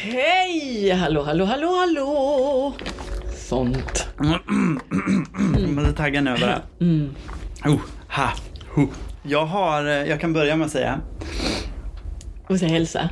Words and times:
Hej! 0.00 0.90
Hallå, 0.90 1.22
hallå, 1.22 1.44
hallå, 1.44 1.76
hallå! 1.76 2.72
Sånt. 3.36 4.08
Jag 5.56 5.68
måste 5.70 5.92
tagga 5.92 6.20
nu 6.20 6.36
bara. 6.40 6.62
Oh, 7.64 7.80
ha, 8.08 8.32
ho. 8.74 8.86
Jag 9.22 9.46
har, 9.46 9.84
eh, 9.84 9.92
jag 9.92 10.20
kan 10.20 10.32
börja 10.32 10.56
med 10.56 10.64
att 10.64 10.72
säga. 10.72 11.00
Och 12.48 12.58
så 12.58 12.66
hälsa. 12.66 13.08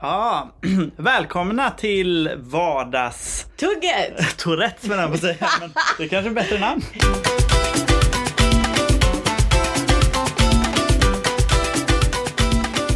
Ja, 0.00 0.50
välkomna 0.96 1.70
till 1.70 2.30
vardags... 2.36 3.46
Tugget! 3.56 4.36
Tourettes 4.38 4.88
menar 4.88 5.02
jag 5.02 5.10
på 5.10 5.14
att 5.14 5.20
säga, 5.20 5.48
men 5.60 5.70
det 5.98 6.04
är 6.04 6.08
kanske 6.08 6.30
är 6.30 6.34
bättre 6.34 6.58
namn. 6.58 6.82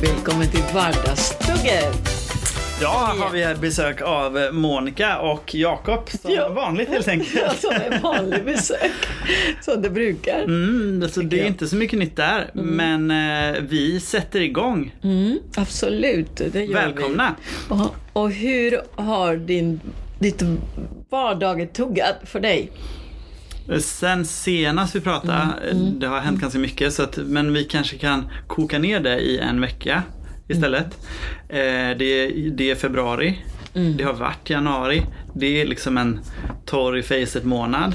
Välkommen 0.02 0.50
till 0.50 0.62
Vardagstugget! 0.74 2.09
Ja, 2.82 3.14
har 3.18 3.30
vi 3.32 3.60
besök 3.60 4.00
av 4.02 4.38
Monica 4.52 5.18
och 5.18 5.54
Jakob 5.54 6.08
som 6.22 6.30
Ja. 6.32 6.48
vanligt 6.48 6.88
helt 6.88 7.08
enkelt. 7.08 7.60
Som 7.60 7.72
en 7.90 8.02
vanlig 8.02 8.44
besök. 8.44 8.92
Som 9.60 9.82
det 9.82 9.90
brukar. 9.90 10.42
Mm, 10.44 11.08
så 11.08 11.20
det 11.22 11.36
är 11.36 11.38
jag. 11.38 11.46
inte 11.46 11.68
så 11.68 11.76
mycket 11.76 11.98
nytt 11.98 12.16
där, 12.16 12.50
men 12.54 13.10
eh, 13.10 13.60
vi 13.62 14.00
sätter 14.00 14.40
igång. 14.40 14.94
Mm, 15.02 15.38
absolut, 15.56 16.36
det 16.52 16.64
gör 16.64 16.74
Välkomna! 16.74 17.34
vi. 17.68 17.74
Och, 17.74 17.94
och 18.12 18.30
hur 18.30 18.80
har 18.94 19.36
din, 19.36 19.80
ditt 20.18 20.42
vardag 21.10 21.72
tuggat 21.72 22.16
för 22.24 22.40
dig? 22.40 22.72
Sen 23.80 24.24
senast 24.26 24.96
vi 24.96 25.00
pratade, 25.00 25.48
det 25.98 26.06
har 26.06 26.20
hänt 26.20 26.40
ganska 26.40 26.58
mycket, 26.58 26.92
så 26.92 27.02
att, 27.02 27.16
men 27.16 27.52
vi 27.54 27.64
kanske 27.64 27.96
kan 27.96 28.28
koka 28.46 28.78
ner 28.78 29.00
det 29.00 29.18
i 29.18 29.38
en 29.38 29.60
vecka 29.60 30.02
istället. 30.50 30.98
Eh, 31.48 31.96
det, 31.98 32.26
det 32.50 32.70
är 32.70 32.74
februari, 32.74 33.38
det 33.72 34.04
har 34.04 34.12
varit 34.12 34.50
januari, 34.50 35.02
det 35.34 35.60
är 35.60 35.66
liksom 35.66 35.98
en 35.98 36.20
torr 36.66 36.96
i 36.96 37.02
facet 37.02 37.44
månad. 37.44 37.94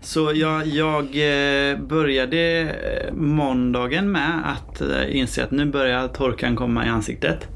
Så 0.00 0.32
jag, 0.34 0.66
jag 0.66 1.04
eh, 1.04 1.78
började 1.78 2.60
eh, 2.60 3.14
måndagen 3.14 4.12
med 4.12 4.40
att 4.44 4.82
inse 5.10 5.44
att 5.44 5.50
nu 5.50 5.64
börjar 5.64 6.08
torkan 6.08 6.56
komma 6.56 6.86
i 6.86 6.88
ansiktet. 6.88 7.48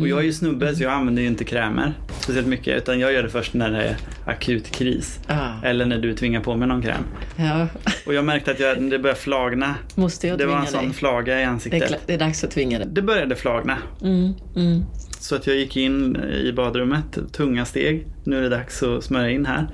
Och 0.00 0.08
jag 0.08 0.18
är 0.18 0.22
ju 0.22 0.32
snubbe 0.32 0.76
så 0.76 0.82
jag 0.82 0.92
använder 0.92 1.22
ju 1.22 1.28
inte 1.28 1.44
krämer 1.44 1.94
speciellt 2.20 2.46
mycket 2.46 2.76
utan 2.76 3.00
jag 3.00 3.12
gör 3.12 3.22
det 3.22 3.28
först 3.28 3.54
när 3.54 3.70
det 3.70 3.82
är 3.82 3.96
akut 4.26 4.70
kris. 4.70 5.20
Ah. 5.26 5.48
Eller 5.64 5.86
när 5.86 5.98
du 5.98 6.14
tvingar 6.14 6.40
på 6.40 6.56
mig 6.56 6.68
någon 6.68 6.82
kräm. 6.82 7.02
Ja, 7.36 7.66
Och 8.06 8.14
jag 8.14 8.24
märkte 8.24 8.50
att 8.50 8.60
jag, 8.60 8.82
det 8.90 8.98
började 8.98 9.20
flagna. 9.20 9.74
måste 9.94 10.28
jag 10.28 10.38
Det 10.38 10.46
var 10.46 10.58
en 10.58 10.66
sån 10.66 10.84
dig? 10.84 10.92
flaga 10.92 11.32
i 11.32 11.36
Det 11.36 11.42
är, 11.42 11.46
ansiktet. 11.48 11.88
klart- 11.88 12.00
det 12.06 12.14
är 12.14 12.18
dags 12.18 12.44
att 12.44 12.50
tvinga 12.50 12.78
dig. 12.78 12.88
Det 12.90 13.02
började 13.02 13.36
flagna. 13.36 13.78
Mm, 14.02 14.34
mm. 14.56 14.84
Så 15.20 15.34
att 15.34 15.46
jag 15.46 15.56
gick 15.56 15.76
in 15.76 16.16
i 16.16 16.52
badrummet, 16.52 17.18
tunga 17.32 17.64
steg. 17.64 18.06
Nu 18.24 18.38
är 18.38 18.42
det 18.42 18.48
dags 18.48 18.82
att 18.82 19.04
smörja 19.04 19.30
in 19.30 19.46
här. 19.46 19.66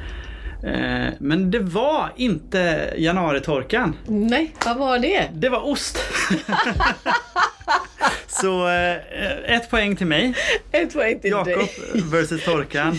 Eh, 0.65 1.13
Men 1.21 1.51
det 1.51 1.59
var 1.59 2.13
inte 2.17 2.95
januaritorkan. 2.99 3.95
Nej, 4.07 4.55
vad 4.67 4.77
var 4.79 4.99
det? 4.99 5.29
Det 5.35 5.49
var 5.49 5.67
ost. 5.69 5.99
Så 8.41 8.69
eh, 8.69 9.57
ett 9.57 9.71
poäng 9.71 9.97
till 9.97 10.07
mig. 10.07 10.35
Ett 10.73 10.93
poäng 10.95 11.21
till 11.21 11.31
Jakob 11.31 11.47
dig. 11.47 11.71
versus 12.13 12.45
torkan. 12.45 12.97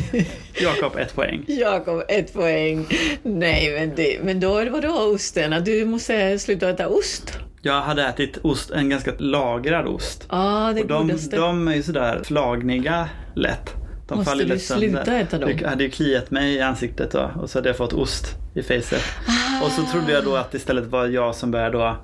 Jakob 0.62 0.98
ett 0.98 1.16
poäng. 1.16 1.46
Jakob, 1.48 2.04
ett 2.08 2.34
poäng. 2.34 2.88
Nej, 3.24 3.74
men, 3.80 3.96
det, 3.96 4.20
men 4.24 4.40
då 4.40 4.54
var 4.54 4.82
det 4.82 4.90
osten. 4.90 5.64
Du 5.64 5.86
måste 5.86 6.40
sluta 6.40 6.70
äta 6.70 6.88
ost. 6.88 7.40
Jag 7.62 7.82
hade 7.82 8.04
ätit 8.04 8.38
ost, 8.42 8.72
en 8.72 8.90
ganska 8.90 9.12
lagrad 9.18 9.88
ost. 9.88 10.28
Ja, 10.32 10.72
det 10.76 10.82
Och 10.82 10.88
de, 10.88 11.08
godaste. 11.08 11.36
de 11.38 11.68
är 11.68 11.76
ju 11.76 11.84
sådär 11.84 12.22
flagniga 12.24 13.10
lätt. 13.36 13.70
De 14.08 14.18
Måste 14.18 14.30
faller 14.32 14.46
du 14.46 14.60
sönder. 14.60 14.88
sluta 14.88 15.16
äta 15.18 15.38
dem? 15.38 15.52
Det 15.60 15.68
hade 15.68 15.84
ju 15.84 15.90
kliat 15.90 16.32
mig 16.32 16.54
i 16.56 16.62
ansiktet 16.62 17.12
då 17.12 17.32
och 17.42 17.50
så 17.50 17.58
hade 17.58 17.70
jag 17.70 17.78
fått 17.78 17.94
ost 17.94 18.26
i 18.56 18.62
facet. 18.64 19.02
Och 19.64 19.72
så 19.72 19.82
trodde 19.92 20.12
jag 20.12 20.24
då 20.24 20.36
att 20.36 20.54
istället 20.54 20.86
var 20.86 21.06
jag 21.08 21.36
som 21.36 21.52
började 21.52 21.78
då 21.78 21.98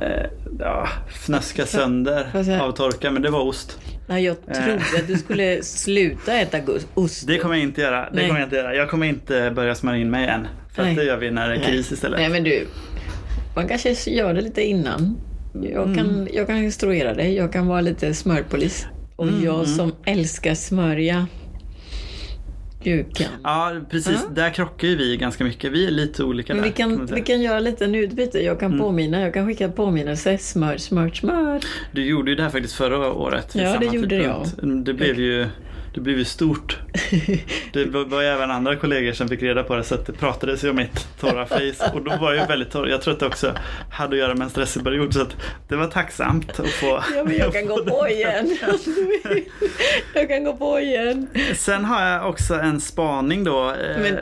eh, 0.00 0.26
ja, 0.58 0.88
fnöska 1.08 1.66
sönder 1.66 2.26
av 2.62 2.72
torka 2.72 3.10
men 3.10 3.22
det 3.22 3.30
var 3.30 3.40
ost. 3.40 3.78
Nej, 4.06 4.24
jag 4.24 4.36
trodde 4.46 4.80
att 4.98 5.06
du 5.06 5.16
skulle 5.16 5.62
sluta 5.62 6.34
äta 6.34 6.58
ost. 6.94 7.26
Det 7.26 7.38
kommer 7.38 7.54
jag 7.54 7.62
inte 7.64 7.80
göra. 7.80 8.00
Det 8.00 8.08
Nej. 8.12 8.26
kommer 8.28 8.40
jag 8.40 8.46
inte 8.46 8.56
göra. 8.56 8.74
Jag 8.74 8.90
kommer 8.90 9.06
inte 9.06 9.52
börja 9.54 9.74
smörja 9.74 10.00
in 10.00 10.10
mig 10.10 10.28
än. 10.28 10.46
För 10.74 10.82
Nej. 10.82 10.90
att 10.90 10.96
det 10.96 11.04
gör 11.04 11.16
vi 11.16 11.30
när 11.30 11.48
det 11.48 11.54
är 11.54 11.60
kris 11.62 11.92
istället. 11.92 12.20
Nej, 12.20 12.28
men 12.28 12.44
du. 12.44 12.66
Man 13.56 13.68
kanske 13.68 14.10
gör 14.10 14.34
det 14.34 14.40
lite 14.40 14.62
innan. 14.62 15.16
Jag 15.62 15.84
kan, 15.84 15.98
Mm. 16.10 16.28
jag 16.32 16.46
kan 16.46 16.56
instruera 16.56 17.14
dig. 17.14 17.34
Jag 17.34 17.52
kan 17.52 17.66
vara 17.66 17.80
lite 17.80 18.14
smörpolis. 18.14 18.86
Och 19.16 19.28
Mm, 19.28 19.44
jag 19.44 19.68
som 19.68 19.92
älskar 20.04 20.54
smörja. 20.54 21.26
Du 22.82 23.04
kan. 23.14 23.26
Ja 23.44 23.72
precis, 23.90 24.26
där 24.34 24.50
krockar 24.50 24.88
ju 24.88 24.96
vi 24.96 25.16
ganska 25.16 25.44
mycket. 25.44 25.72
Vi 25.72 25.86
är 25.86 25.90
lite 25.90 26.24
olika 26.24 26.54
Men 26.54 26.62
där. 26.62 26.68
vi 26.70 26.76
kan, 26.76 27.08
säga. 27.08 27.14
vi 27.20 27.22
kan 27.22 27.42
göra 27.42 27.60
lite 27.60 27.84
en 27.84 27.94
utbyte. 27.94 28.38
Jag 28.38 28.62
Mm. 28.62 28.70
kan 28.70 28.78
påminna. 28.80 29.20
Jag 29.20 29.34
kan 29.34 29.46
skicka 29.46 29.68
påminnelse. 29.68 30.38
Smör, 30.38 30.76
smör, 30.76 31.08
smör. 31.10 31.60
Du 31.92 32.04
gjorde 32.04 32.30
ju 32.30 32.36
det 32.36 32.42
här 32.42 32.50
faktiskt 32.50 32.74
förra 32.74 33.12
året. 33.12 33.54
Ja, 33.54 33.76
det 33.80 33.86
gjorde 33.86 34.08
tidpunkt. 34.20 34.86
Det 34.86 34.94
blev 34.94 35.18
ju 35.20 35.46
det 35.94 36.00
blev 36.00 36.18
ju 36.18 36.24
stort. 36.24 36.78
Det 37.72 37.84
var 37.86 38.20
ju 38.22 38.26
även 38.28 38.50
andra 38.50 38.76
kollegor 38.76 39.12
som 39.12 39.28
fick 39.28 39.42
reda 39.42 39.62
på 39.62 39.74
det 39.76 39.84
så 39.84 39.94
att 39.94 40.06
det 40.06 40.12
pratades 40.12 40.64
ju 40.64 40.70
om 40.70 40.76
mitt 40.76 41.08
torra 41.20 41.46
face 41.46 41.90
och 41.94 42.02
då 42.02 42.16
var 42.16 42.32
jag 42.32 42.40
ju 42.42 42.46
väldigt 42.46 42.70
torr. 42.70 42.88
Jag 42.88 43.02
tror 43.02 43.14
att 43.14 43.20
det 43.20 43.26
också 43.26 43.52
hade 43.90 44.12
att 44.12 44.18
göra 44.18 44.34
med 44.34 44.44
en 44.44 44.50
stressig 44.50 44.84
period 44.84 45.14
så 45.14 45.22
att 45.22 45.36
det 45.68 45.76
var 45.76 45.86
tacksamt 45.86 46.60
att 46.60 46.68
få. 46.68 47.02
Ja, 47.16 47.24
men 47.24 47.36
jag 47.36 47.52
kan 47.52 47.66
gå 47.66 47.84
på 47.84 48.08
igen. 48.10 48.56
jag 50.14 50.28
kan 50.28 50.44
gå 50.44 50.52
på 50.56 50.80
igen. 50.80 51.28
Sen 51.56 51.84
har 51.84 52.06
jag 52.06 52.28
också 52.28 52.54
en 52.54 52.80
spaning 52.80 53.44
då. 53.44 53.68
eh, 53.70 54.00
Men- 54.02 54.18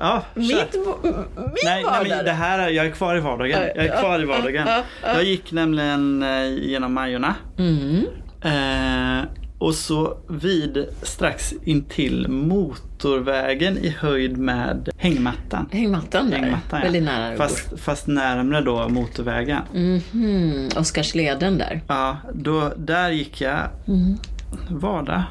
ja. 0.00 0.22
Mitt, 0.34 0.48
min 0.74 1.14
Nej, 1.36 1.54
nej 1.64 1.84
vardag. 1.84 2.08
men 2.08 2.24
det 2.24 2.32
här 2.32 2.58
är, 2.58 2.68
jag 2.68 2.86
är 2.86 2.90
kvar 2.90 3.16
i 3.16 3.20
vardagen. 3.20 3.62
Jag 3.74 3.84
är 3.86 4.00
kvar 4.00 4.22
i 4.22 4.24
vardagen. 4.24 4.66
Ja, 4.66 4.76
ja, 4.76 4.82
ja. 5.02 5.14
Jag 5.14 5.24
gick 5.24 5.52
nämligen 5.52 6.22
eh, 6.22 6.46
genom 6.48 6.92
Majorna. 6.94 7.34
Mm. 7.58 8.04
Eh, 8.44 9.24
och 9.62 9.74
så 9.74 10.16
vid 10.28 10.86
strax 11.02 11.54
intill 11.64 12.28
motorvägen 12.28 13.78
i 13.78 13.88
höjd 13.88 14.36
med 14.38 14.88
hängmattan. 14.96 15.66
Hängmattan 15.72 16.30
där. 16.30 16.36
Hängmattan, 16.38 16.78
ja. 16.80 16.84
Väldigt 16.84 17.02
nära. 17.02 17.36
Fast, 17.36 17.80
fast 17.80 18.06
närmre 18.06 18.60
då 18.60 18.88
motorvägen. 18.88 19.62
Mhm. 19.74 20.68
Oscarsleden 20.76 21.58
där. 21.58 21.82
Ja, 21.88 22.16
då, 22.34 22.72
där 22.76 23.10
gick 23.10 23.40
jag 23.40 23.58
Mm. 23.88 24.16
vardag. 24.70 25.22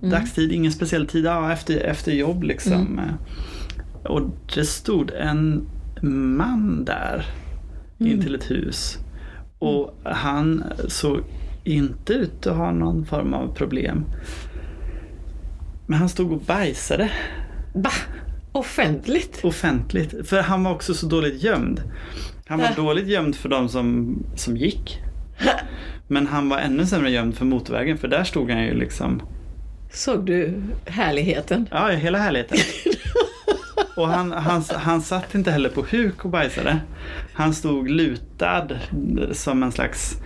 Dagstid, 0.00 0.52
ingen 0.52 0.72
speciell 0.72 1.06
tid. 1.06 1.24
Ja, 1.24 1.52
efter, 1.52 1.76
efter 1.80 2.12
jobb 2.12 2.42
liksom. 2.42 2.72
Mm. 2.72 3.14
Och 4.04 4.22
det 4.54 4.64
stod 4.64 5.10
en 5.10 5.66
man 6.36 6.84
där 6.84 7.26
Mm. 8.00 8.12
in 8.12 8.22
till 8.22 8.34
ett 8.34 8.50
hus. 8.50 8.98
Och 9.58 9.98
han 10.04 10.64
såg 10.88 11.20
inte 11.68 12.12
ut 12.12 12.46
att 12.46 12.56
ha 12.56 12.72
någon 12.72 13.06
form 13.06 13.34
av 13.34 13.54
problem. 13.54 14.04
Men 15.86 15.98
han 15.98 16.08
stod 16.08 16.32
och 16.32 16.40
bajsade 16.40 17.10
Bah! 17.74 17.92
Offentligt. 18.52 19.44
offentligt. 19.44 20.28
För 20.28 20.40
han 20.42 20.64
var 20.64 20.72
också 20.72 20.94
så 20.94 21.06
dåligt 21.06 21.42
gömd. 21.42 21.82
Han 22.46 22.58
var 22.58 22.66
Äh. 22.66 22.76
dåligt 22.76 23.06
gömd 23.08 23.36
för 23.36 23.48
de 23.48 23.68
som, 23.68 24.16
som 24.36 24.56
gick. 24.56 24.98
Men 26.08 26.26
han 26.26 26.48
var 26.48 26.58
ännu 26.58 26.86
sämre 26.86 27.10
gömd 27.10 27.34
för 27.36 27.44
motorvägen 27.44 27.98
för 27.98 28.08
där 28.08 28.24
stod 28.24 28.50
han 28.50 28.62
ju 28.64 28.74
liksom, 28.74 29.22
Såg 29.92 30.26
du 30.26 30.62
härligheten? 30.86 31.68
ja 31.70 31.88
hela 31.88 32.18
härligheten. 32.18 32.58
Och 33.96 34.08
han, 34.08 34.32
han, 34.32 34.62
han 34.74 35.00
satt 35.02 35.34
inte 35.34 35.50
heller 35.50 35.68
på 35.68 35.84
huk 35.90 36.24
och 36.24 36.30
bajsade. 36.30 36.78
Han 37.32 37.54
stod 37.54 37.90
lutad 37.90 38.68
som 39.32 39.62
en 39.62 39.72
slags, 39.72 40.16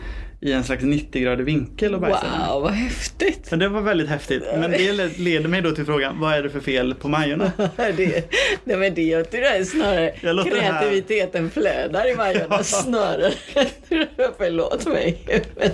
i 0.42 0.53
en 0.53 0.64
slags 0.64 0.82
90-gradig 0.82 1.42
vinkel 1.44 1.94
och 1.94 2.00
bajsade. 2.00 2.26
Wow, 2.53 2.62
vad 2.62 2.72
häftigt! 2.72 3.50
Men 3.50 3.58
det 3.58 3.69
var 3.69 3.80
väldigt 3.80 4.08
häftigt. 4.08 4.42
Men 4.56 4.71
det 4.71 5.18
leder 5.18 5.48
mig 5.48 5.62
då 5.62 5.72
till 5.72 5.84
frågan, 5.84 6.21
vad 6.21 6.34
är 6.34 6.42
det 6.42 6.50
för 6.50 6.60
fel 6.60 6.94
på 6.94 7.09
Majorna? 7.09 7.53
det, 7.77 8.33
nej 8.65 8.77
men 8.77 8.94
det, 8.94 9.03
jag 9.03 9.30
tror 9.30 9.42
är 9.42 9.65
snarare 9.65 10.15
Jag 10.21 10.36
det 10.36 10.60
här- 10.60 10.80
kreativiteten 10.80 11.50
flödar 11.50 12.10
i 12.12 12.15
Majorna 12.15 12.47
Ja. 12.50 12.62
snarare. 12.62 13.33
Förlåt 14.39 14.86
mig. 14.86 15.22
Men, 15.56 15.71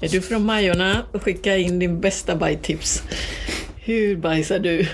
är 0.00 0.08
du 0.08 0.20
från 0.20 0.44
Majorna? 0.44 0.96
Skicka 1.12 1.56
in 1.56 1.78
din 1.78 2.00
bästa 2.00 2.36
bajtips. 2.36 3.02
Hur 3.84 4.16
bajsar 4.16 4.58
du? 4.58 4.86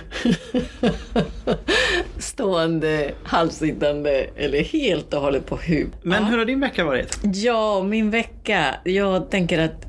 Stående, 2.19 3.11
halvsittande 3.23 4.26
eller 4.37 4.62
helt 4.62 5.14
och 5.14 5.20
hållet 5.20 5.46
på 5.46 5.56
huk? 5.56 5.88
Men 6.02 6.25
hur 6.25 6.38
har 6.38 6.44
din 6.44 6.61
vecka 6.61 6.85
varit? 6.85 7.19
Ja, 7.35 7.82
min 7.82 8.11
vecka. 8.11 8.75
Jag 8.85 9.31
tänker 9.31 9.58
att 9.58 9.87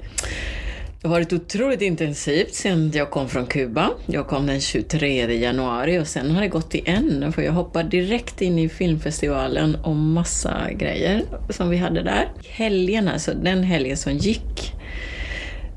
det 1.01 1.07
har 1.07 1.09
varit 1.09 1.33
otroligt 1.33 1.81
intensivt 1.81 2.53
sedan 2.53 2.91
jag 2.93 3.09
kom 3.09 3.29
från 3.29 3.45
Kuba. 3.45 3.89
Jag 4.05 4.27
kom 4.27 4.47
den 4.47 4.61
23 4.61 5.39
januari 5.39 5.99
och 5.99 6.07
sen 6.07 6.31
har 6.31 6.41
det 6.41 6.47
gått 6.47 6.75
i 6.75 6.81
en. 6.85 7.33
För 7.33 7.41
jag 7.41 7.51
hoppade 7.51 7.89
direkt 7.89 8.41
in 8.41 8.59
i 8.59 8.69
filmfestivalen 8.69 9.75
och 9.75 9.95
massa 9.95 10.71
grejer 10.71 11.23
som 11.49 11.69
vi 11.69 11.77
hade 11.77 12.03
där. 12.03 12.31
Helgen, 12.49 13.07
alltså 13.07 13.33
den 13.33 13.63
helgen 13.63 13.97
som 13.97 14.17
gick, 14.17 14.73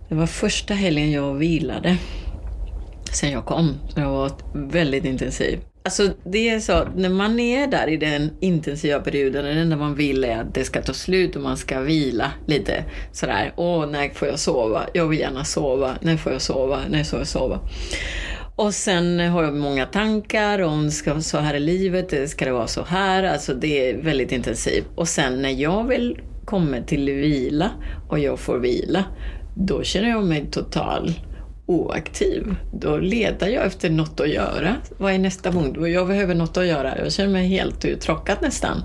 Det 0.09 0.15
var 0.15 0.27
första 0.27 0.75
helgen 0.75 1.11
jag 1.13 1.35
vilade 1.35 1.97
sen 3.13 3.31
jag 3.31 3.45
kom. 3.45 3.75
Så 3.89 4.01
jag 4.01 4.11
var 4.11 4.31
väldigt 4.55 5.05
intensiv. 5.05 5.59
Alltså 5.85 6.09
det 6.25 6.49
är 6.49 6.61
så, 6.61 6.85
när 6.97 7.09
man 7.09 7.41
är 7.41 7.67
där 7.67 7.89
i 7.89 7.97
den 7.97 8.31
intensiva 8.41 9.01
perioden, 9.01 9.45
det 9.45 9.51
enda 9.51 9.77
man 9.77 9.95
vill 9.95 10.25
är 10.25 10.41
att 10.41 10.55
det 10.55 10.65
ska 10.65 10.83
ta 10.83 10.93
slut 10.93 11.37
och 11.37 11.43
man 11.43 11.57
ska 11.57 11.81
vila 11.81 12.33
lite. 12.47 12.85
Sådär, 13.13 13.53
åh 13.57 13.87
när 13.87 14.09
får 14.09 14.29
jag 14.29 14.39
sova? 14.39 14.83
Jag 14.95 15.09
vill 15.09 15.19
gärna 15.19 15.45
sova. 15.45 15.91
När 16.01 16.17
får 16.17 16.33
jag 16.33 16.43
sova? 16.43 16.79
När 16.91 17.05
får 17.05 17.19
jag 17.19 17.29
sova? 17.29 17.61
Och 18.57 18.75
sen 18.75 19.21
har 19.21 19.43
jag 19.43 19.55
många 19.55 19.87
tankar 19.87 20.59
om 20.63 20.91
ska 20.91 21.21
så 21.21 21.39
här 21.39 21.55
i 21.55 21.61
livet, 21.61 22.31
ska 22.31 22.45
det 22.45 22.53
vara 22.53 22.67
så 22.67 22.85
här? 22.85 23.23
Alltså 23.23 23.55
det 23.55 23.91
är 23.91 24.03
väldigt 24.03 24.33
intensivt. 24.33 24.87
Och 24.95 25.09
sen 25.09 25.43
när 25.43 25.51
jag 25.51 25.87
väl 25.87 26.19
kommer 26.45 26.83
till 26.83 27.05
vila 27.07 27.71
och 28.09 28.19
jag 28.19 28.39
får 28.39 28.59
vila, 28.59 29.05
då 29.57 29.83
känner 29.83 30.09
jag 30.09 30.25
mig 30.25 30.47
total 30.51 31.13
oaktiv. 31.73 32.55
Då 32.73 32.97
letar 32.97 33.49
jag 33.49 33.67
efter 33.67 33.91
något 33.91 34.21
att 34.21 34.29
göra. 34.29 34.77
Vad 34.99 35.13
är 35.13 35.19
nästa 35.19 35.53
punkt? 35.53 35.79
Jag 35.89 36.07
behöver 36.09 36.35
något 36.35 36.57
att 36.57 36.67
göra. 36.67 36.99
Jag 36.99 37.13
känner 37.13 37.33
mig 37.33 37.49
helt 37.49 37.85
uttråkad 37.85 38.39
nästan. 38.43 38.83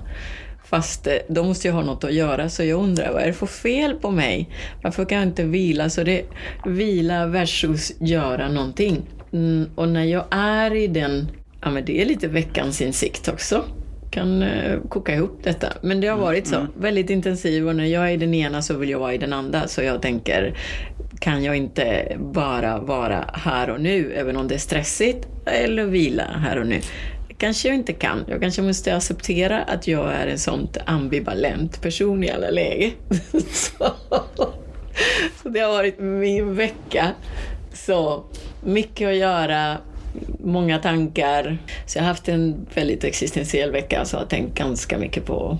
Fast 0.64 1.06
eh, 1.06 1.14
då 1.28 1.44
måste 1.44 1.68
jag 1.68 1.74
ha 1.74 1.82
något 1.82 2.04
att 2.04 2.14
göra, 2.14 2.48
så 2.48 2.64
jag 2.64 2.80
undrar 2.82 3.12
vad 3.12 3.22
är 3.22 3.26
det 3.26 3.32
för 3.32 3.46
fel 3.46 3.94
på 3.94 4.10
mig? 4.10 4.50
Varför 4.82 5.04
kan 5.04 5.18
jag 5.18 5.26
inte 5.26 5.44
vila? 5.44 5.90
Så 5.90 6.02
det 6.02 6.24
vila 6.66 7.26
versus 7.26 7.92
göra 8.00 8.48
någonting. 8.48 9.02
Mm, 9.32 9.70
och 9.74 9.88
när 9.88 10.04
jag 10.04 10.24
är 10.30 10.74
i 10.74 10.86
den, 10.86 11.30
ja 11.62 11.70
men 11.70 11.84
det 11.84 12.02
är 12.02 12.04
lite 12.04 12.28
veckans 12.28 12.80
insikt 12.80 13.28
också 13.28 13.64
kan 14.10 14.42
eh, 14.42 14.80
koka 14.88 15.14
ihop 15.14 15.40
detta. 15.42 15.68
Men 15.80 16.00
det 16.00 16.06
har 16.06 16.18
varit 16.18 16.46
så, 16.46 16.56
mm. 16.56 16.68
väldigt 16.78 17.10
intensiv 17.10 17.68
och 17.68 17.76
när 17.76 17.84
jag 17.84 18.08
är 18.08 18.12
i 18.12 18.16
den 18.16 18.34
ena 18.34 18.62
så 18.62 18.74
vill 18.76 18.90
jag 18.90 18.98
vara 18.98 19.14
i 19.14 19.18
den 19.18 19.32
andra. 19.32 19.68
Så 19.68 19.82
jag 19.82 20.02
tänker, 20.02 20.54
kan 21.18 21.44
jag 21.44 21.56
inte 21.56 22.16
bara 22.18 22.78
vara 22.78 23.30
här 23.34 23.70
och 23.70 23.80
nu, 23.80 24.12
även 24.12 24.36
om 24.36 24.48
det 24.48 24.54
är 24.54 24.58
stressigt, 24.58 25.28
eller 25.46 25.84
vila 25.84 26.24
här 26.24 26.58
och 26.58 26.66
nu? 26.66 26.80
kanske 27.38 27.68
jag 27.68 27.74
inte 27.74 27.92
kan. 27.92 28.24
Jag 28.28 28.40
kanske 28.40 28.62
måste 28.62 28.96
acceptera 28.96 29.62
att 29.62 29.88
jag 29.88 30.12
är 30.12 30.26
en 30.26 30.38
sån 30.38 30.68
ambivalent 30.86 31.82
person 31.82 32.24
i 32.24 32.30
alla 32.30 32.50
lägen. 32.50 32.90
så, 33.50 33.92
så 35.42 35.48
det 35.48 35.60
har 35.60 35.68
varit 35.68 36.00
min 36.00 36.54
vecka. 36.54 37.12
Så 37.72 38.24
mycket 38.64 39.08
att 39.08 39.16
göra, 39.16 39.76
många 40.44 40.78
tankar. 40.78 41.58
Så 41.86 41.98
jag 41.98 42.02
har 42.02 42.08
haft 42.08 42.28
en 42.28 42.66
väldigt 42.74 43.04
existentiell 43.04 43.70
vecka, 43.70 44.04
så 44.04 44.16
jag 44.16 44.20
har 44.20 44.26
tänkt 44.26 44.58
ganska 44.58 44.98
mycket 44.98 45.26
på 45.26 45.58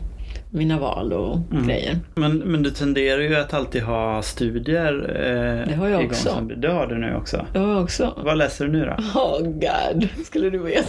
mina 0.51 0.79
val 0.79 1.13
och 1.13 1.39
mm. 1.53 1.67
grejer. 1.67 1.99
Men, 2.15 2.39
men 2.39 2.63
du 2.63 2.71
tenderar 2.71 3.21
ju 3.21 3.37
att 3.37 3.55
alltid 3.55 3.83
ha 3.83 4.23
studier 4.23 4.95
eh, 5.09 5.69
Det 5.69 5.75
har 5.75 5.89
jag 5.89 6.05
också. 6.05 6.29
Som, 6.29 6.61
det 6.61 6.69
har 6.69 6.87
du 6.87 6.99
nu 6.99 7.17
också. 7.17 7.47
Det 7.53 7.59
har 7.59 7.73
jag 7.73 7.83
också. 7.83 8.15
Vad 8.25 8.39
läser 8.39 8.65
du 8.65 8.73
nu 8.73 8.85
då? 8.85 8.97
Oh 9.21 9.41
god, 9.43 10.09
skulle 10.25 10.51
du 10.51 10.59
veta. 10.59 10.89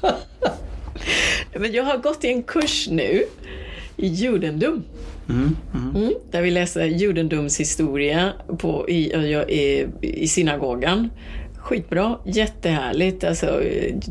men 1.54 1.72
jag 1.72 1.84
har 1.84 1.98
gått 1.98 2.24
i 2.24 2.28
en 2.28 2.42
kurs 2.42 2.88
nu 2.90 3.24
i 3.96 4.06
judendom. 4.06 4.84
Mm, 5.28 5.56
mm. 5.74 5.96
Mm, 5.96 6.14
där 6.30 6.42
vi 6.42 6.50
läser 6.50 6.84
judendums 6.84 7.60
historia 7.60 8.32
på, 8.58 8.88
i, 8.88 9.12
i, 9.48 9.88
i 10.00 10.28
synagogan. 10.28 11.10
Skitbra, 11.62 12.18
jättehärligt. 12.24 13.24
Alltså, 13.24 13.62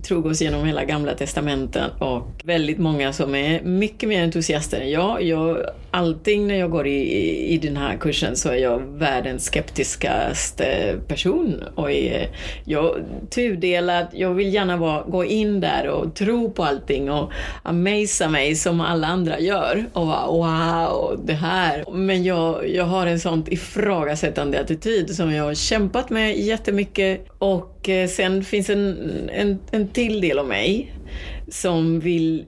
tror 0.04 0.28
oss 0.28 0.42
genom 0.42 0.66
hela 0.66 0.86
gamla 0.86 1.14
testamenten 1.14 1.90
och 2.00 2.28
väldigt 2.44 2.78
många 2.78 3.14
som 3.14 3.36
är 3.36 3.62
mycket 3.62 4.10
mer 4.10 4.24
entusiaster 4.24 4.82
än 4.82 4.92
jag. 4.92 5.24
jag 5.24 5.58
allting 5.92 6.48
när 6.48 6.56
jag 6.56 6.72
går 6.72 6.88
i, 6.88 7.54
i 7.54 7.58
den 7.58 7.78
här 7.78 7.98
kursen 7.98 8.36
så 8.36 8.50
är 8.50 8.56
jag 8.56 8.80
världens 8.80 9.46
skeptiskaste 9.46 10.96
person. 11.08 11.64
Och 11.76 11.92
är, 11.92 12.30
jag 12.66 12.96
tudelad, 13.30 14.08
jag 14.14 14.34
vill 14.34 14.54
gärna 14.54 14.78
vara, 14.78 15.04
gå 15.04 15.26
in 15.26 15.60
där 15.60 15.88
och 15.88 16.16
tro 16.16 16.52
på 16.52 16.64
allting 16.64 17.12
och 17.12 17.32
amazea 17.64 18.30
mig 18.30 18.56
som 18.56 18.82
alla 18.82 19.08
andra 19.08 19.40
gör. 19.40 19.86
Och 19.94 20.06
bara, 20.06 20.28
wow, 20.28 21.22
det 21.26 21.34
här. 21.34 21.86
Men 21.92 22.24
jag, 22.24 22.70
jag 22.70 22.86
har 22.86 23.08
en 23.08 23.20
sån 23.20 23.44
ifrågasättande 23.48 24.62
attityd 24.62 25.16
som 25.16 25.34
jag 25.34 25.44
har 25.44 25.54
kämpat 25.54 26.10
med 26.10 26.38
jättemycket. 26.40 27.28
Och 27.38 27.90
eh, 27.90 28.08
sen 28.08 28.44
finns 28.44 28.70
en, 28.70 29.30
en, 29.34 29.60
en 29.72 29.88
till 29.88 30.22
del 30.22 30.40
av 30.40 30.48
mig 30.48 30.94
som 31.50 32.00
vill 32.00 32.46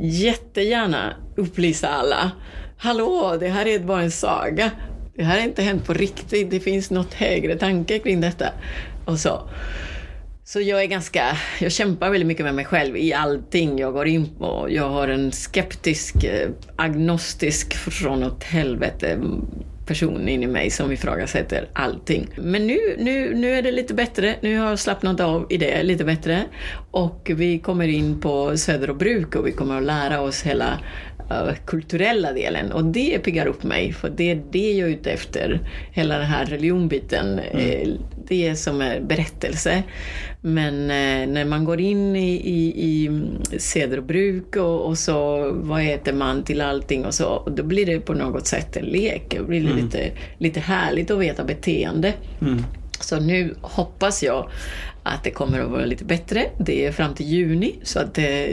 jättegärna 0.00 1.14
upplysa 1.36 1.88
alla 1.88 2.32
hallå, 2.76 3.36
det 3.40 3.48
här 3.48 3.66
är 3.66 3.78
bara 3.78 4.02
en 4.02 4.10
saga. 4.10 4.70
Det 5.14 5.24
här 5.24 5.38
har 5.38 5.46
inte 5.46 5.62
hänt 5.62 5.86
på 5.86 5.92
riktigt. 5.92 6.50
Det 6.50 6.60
finns 6.60 6.90
något 6.90 7.14
högre 7.14 7.56
tanke 7.58 7.98
kring 7.98 8.20
detta. 8.20 8.52
Och 9.04 9.18
så. 9.18 9.48
Så 10.44 10.60
jag 10.60 10.82
är 10.82 10.86
ganska, 10.86 11.38
jag 11.60 11.72
kämpar 11.72 12.10
väldigt 12.10 12.26
mycket 12.26 12.44
med 12.44 12.54
mig 12.54 12.64
själv 12.64 12.96
i 12.96 13.12
allting 13.12 13.78
jag 13.78 13.92
går 13.92 14.06
in 14.06 14.28
på. 14.38 14.66
Jag 14.70 14.88
har 14.88 15.08
en 15.08 15.32
skeptisk, 15.32 16.24
eh, 16.24 16.48
agnostisk 16.76 17.74
från 17.74 18.24
åt 18.24 18.44
helvete 18.44 19.08
mm, 19.08 19.44
person 19.86 20.28
in 20.28 20.42
i 20.42 20.46
mig 20.46 20.70
som 20.70 20.92
ifrågasätter 20.92 21.68
allting. 21.72 22.28
Men 22.36 22.66
nu, 22.66 22.78
nu, 22.98 23.34
nu 23.34 23.54
är 23.54 23.62
det 23.62 23.72
lite 23.72 23.94
bättre. 23.94 24.34
Nu 24.40 24.58
har 24.58 24.68
jag 24.68 24.78
slappnat 24.78 25.20
av 25.20 25.46
i 25.50 25.56
det 25.56 25.82
lite 25.82 26.04
bättre. 26.04 26.44
Och 26.90 27.30
vi 27.34 27.58
kommer 27.58 27.88
in 27.88 28.20
på 28.20 28.56
Söder 28.56 28.90
och 28.90 28.96
Bruk 28.96 29.34
och 29.34 29.46
vi 29.46 29.52
kommer 29.52 29.76
att 29.76 29.84
lära 29.84 30.20
oss 30.20 30.42
hela 30.42 30.78
kulturella 31.64 32.32
delen 32.32 32.72
och 32.72 32.84
det 32.84 33.18
piggar 33.18 33.46
upp 33.46 33.62
mig 33.62 33.92
för 33.92 34.10
det 34.10 34.30
är 34.30 34.42
det 34.50 34.72
jag 34.72 34.88
är 34.88 34.92
ute 34.92 35.10
efter. 35.10 35.60
Hela 35.92 36.18
den 36.18 36.26
här 36.26 36.46
religionbiten, 36.46 37.38
mm. 37.38 37.66
Eh, 37.66 37.88
det 38.28 38.48
är 38.48 38.54
som 38.54 38.80
en 38.80 39.06
berättelse. 39.06 39.82
Men 40.40 40.74
eh, 40.82 41.28
när 41.32 41.44
man 41.44 41.64
går 41.64 41.80
in 41.80 42.16
i, 42.16 42.34
i, 42.34 42.84
i 42.84 43.10
seder 43.58 43.98
och 43.98 44.04
bruk 44.04 44.56
och, 44.56 44.86
och, 44.86 44.98
så 44.98 45.50
vad 45.54 45.82
äter 45.82 46.12
man 46.12 46.42
till 46.42 46.60
allting 46.60 47.04
och 47.04 47.14
så, 47.14 47.52
då 47.56 47.62
blir 47.62 47.86
det 47.86 48.00
på 48.00 48.14
något 48.14 48.46
sätt 48.46 48.76
en 48.76 48.84
lek. 48.84 49.22
Det 49.30 49.42
blir 49.42 49.60
mm. 49.60 49.76
lite, 49.76 50.10
lite 50.38 50.60
härligt 50.60 51.10
att 51.10 51.18
veta 51.18 51.44
beteende. 51.44 52.12
Mm. 52.40 52.64
Så 53.00 53.20
nu 53.20 53.54
hoppas 53.60 54.22
jag 54.22 54.50
att 55.06 55.24
det 55.24 55.30
kommer 55.30 55.60
att 55.60 55.70
vara 55.70 55.84
lite 55.84 56.04
bättre. 56.04 56.46
Det 56.58 56.86
är 56.86 56.92
fram 56.92 57.14
till 57.14 57.26
juni, 57.26 57.74
så 57.82 57.98
att 57.98 58.14
det, 58.14 58.52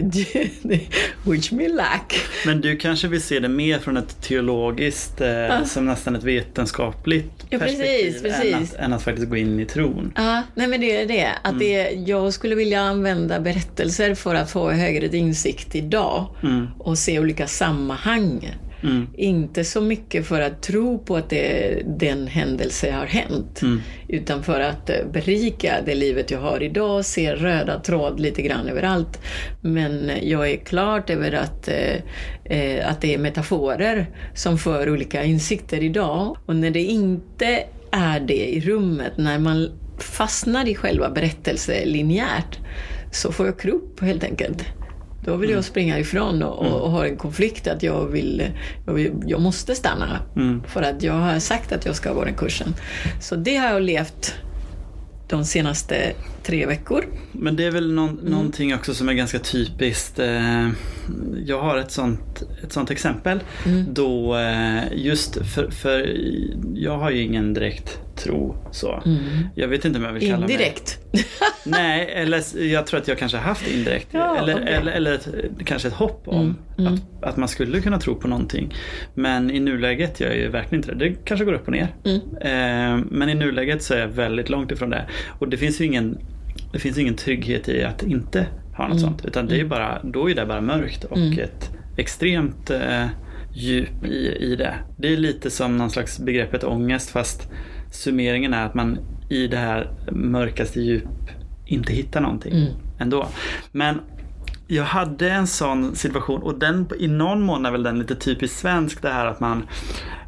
det 0.62 0.80
wish 1.26 1.52
me 1.52 1.68
luck. 1.68 2.16
Men 2.46 2.62
du 2.62 2.78
kanske 2.78 3.08
vill 3.08 3.22
se 3.22 3.40
det 3.40 3.50
mer 3.50 3.80
från 3.80 3.98
ett 3.98 4.22
teologiskt, 4.22 5.22
eh, 5.22 5.64
som 5.66 5.86
nästan 5.86 6.16
ett 6.16 6.24
vetenskapligt 6.24 7.46
ja, 7.50 7.60
perspektiv 7.60 8.04
precis, 8.04 8.22
precis. 8.22 8.54
Än, 8.54 8.64
att, 8.64 8.76
än, 8.76 8.94
att, 8.94 9.04
faktiskt 9.04 9.30
gå 9.30 9.38
in 9.38 9.60
i 9.60 9.66
tron. 9.66 10.14
Ja, 10.16 10.44
nej 10.56 10.68
men 10.68 10.82
det 10.82 11.02
är 11.02 11.06
det. 11.06 11.30
Att 11.42 11.52
mm. 11.52 11.60
det, 11.60 11.92
jag 11.92 12.34
skulle 12.34 12.56
vilja 12.56 12.82
använda 12.82 13.40
berättelser 13.40 14.16
för 14.16 14.36
att 14.36 14.52
få 14.52 14.72
högre 14.72 15.18
insikt 15.18 15.76
idag 15.76 16.28
mm. 16.44 16.68
och 16.78 16.98
se 16.98 17.20
olika 17.20 17.48
sammanhang. 17.48 18.56
Mm. 18.84 19.08
Inte 19.14 19.64
så 19.64 19.82
mycket 19.82 20.28
för 20.28 20.42
att 20.42 20.62
tro 20.62 21.00
på 21.00 21.16
att 21.16 21.30
det, 21.30 21.82
den 21.86 22.28
händelse 22.28 22.92
har 22.92 23.06
hänt, 23.06 23.62
mm. 23.62 23.82
utan 24.08 24.44
för 24.44 24.60
att 24.60 24.90
eh, 24.90 24.96
berika 25.14 25.74
det 25.86 25.96
livet 25.96 26.32
jag 26.32 26.40
har 26.40 26.64
idag, 26.64 27.06
se 27.06 27.36
röda 27.36 27.80
tråd 27.80 28.20
lite 28.20 28.42
grann 28.42 28.68
överallt. 28.68 29.22
Men 29.62 30.12
jag 30.22 30.52
är 30.52 30.58
klart 30.58 31.10
över 31.10 31.32
att, 31.32 31.68
eh, 31.68 31.96
eh, 32.58 32.90
att 32.90 33.02
det 33.02 33.14
är 33.14 33.18
metaforer 33.18 34.08
som 34.36 34.58
för 34.58 34.90
olika 34.90 35.24
insikter 35.24 35.84
idag. 35.84 36.38
Och 36.46 36.56
när 36.56 36.72
det 36.72 36.84
inte 36.84 37.64
är 37.92 38.20
det 38.20 38.54
i 38.54 38.62
rummet, 38.62 39.14
när 39.18 39.40
man 39.40 39.72
fastnar 40.00 40.68
i 40.68 40.76
själva 40.76 41.10
berättelsen 41.10 41.76
linjärt, 41.90 42.60
så 43.12 43.32
får 43.32 43.46
jag 43.46 43.60
kropp 43.60 44.00
helt 44.02 44.24
enkelt. 44.24 44.66
Då 45.26 45.36
vill 45.36 45.50
jag 45.50 45.58
mm. 45.58 45.64
springa 45.64 46.00
ifrån 46.00 46.44
och, 46.44 46.66
och, 46.66 46.82
och 46.82 46.92
ha 46.92 47.08
en 47.08 47.18
konflikt 47.18 47.68
att 47.68 47.84
jag 47.84 48.06
vill, 48.06 48.44
jag, 48.86 48.94
vill, 48.94 49.14
jag 49.26 49.42
måste 49.42 49.76
stanna. 49.76 50.20
Mm. 50.36 50.64
För 50.68 50.82
att 50.82 51.04
jag 51.04 51.14
har 51.14 51.40
sagt 51.40 51.72
att 51.72 51.86
jag 51.86 51.96
ska 51.96 52.14
gå 52.14 52.26
den 52.26 52.34
kursen. 52.34 52.74
Så 53.22 53.36
det 53.36 53.56
har 53.56 53.70
jag 53.70 53.82
levt 53.82 54.36
de 55.28 55.46
senaste 55.46 56.14
tre 56.44 56.66
veckor. 56.66 57.06
Men 57.32 57.56
det 57.56 57.66
är 57.66 57.72
väl 57.72 57.94
någon, 57.94 58.10
mm. 58.10 58.32
någonting 58.32 58.76
också 58.76 58.94
som 58.94 59.10
är 59.10 59.14
ganska 59.14 59.40
typiskt. 59.40 60.20
Eh, 60.20 60.70
jag 61.46 61.62
har 61.62 61.78
ett 61.78 61.92
sånt, 61.92 62.44
ett 62.64 62.74
sånt 62.74 62.92
exempel 62.92 63.40
mm. 63.66 63.94
då 63.94 64.38
eh, 64.38 64.82
just 64.92 65.46
för, 65.46 65.72
för 65.72 66.18
jag 66.76 66.98
har 66.98 67.12
ju 67.12 67.22
ingen 67.22 67.54
direkt 67.54 68.00
tro 68.16 68.56
så. 68.72 69.02
Mm. 69.06 69.20
Jag 69.56 69.68
vet 69.68 69.86
inte 69.86 70.00
om 70.00 70.06
jag 70.06 70.14
vill 70.14 70.30
kalla 70.30 70.42
Indirekt? 70.42 71.00
mig... 71.12 71.26
Nej, 71.66 72.10
eller 72.14 72.64
jag 72.64 72.88
tror 72.88 73.00
att 73.00 73.08
jag 73.08 73.18
kanske 73.18 73.38
haft 73.38 73.68
indirekt. 73.68 74.08
Ja, 74.12 74.38
eller, 74.38 74.56
okay. 74.56 74.74
eller, 74.74 74.92
eller 74.92 75.14
ett, 75.14 75.28
kanske 75.66 75.88
ett 75.88 75.94
hopp 75.94 76.28
om 76.28 76.40
mm. 76.40 76.56
Mm. 76.78 76.94
Att, 76.94 77.24
att 77.24 77.38
man 77.38 77.48
skulle 77.48 77.82
kunna 77.82 78.00
tro 78.00 78.16
på 78.16 78.28
någonting. 78.28 78.74
Men 79.14 79.52
i 79.52 79.60
nuläget 79.60 80.20
jag 80.20 80.32
är 80.32 80.44
jag 80.44 80.52
verkligen 80.52 80.84
inte 80.84 80.96
det. 80.96 81.10
Det 81.10 81.16
kanske 81.26 81.46
går 81.46 81.54
upp 81.54 81.68
och 81.68 81.74
ner. 81.74 81.96
Mm. 82.04 82.22
Eh, 82.42 83.06
men 83.12 83.30
i 83.30 83.36
nuläget 83.36 83.84
så 83.84 83.94
är 83.94 84.00
jag 84.00 84.08
väldigt 84.08 84.50
långt 84.50 84.72
ifrån 84.72 84.90
det. 84.90 85.06
Och 85.40 85.50
det 85.50 85.58
finns 85.58 85.82
ju 85.82 85.86
ingen, 85.86 86.18
det 86.72 86.80
finns 86.80 86.98
ingen 86.98 87.16
trygghet 87.16 87.70
i 87.70 87.84
att 87.84 88.04
inte 88.04 88.48
ha 88.78 88.88
något 88.88 88.98
mm. 88.98 89.10
sånt. 89.10 89.26
Utan 89.26 89.48
det 89.48 89.60
är 89.60 89.66
bara, 89.66 90.02
då 90.04 90.30
är 90.30 90.36
det 90.36 90.46
bara 90.46 90.62
mörkt 90.62 91.04
och 91.04 91.18
mm. 91.18 91.40
ett 91.40 91.72
extremt 91.98 92.70
eh, 92.70 93.06
djup 93.54 94.06
i, 94.06 94.36
i 94.40 94.56
det. 94.56 94.74
Det 94.98 95.14
är 95.14 95.18
lite 95.18 95.50
som 95.50 95.78
någon 95.78 95.90
slags 95.90 96.20
begreppet 96.20 96.64
ångest 96.64 97.10
fast 97.10 97.50
summeringen 97.94 98.54
är 98.54 98.66
att 98.66 98.74
man 98.74 98.98
i 99.30 99.48
det 99.48 99.58
här 99.58 99.90
mörkaste 100.12 100.82
djup 100.82 101.04
inte 101.66 101.94
hittar 101.94 102.22
någonting 102.22 102.54
Mm. 102.54 102.74
ändå. 103.00 103.28
Men 103.72 104.00
jag 104.68 104.84
hade 104.84 105.30
en 105.30 105.48
sån 105.48 105.96
situation 105.96 106.42
och 106.42 106.60
den 106.60 106.88
i 107.00 107.08
någon 107.08 107.42
mån 107.42 107.66
är 107.66 107.72
väl 107.72 107.84
den 107.84 108.00
lite 108.00 108.16
typiskt 108.16 108.58
svensk 108.60 109.02
det 109.02 109.10
här 109.10 109.26
att 109.26 109.40
man 109.40 109.64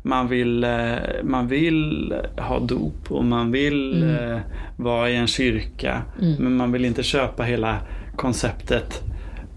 man 0.03 0.27
vill, 0.27 0.63
eh, 0.63 0.95
man 1.23 1.47
vill 1.47 2.13
ha 2.37 2.59
dop 2.59 3.11
och 3.11 3.25
man 3.25 3.51
vill 3.51 4.03
Mm. 4.03 4.31
eh, 4.33 4.39
vara 4.77 5.09
i 5.09 5.15
en 5.15 5.27
kyrka 5.27 6.01
men 6.39 6.55
man 6.57 6.71
vill 6.71 6.85
inte 6.85 7.03
köpa 7.03 7.43
hela 7.43 7.77
konceptet 8.15 9.01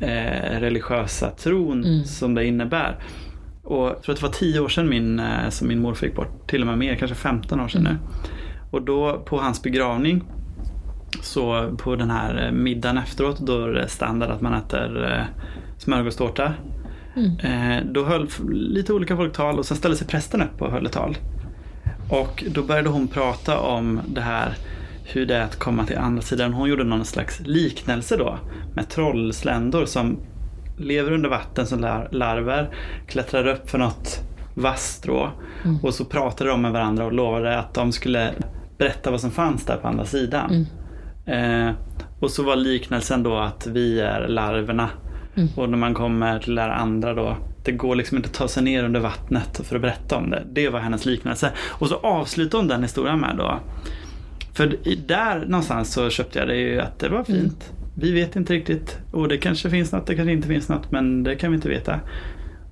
eh, 0.01 0.61
religiösa 0.61 1.31
tron 1.31 1.85
Mm. 1.85 2.05
som 2.05 2.35
det 2.35 2.45
innebär. 2.47 2.97
Och 3.69 3.87
jag 3.87 4.03
tror 4.03 4.13
att 4.15 4.21
det 4.21 4.27
var 4.27 4.33
tio 4.33 4.61
år 4.61 4.69
sedan 4.69 4.89
min, 4.89 5.21
eh, 5.21 5.49
som 5.49 5.69
min 5.69 5.81
morfar 5.81 6.07
gick 6.07 6.17
bort, 6.17 6.49
till 6.51 6.61
och 6.61 6.67
med 6.67 6.79
mer, 6.79 6.95
kanske 6.95 7.15
15 7.15 7.61
år 7.61 7.69
sedan 7.69 7.81
Mm. 7.81 7.93
nu. 7.93 7.99
Och 8.71 8.83
då 8.83 9.19
på 9.27 9.41
hans 9.41 9.63
begravning 9.63 10.25
så 11.23 11.71
på 11.79 11.97
den 11.97 12.11
här 12.11 12.47
eh, 12.47 12.53
middagen 12.53 12.99
efteråt 12.99 13.39
då 13.39 13.65
är 13.65 13.69
det 13.69 13.89
standard 13.89 14.31
att 14.31 14.41
man 14.41 14.55
äter 14.55 15.13
eh, 15.13 15.25
smörgåstårta. 15.79 16.53
Eh, 17.43 17.85
då 17.93 18.05
höll 18.05 18.29
lite 18.51 18.93
olika 18.93 19.17
folk 19.17 19.33
tal 19.33 19.59
och 19.59 19.67
sen 19.67 19.77
ställde 19.77 19.97
sig 19.97 20.07
prästen 20.07 20.43
upp 20.43 20.63
och 20.63 20.73
höll 20.73 20.87
ett 20.87 20.93
tal. 20.93 21.17
Och 22.11 22.45
då 22.51 22.63
började 22.63 22.89
hon 22.89 23.09
prata 23.09 23.59
om 23.59 24.01
det 24.07 24.21
här 24.21 24.55
hur 25.05 25.27
det 25.27 25.37
är 25.37 25.43
att 25.45 25.59
komma 25.59 25.87
till 25.87 25.99
andra 25.99 26.23
sidan. 26.23 26.53
Hon 26.53 26.69
gjorde 26.69 26.85
någon 26.85 27.05
slags 27.05 27.41
liknelse 27.41 28.17
då 28.17 28.39
med 28.75 28.89
trollsländor 28.89 29.85
som 29.85 30.17
lever 30.79 31.13
under 31.13 31.29
vatten 31.29 31.67
som 31.67 31.81
lar- 31.81 32.09
larver, 32.11 32.69
klättrar 33.07 33.47
upp 33.47 33.71
för 33.71 33.79
något 33.79 34.21
vasstrå 34.55 35.31
och 35.83 35.95
så 35.95 36.05
pratade 36.05 36.51
de 36.51 36.63
med 36.63 36.73
varandra 36.73 37.05
och 37.05 37.13
lovade 37.13 37.59
att 37.59 37.75
de 37.75 37.93
skulle 37.93 38.31
berätta 38.79 39.11
vad 39.11 39.21
som 39.21 39.31
fanns 39.31 39.65
där 39.65 39.77
på 39.77 39.89
andra 39.89 40.05
sidan. 40.05 40.67
Eh, 41.27 41.71
och 42.21 42.31
så 42.31 42.43
var 42.43 42.57
liknelsen 42.57 43.23
då 43.23 43.37
att 43.39 43.67
vi 43.67 44.01
är 44.01 44.29
larverna 44.29 44.89
och 45.57 45.69
när 45.71 45.79
man 45.79 45.95
kommer 45.95 46.39
till 46.39 46.55
det 46.55 46.73
andra 46.75 47.15
då 47.15 47.37
det 47.65 47.73
går 47.73 47.97
liksom 47.97 48.17
inte 48.17 48.29
att 48.29 48.35
ta 48.35 48.49
sig 48.49 48.63
ner 48.63 48.85
under 48.85 49.01
vattnet 49.01 49.61
för 49.65 49.77
att 49.77 49.83
berätta 49.83 50.17
om 50.17 50.31
det. 50.31 50.43
Det 50.53 50.69
var 50.69 50.81
hennes 50.81 51.05
liknelse. 51.07 51.51
Och 51.69 51.89
så 51.89 51.95
avslutar 51.97 52.59
hon 52.59 52.69
den 52.69 52.83
historien 52.83 53.21
med 53.21 53.35
då. 53.37 53.59
För 54.55 54.77
där 55.07 55.47
någonstans 55.47 55.93
så 55.93 56.11
köpte 56.11 56.39
jag 56.39 56.49
det 56.49 56.57
ju 56.57 56.81
att 56.81 56.99
det 56.99 57.09
var 57.09 57.25
fint. 57.25 57.73
Vi 58.01 58.13
vet 58.13 58.37
inte 58.37 58.53
riktigt. 58.53 58.99
Och 59.11 59.29
det 59.29 59.39
kanske 59.39 59.71
finns 59.71 59.93
något, 59.93 60.07
det 60.07 60.15
kanske 60.15 60.33
inte 60.33 60.49
finns 60.49 60.69
något. 60.69 60.91
Men 60.91 61.23
det 61.23 61.37
kan 61.37 61.51
vi 61.51 61.57
inte 61.57 61.69
veta. 61.69 62.01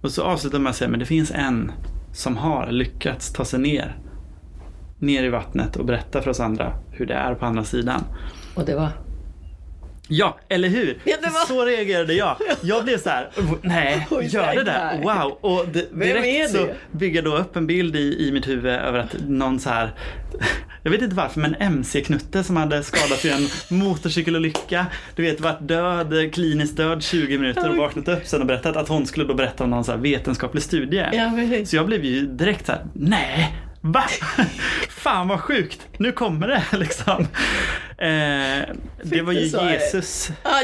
Och 0.00 0.10
så 0.10 0.22
avslutar 0.22 0.58
man 0.58 0.62
med 0.62 0.70
att 0.70 0.76
säga, 0.76 0.90
men 0.90 1.00
det 1.00 1.06
finns 1.06 1.30
en 1.30 1.72
som 2.12 2.36
har 2.36 2.70
lyckats 2.70 3.32
ta 3.32 3.44
sig 3.44 3.60
ner. 3.60 3.96
Ner 4.98 5.24
i 5.24 5.28
vattnet 5.28 5.76
och 5.76 5.84
berätta 5.84 6.22
för 6.22 6.30
oss 6.30 6.40
andra 6.40 6.72
hur 6.90 7.06
det 7.06 7.14
är 7.14 7.34
på 7.34 7.46
andra 7.46 7.64
sidan. 7.64 8.04
Och 8.54 8.64
det 8.64 8.74
var? 8.74 9.05
Ja, 10.08 10.38
eller 10.48 10.68
hur? 10.68 10.98
Ja, 11.04 11.16
var- 11.22 11.46
Så 11.46 11.64
reagerade 11.64 12.14
jag. 12.14 12.36
Jag 12.62 12.84
blev 12.84 12.98
så 12.98 13.10
här, 13.10 13.28
nej, 13.62 14.06
Oj, 14.10 14.26
gör 14.26 14.54
det 14.54 14.62
där. 14.64 14.98
Wow. 15.02 15.38
Och 15.40 15.68
direkt 15.68 16.50
så 16.50 16.68
bygger 16.92 17.16
jag 17.16 17.24
då 17.24 17.36
upp 17.38 17.56
en 17.56 17.66
bild 17.66 17.96
i, 17.96 18.28
i 18.28 18.32
mitt 18.32 18.48
huvud 18.48 18.72
över 18.72 18.98
att 18.98 19.16
någon 19.28 19.60
så 19.60 19.70
här, 19.70 19.90
jag 20.82 20.90
vet 20.90 21.02
inte 21.02 21.14
varför, 21.16 21.40
men 21.40 21.54
MC-knutte 21.54 22.44
som 22.44 22.56
hade 22.56 22.82
skadat 22.82 23.18
sig 23.18 23.30
i 23.30 23.34
en 23.34 23.48
motorcykelolycka. 23.78 24.86
Du 25.16 25.22
vet, 25.22 25.40
varit 25.40 25.68
död, 25.68 26.34
kliniskt 26.34 26.76
död 26.76 27.02
20 27.02 27.38
minuter 27.38 27.70
och 27.70 27.76
vaknat 27.76 28.08
upp 28.08 28.26
sen 28.26 28.40
och 28.40 28.46
berättat 28.46 28.76
att 28.76 28.88
hon 28.88 29.06
skulle 29.06 29.26
då 29.26 29.34
berätta 29.34 29.64
om 29.64 29.70
någon 29.70 29.84
så 29.84 29.92
här 29.92 29.98
vetenskaplig 29.98 30.62
studie. 30.62 31.04
Ja. 31.12 31.30
Så 31.66 31.76
jag 31.76 31.86
blev 31.86 32.04
ju 32.04 32.26
direkt 32.26 32.66
så 32.66 32.72
här, 32.72 32.80
nej, 32.92 33.54
va? 33.92 34.04
Fan 34.88 35.28
vad 35.28 35.40
sjukt, 35.40 35.86
nu 35.98 36.12
kommer 36.12 36.48
det 36.48 36.64
liksom. 36.78 37.20
Eh, 37.98 38.74
det 39.02 39.22
var 39.22 39.32
ju 39.32 39.48
du. 39.48 39.70
Jesus. 39.70 40.30
Ja, 40.44 40.60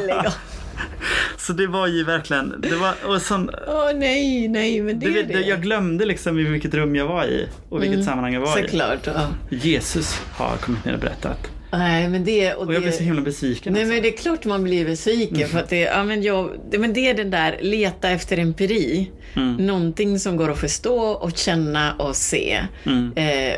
lägg 0.00 0.16
av. 0.16 0.34
Så 1.38 1.52
det 1.52 1.66
var 1.66 1.86
ju 1.86 2.04
verkligen, 2.04 2.60
det 2.60 2.76
var, 2.76 2.94
och 3.06 3.22
sån, 3.22 3.50
Åh 3.68 3.90
nej, 3.94 4.48
nej, 4.48 4.80
men 4.82 4.98
det 5.00 5.10
det, 5.10 5.18
är 5.20 5.24
det. 5.24 5.34
Mm. 5.34 5.48
jag 5.48 5.62
glömde 5.62 6.04
liksom 6.04 6.38
i 6.38 6.42
vilket 6.42 6.74
rum 6.74 6.96
jag 6.96 7.06
var 7.06 7.24
i 7.24 7.48
och 7.68 7.82
vilket 7.82 8.04
sammanhang 8.04 8.34
jag 8.34 8.40
var 8.40 8.58
i. 8.58 8.62
Såklart. 8.62 9.06
Ja. 9.06 9.28
Jesus 9.50 10.20
har 10.32 10.56
kommit 10.56 10.84
ner 10.84 10.94
och 10.94 11.00
berättat. 11.00 11.50
Nej, 11.78 12.08
men 12.08 12.24
det... 12.24 12.54
Och, 12.54 12.66
Och 12.66 12.74
jag 12.74 12.82
det... 12.82 12.84
blev 12.84 12.92
så 12.92 13.02
himla 13.02 13.20
besviken. 13.22 13.72
Nej 13.72 13.82
alltså. 13.82 13.94
men 13.94 14.02
det 14.02 14.08
är 14.08 14.16
klart 14.16 14.44
man 14.44 14.62
blir 14.64 14.84
besviken 14.84 15.36
Mm. 15.36 15.48
för 15.48 15.58
att 15.58 15.68
det, 15.68 15.80
ja, 15.80 16.04
men 16.04 16.22
jag, 16.22 16.50
det, 16.70 16.78
men 16.78 16.92
det 16.92 17.10
är 17.10 17.14
den 17.14 17.30
där 17.30 17.58
leta 17.60 18.10
efter 18.10 18.38
empiri. 18.38 19.10
Mm. 19.36 19.56
Någonting 19.66 20.18
som 20.18 20.36
går 20.36 20.50
att 20.50 20.58
förstå 20.60 20.98
och 20.98 21.36
känna 21.36 21.94
och 21.94 22.16
se. 22.16 22.58
Mm. 22.86 23.12
Eh, 23.16 23.56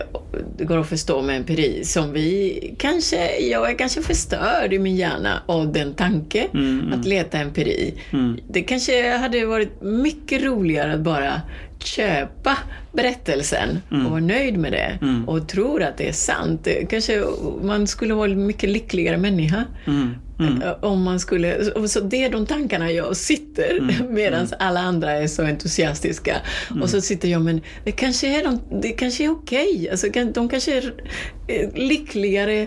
det 0.58 0.64
går 0.64 0.78
att 0.78 0.88
förstå 0.88 1.22
med 1.22 1.36
empiri 1.36 1.84
som 1.84 2.12
vi 2.12 2.74
kanske, 2.78 3.38
jag 3.40 3.70
är 3.70 3.78
kanske 3.78 4.02
förstörd 4.02 4.72
i 4.72 4.78
min 4.78 4.96
hjärna 4.96 5.42
av 5.46 5.72
den 5.72 5.94
tanke 5.94 6.46
Mm, 6.54 6.92
att 6.92 7.06
leta 7.06 7.38
empiri. 7.38 7.94
Mm. 8.12 8.38
Det 8.48 8.62
kanske 8.62 9.16
hade 9.16 9.46
varit 9.46 9.82
mycket 9.82 10.42
roligare 10.42 10.92
att 10.94 11.00
bara 11.00 11.40
köpa 11.78 12.58
berättelsen 12.92 13.78
och 13.90 14.10
vara 14.10 14.20
nöjd 14.20 14.58
med 14.58 14.72
det 14.72 14.98
Mm. 15.02 15.28
och 15.28 15.48
tror 15.48 15.82
att 15.82 15.96
det 15.98 16.08
är 16.08 16.12
sant. 16.12 16.68
Kanske 16.90 17.22
man 17.62 17.86
skulle 17.86 18.14
vara 18.14 18.30
en 18.30 18.46
mycket 18.46 18.70
lyckligare 18.70 19.16
människa 19.16 19.64
Mm. 19.86 20.14
Mm. 20.40 20.62
Eh, 20.62 20.72
om 20.84 21.02
man 21.02 21.20
skulle... 21.20 21.64
Så 21.88 22.00
det 22.00 22.24
är 22.24 22.30
de 22.30 22.46
tankarna 22.46 22.90
jag 22.92 23.16
sitter 23.16 23.78
Mm. 23.78 23.94
medan 24.14 24.46
alla 24.58 24.80
andra 24.80 25.12
är 25.12 25.26
så 25.26 25.42
entusiastiska. 25.42 26.36
Och 26.82 26.90
så 26.90 27.00
sitter 27.00 27.28
jag, 27.28 27.42
men 27.42 27.60
det 27.84 27.92
kanske 27.92 28.40
är, 28.40 28.44
de, 28.44 28.60
det 28.82 28.88
kanske 28.88 29.24
är 29.24 29.30
okej. 29.30 29.88
Alltså, 29.90 30.10
kan- 30.10 30.32
de 30.32 30.48
kanske 30.48 30.76
är 30.78 30.94
eh, 31.48 31.68
lyckligare 31.74 32.66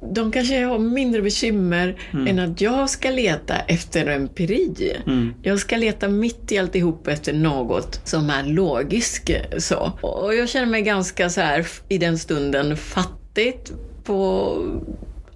de 0.00 0.32
kanske 0.32 0.64
har 0.64 0.78
mindre 0.78 1.22
bekymmer 1.22 2.00
än 2.28 2.38
att 2.38 2.60
jag 2.60 2.90
ska 2.90 3.10
leta 3.10 3.54
efter 3.58 4.06
empiri. 4.06 4.96
Mm. 5.06 5.34
Jag 5.42 5.58
ska 5.58 5.76
leta 5.76 6.08
mitt 6.08 6.52
i 6.52 6.58
alltihop 6.58 7.06
efter 7.06 7.32
något 7.32 8.00
som 8.04 8.30
är 8.30 8.44
logiskt. 8.44 9.30
Så. 9.58 9.92
Och 10.00 10.34
jag 10.34 10.48
känner 10.48 10.66
mig 10.66 10.82
ganska 10.82 11.30
så 11.30 11.40
här 11.40 11.66
i 11.88 11.98
den 11.98 12.18
stunden 12.18 12.76
fattigt 12.76 13.72
på 14.04 14.56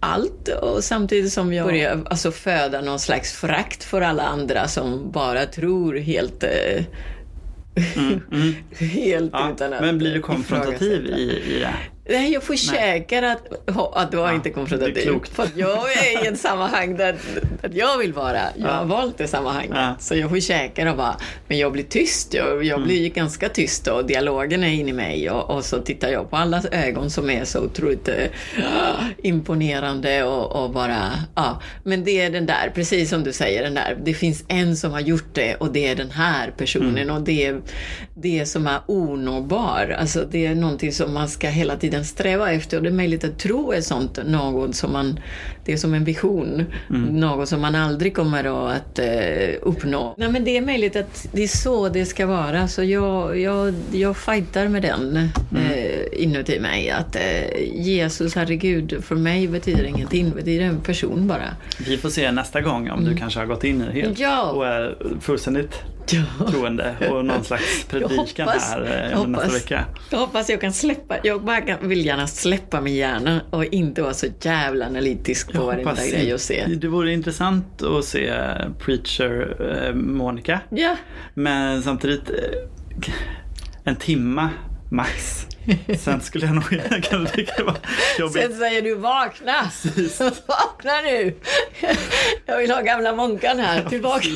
allt 0.00 0.48
och 0.48 0.84
samtidigt 0.84 1.32
som 1.32 1.52
jag 1.52 1.66
börjar 1.66 2.04
alltså, 2.04 2.30
föda 2.30 2.80
någon 2.80 2.98
slags 2.98 3.32
frakt 3.32 3.84
för 3.84 4.00
alla 4.00 4.22
andra 4.22 4.68
som 4.68 5.10
bara 5.12 5.46
tror 5.46 5.94
helt 5.94 6.42
eh, 6.44 6.84
Mm. 7.96 8.54
Helt 8.78 9.30
Ja, 9.32 9.52
utan 9.54 9.72
att 9.72 9.80
men 9.80 9.98
blir 9.98 10.14
du 10.14 10.20
konfrontativ 10.20 11.06
i, 11.06 11.42
i 11.56 11.58
det? 11.60 11.74
Nej, 12.12 12.32
jag 12.32 12.42
försäkrar 12.42 13.22
att, 13.22 13.68
att 13.96 14.10
det 14.10 14.16
var 14.16 14.28
Ja, 14.28 14.34
inte 14.34 14.48
det 14.48 14.52
konfrontativt. 14.52 14.96
är 14.96 15.02
klokt. 15.02 15.28
För 15.34 15.48
jag 15.56 15.92
är 15.92 16.24
i 16.24 16.26
ett 16.28 16.38
sammanhang 16.40 16.96
där, 16.96 17.16
där 17.62 17.70
jag 17.74 17.98
vill 17.98 18.12
vara. 18.12 18.40
Jag 18.56 18.68
har 18.68 18.84
valt 18.84 19.18
det 19.18 19.26
sammanhanget. 19.28 19.72
Ja. 19.74 19.94
Så 20.00 20.14
jag 20.14 20.30
försäkrar 20.30 20.96
bara, 20.96 21.16
men 21.48 21.58
jag 21.58 21.72
blir 21.72 21.82
tyst. 21.84 22.34
Jag, 22.34 22.64
jag 22.64 22.82
blir 22.82 22.98
Mm. 23.00 23.12
ganska 23.12 23.48
tyst 23.48 23.86
och 23.86 24.06
dialogen 24.06 24.64
är 24.64 24.68
inne 24.68 24.90
i 24.90 24.92
mig. 24.92 25.30
Och, 25.30 25.50
och 25.56 25.64
så 25.64 25.78
tittar 25.78 26.08
jag 26.08 26.30
på 26.30 26.36
allas 26.36 26.64
ögon 26.64 27.10
som 27.10 27.30
är 27.30 27.44
så 27.44 27.60
otroligt 27.60 28.08
eh, 28.08 28.14
imponerande 29.22 30.24
och, 30.24 30.64
och 30.64 30.70
bara, 30.70 31.10
ja. 31.34 31.60
Men 31.84 32.04
det 32.04 32.20
är 32.20 32.30
den 32.30 32.46
där, 32.46 32.72
precis 32.74 33.10
som 33.10 33.24
du 33.24 33.32
säger, 33.32 33.62
den 33.62 33.74
där. 33.74 33.98
Det 34.04 34.14
finns 34.14 34.44
en 34.48 34.76
som 34.76 34.92
har 34.92 35.00
gjort 35.00 35.34
det 35.34 35.54
och 35.54 35.72
det 35.72 35.86
är 35.88 35.94
den 35.96 36.10
här 36.10 36.50
personen. 36.56 36.98
Mm. 36.98 37.16
Och 37.16 37.22
det 37.22 37.46
är 37.46 37.60
det 38.14 38.46
som 38.46 38.66
är 38.66 38.80
onåbar. 38.86 39.96
Alltså 40.00 40.24
det 40.30 40.46
är 40.46 40.54
någonting 40.54 40.92
som 40.92 41.14
man 41.14 41.28
ska 41.28 41.48
hela 41.48 41.76
tiden 41.76 42.01
sträva 42.04 42.52
efter. 42.52 42.76
Och 42.76 42.82
det 42.82 42.88
är 42.88 42.92
möjligt 42.92 43.24
att 43.24 43.38
tro 43.38 43.72
är 43.72 43.80
sånt 43.80 44.18
något 44.26 44.74
som 44.76 44.92
man, 44.92 45.20
det 45.64 45.72
är 45.72 45.76
som 45.76 45.94
en 45.94 46.04
vision. 46.04 46.64
Mm. 46.90 47.20
Något 47.20 47.48
som 47.48 47.60
man 47.60 47.74
aldrig 47.74 48.14
kommer 48.16 48.70
att 48.74 48.98
eh, 48.98 49.06
uppnå. 49.62 50.14
Nej 50.18 50.28
men 50.28 50.44
det 50.44 50.56
är 50.56 50.60
möjligt 50.62 50.96
att 50.96 51.26
det 51.32 51.42
är 51.42 51.48
så 51.48 51.88
det 51.88 52.06
ska 52.06 52.26
vara. 52.26 52.68
Så 52.68 52.84
jag, 52.84 53.38
jag, 53.40 53.74
jag 53.92 54.16
fightar 54.16 54.68
med 54.68 54.82
den 54.82 55.16
eh, 55.16 56.22
inuti 56.22 56.60
mig. 56.60 56.90
Att 56.90 57.16
eh, 57.16 57.80
Jesus, 57.86 58.34
herregud, 58.34 59.04
för 59.04 59.14
mig 59.14 59.48
betyder 59.48 59.84
ingenting. 59.84 60.30
Det 60.30 60.34
betyder 60.36 60.64
en 60.64 60.80
person 60.80 61.26
bara. 61.28 61.56
Vi 61.86 61.96
får 61.96 62.08
se 62.08 62.32
nästa 62.32 62.60
gång 62.60 62.90
om 62.90 63.04
du 63.04 63.16
kanske 63.16 63.40
har 63.40 63.46
gått 63.46 63.64
in 63.64 63.82
i 63.82 63.84
det 63.86 63.92
helt 63.92 64.02
Mm. 64.18 64.30
Ja. 64.30 64.50
och 64.50 64.66
är 64.66 64.96
fullständigt 65.20 65.74
Ja. 66.10 66.50
troende 66.50 66.94
och 67.10 67.24
någon 67.24 67.44
slags 67.44 67.84
predikan 67.88 68.48
hoppas- 68.48 68.70
här 68.70 68.82
eh, 68.82 69.10
jag 69.10 69.18
under 69.18 69.26
nästa 69.28 69.46
hoppas. 69.46 69.54
vecka. 69.62 69.84
Jag 70.10 70.18
hoppas 70.18 70.50
jag 70.50 70.60
kan 70.60 70.72
släppa, 70.72 71.16
jag 71.22 71.44
bara 71.44 71.60
kan, 71.60 71.88
vill 71.88 72.06
gärna 72.06 72.26
släppa 72.26 72.80
min 72.80 72.94
hjärna 72.94 73.40
och 73.50 73.64
inte 73.64 74.02
vara 74.02 74.14
så 74.14 74.26
jävla 74.40 74.86
analytisk 74.86 75.46
på 75.52 75.58
Jag 75.58 75.66
varenda 75.66 75.90
hoppas 75.90 76.10
grej 76.10 76.28
jag 76.28 76.40
ser. 76.40 76.66
Det 76.68 76.88
vore 76.88 77.12
intressant 77.12 77.82
att 77.82 78.04
se 78.04 78.26
eh, 78.28 78.52
Preacher 78.78 79.56
eh, 79.88 79.94
Monica. 79.94 80.60
Ja, 80.70 80.96
Men 81.34 81.82
samtidigt 81.82 82.30
eh, 82.30 83.12
en 83.84 83.96
timma 83.96 84.50
max. 84.90 85.46
Sen 85.98 86.20
skulle 86.20 86.46
jag 86.46 86.54
nog 86.54 86.64
kunna 87.08 87.26
tycka 87.28 87.52
det 87.56 87.62
var 87.62 87.76
jobbigt. 88.18 88.42
sen 88.42 88.58
säger 88.58 88.82
du 88.82 88.94
vakna! 88.94 89.54
vakna 90.46 91.00
nu! 91.04 91.34
Jag 92.46 92.58
vill 92.58 92.70
ha 92.70 92.80
gamla 92.80 93.12
Månkan 93.14 93.58
här, 93.58 93.84
tillbaka. 93.84 94.28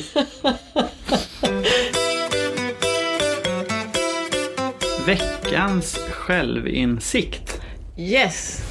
Veckans 5.07 5.97
självinsikt. 6.11 7.61
Yes! 7.97 8.61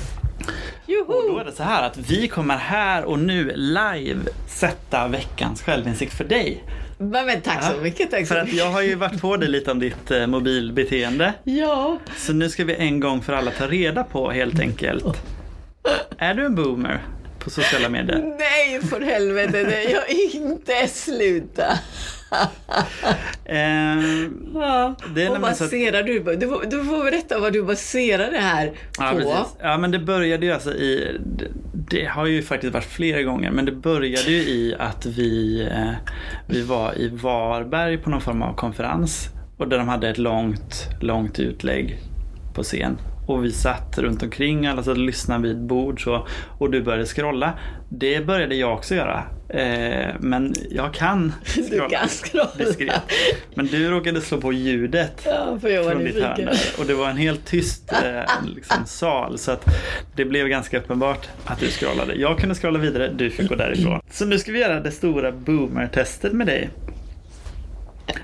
Och 0.41 0.93
Joho! 0.93 1.29
då 1.33 1.39
är 1.39 1.45
det 1.45 1.53
så 1.53 1.63
här 1.63 1.83
att 1.83 1.97
vi 1.97 2.29
kommer 2.29 2.57
här 2.57 3.05
och 3.05 3.19
nu 3.19 3.53
live 3.57 4.21
sätta 4.49 5.09
veckans 5.09 5.63
självinsikt 5.63 6.15
för 6.15 6.25
dig. 6.25 6.65
Men, 6.99 7.41
tack 7.41 7.65
så 7.65 7.81
mycket. 7.83 8.11
Tack 8.11 8.21
så 8.21 8.35
För 8.35 8.41
att 8.41 8.53
jag 8.53 8.71
har 8.71 8.83
ju 8.83 8.95
varit 8.95 9.21
på 9.21 9.37
dig 9.37 9.49
lite 9.49 9.71
om 9.71 9.79
ditt 9.79 10.11
eh, 10.11 10.27
mobilbeteende. 10.27 11.33
Ja. 11.45 11.99
Så 12.17 12.33
nu 12.33 12.49
ska 12.49 12.65
vi 12.65 12.75
en 12.75 13.01
gång 13.01 13.23
för 13.23 13.33
alla 13.33 13.51
ta 13.51 13.67
reda 13.67 14.05
på 14.05 14.31
helt 14.31 14.61
enkelt. 14.61 15.23
Är 16.19 16.35
du 16.35 16.45
en 16.47 16.55
boomer 16.55 17.03
på 17.39 17.51
sociala 17.51 17.89
medier? 17.89 18.37
Nej, 18.39 18.81
för 18.81 19.01
helvete. 19.01 19.65
det- 19.65 19.83
Jag 19.83 20.11
inte 20.35 20.89
sluta. 20.89 21.79
Ehm, 23.45 24.47
Ja. 24.55 24.95
Det 25.15 25.23
är 25.25 25.31
och 25.31 25.37
så 25.37 25.43
att- 25.47 25.59
baserar 25.59 26.03
du, 26.03 26.19
du, 26.37 26.49
får, 26.49 26.65
du 26.71 26.85
får 26.85 27.05
berätta 27.05 27.39
vad 27.39 27.53
du 27.53 27.63
baserar 27.63 28.31
det 28.31 28.39
här 28.39 28.73
Ja, 28.99 29.11
på. 29.11 29.17
precis. 29.17 29.57
Ja, 29.63 29.79
men 29.79 29.91
det 29.91 29.99
började 29.99 30.47
ju 30.47 30.53
alltså 30.53 30.71
i... 30.75 31.19
Det, 31.25 31.45
det 31.91 32.05
har 32.05 32.27
ju 32.27 32.43
faktiskt 32.43 32.73
varit 32.75 32.85
flera 32.85 33.23
gånger, 33.23 33.51
men 33.51 33.65
det 33.65 33.73
började 33.73 34.31
ju 34.31 34.37
i 34.39 34.75
att 34.79 35.07
vi, 35.07 35.63
eh, 35.73 35.91
vi 36.47 36.63
var 36.63 36.99
i 36.99 37.09
Varberg 37.09 37.99
på 37.99 38.11
någon 38.11 38.21
form 38.21 38.43
av 38.43 38.55
konferens. 38.55 39.29
Och 39.59 39.69
där 39.69 39.79
de 39.79 39.89
hade 39.89 40.09
ett 40.09 40.19
långt, 40.19 40.89
långt 41.01 41.39
utlägg 41.39 41.99
på 42.55 42.63
scen. 42.63 42.99
Och 43.27 43.45
vi 43.45 43.53
satt 43.53 43.99
runt 43.99 44.23
omkring, 44.23 44.67
alla 44.67 44.83
satt 44.83 44.97
och 44.97 44.99
lyssnade 44.99 45.49
vid 45.49 45.67
bord 45.67 46.05
så, 46.05 46.27
och 46.59 46.71
du 46.71 46.83
började 46.83 47.05
scrolla. 47.07 47.53
Det 47.89 48.27
började 48.27 48.55
jag 48.55 48.73
också 48.75 48.95
göra. 48.95 49.25
Eh, 49.49 50.15
men 50.21 50.55
jag 50.71 50.95
kan 50.95 51.33
Du 51.55 51.63
scrolla. 51.69 51.89
kan 51.89 52.49
diskret. 52.59 53.03
Men 53.55 53.67
du 53.67 53.91
råkade 53.91 54.21
slå 54.21 54.41
på 54.41 54.53
ljudet 54.53 55.23
Ja, 55.25 55.59
för 55.61 55.69
jag 55.69 55.85
var 55.85 55.91
från 55.91 56.05
ditt 56.05 56.23
hörn. 56.23 56.49
Och 56.79 56.87
det 56.87 56.95
var 56.95 57.09
en 57.11 57.17
helt 57.17 57.45
tyst 57.47 57.93
eh, 58.05 58.23
liksom, 58.55 58.77
sal. 58.87 59.39
Så 59.39 59.51
att 59.53 59.65
det 60.17 60.25
blev 60.25 60.49
ganska 60.49 60.79
uppenbart 60.79 61.29
att 61.45 61.61
du 61.61 61.67
scrollade. 61.71 62.15
Jag 62.15 62.39
kunde 62.39 62.55
scrolla 62.55 62.79
vidare, 62.79 63.09
du 63.09 63.31
fick 63.31 63.49
gå 63.49 63.55
därifrån. 63.55 64.01
Så 64.11 64.25
nu 64.25 64.39
ska 64.39 64.53
vi 64.53 64.59
göra 64.61 64.81
det 64.81 64.91
stora 64.91 65.33
boomer-testet 65.33 66.33
med 66.33 66.47
dig. 66.47 66.71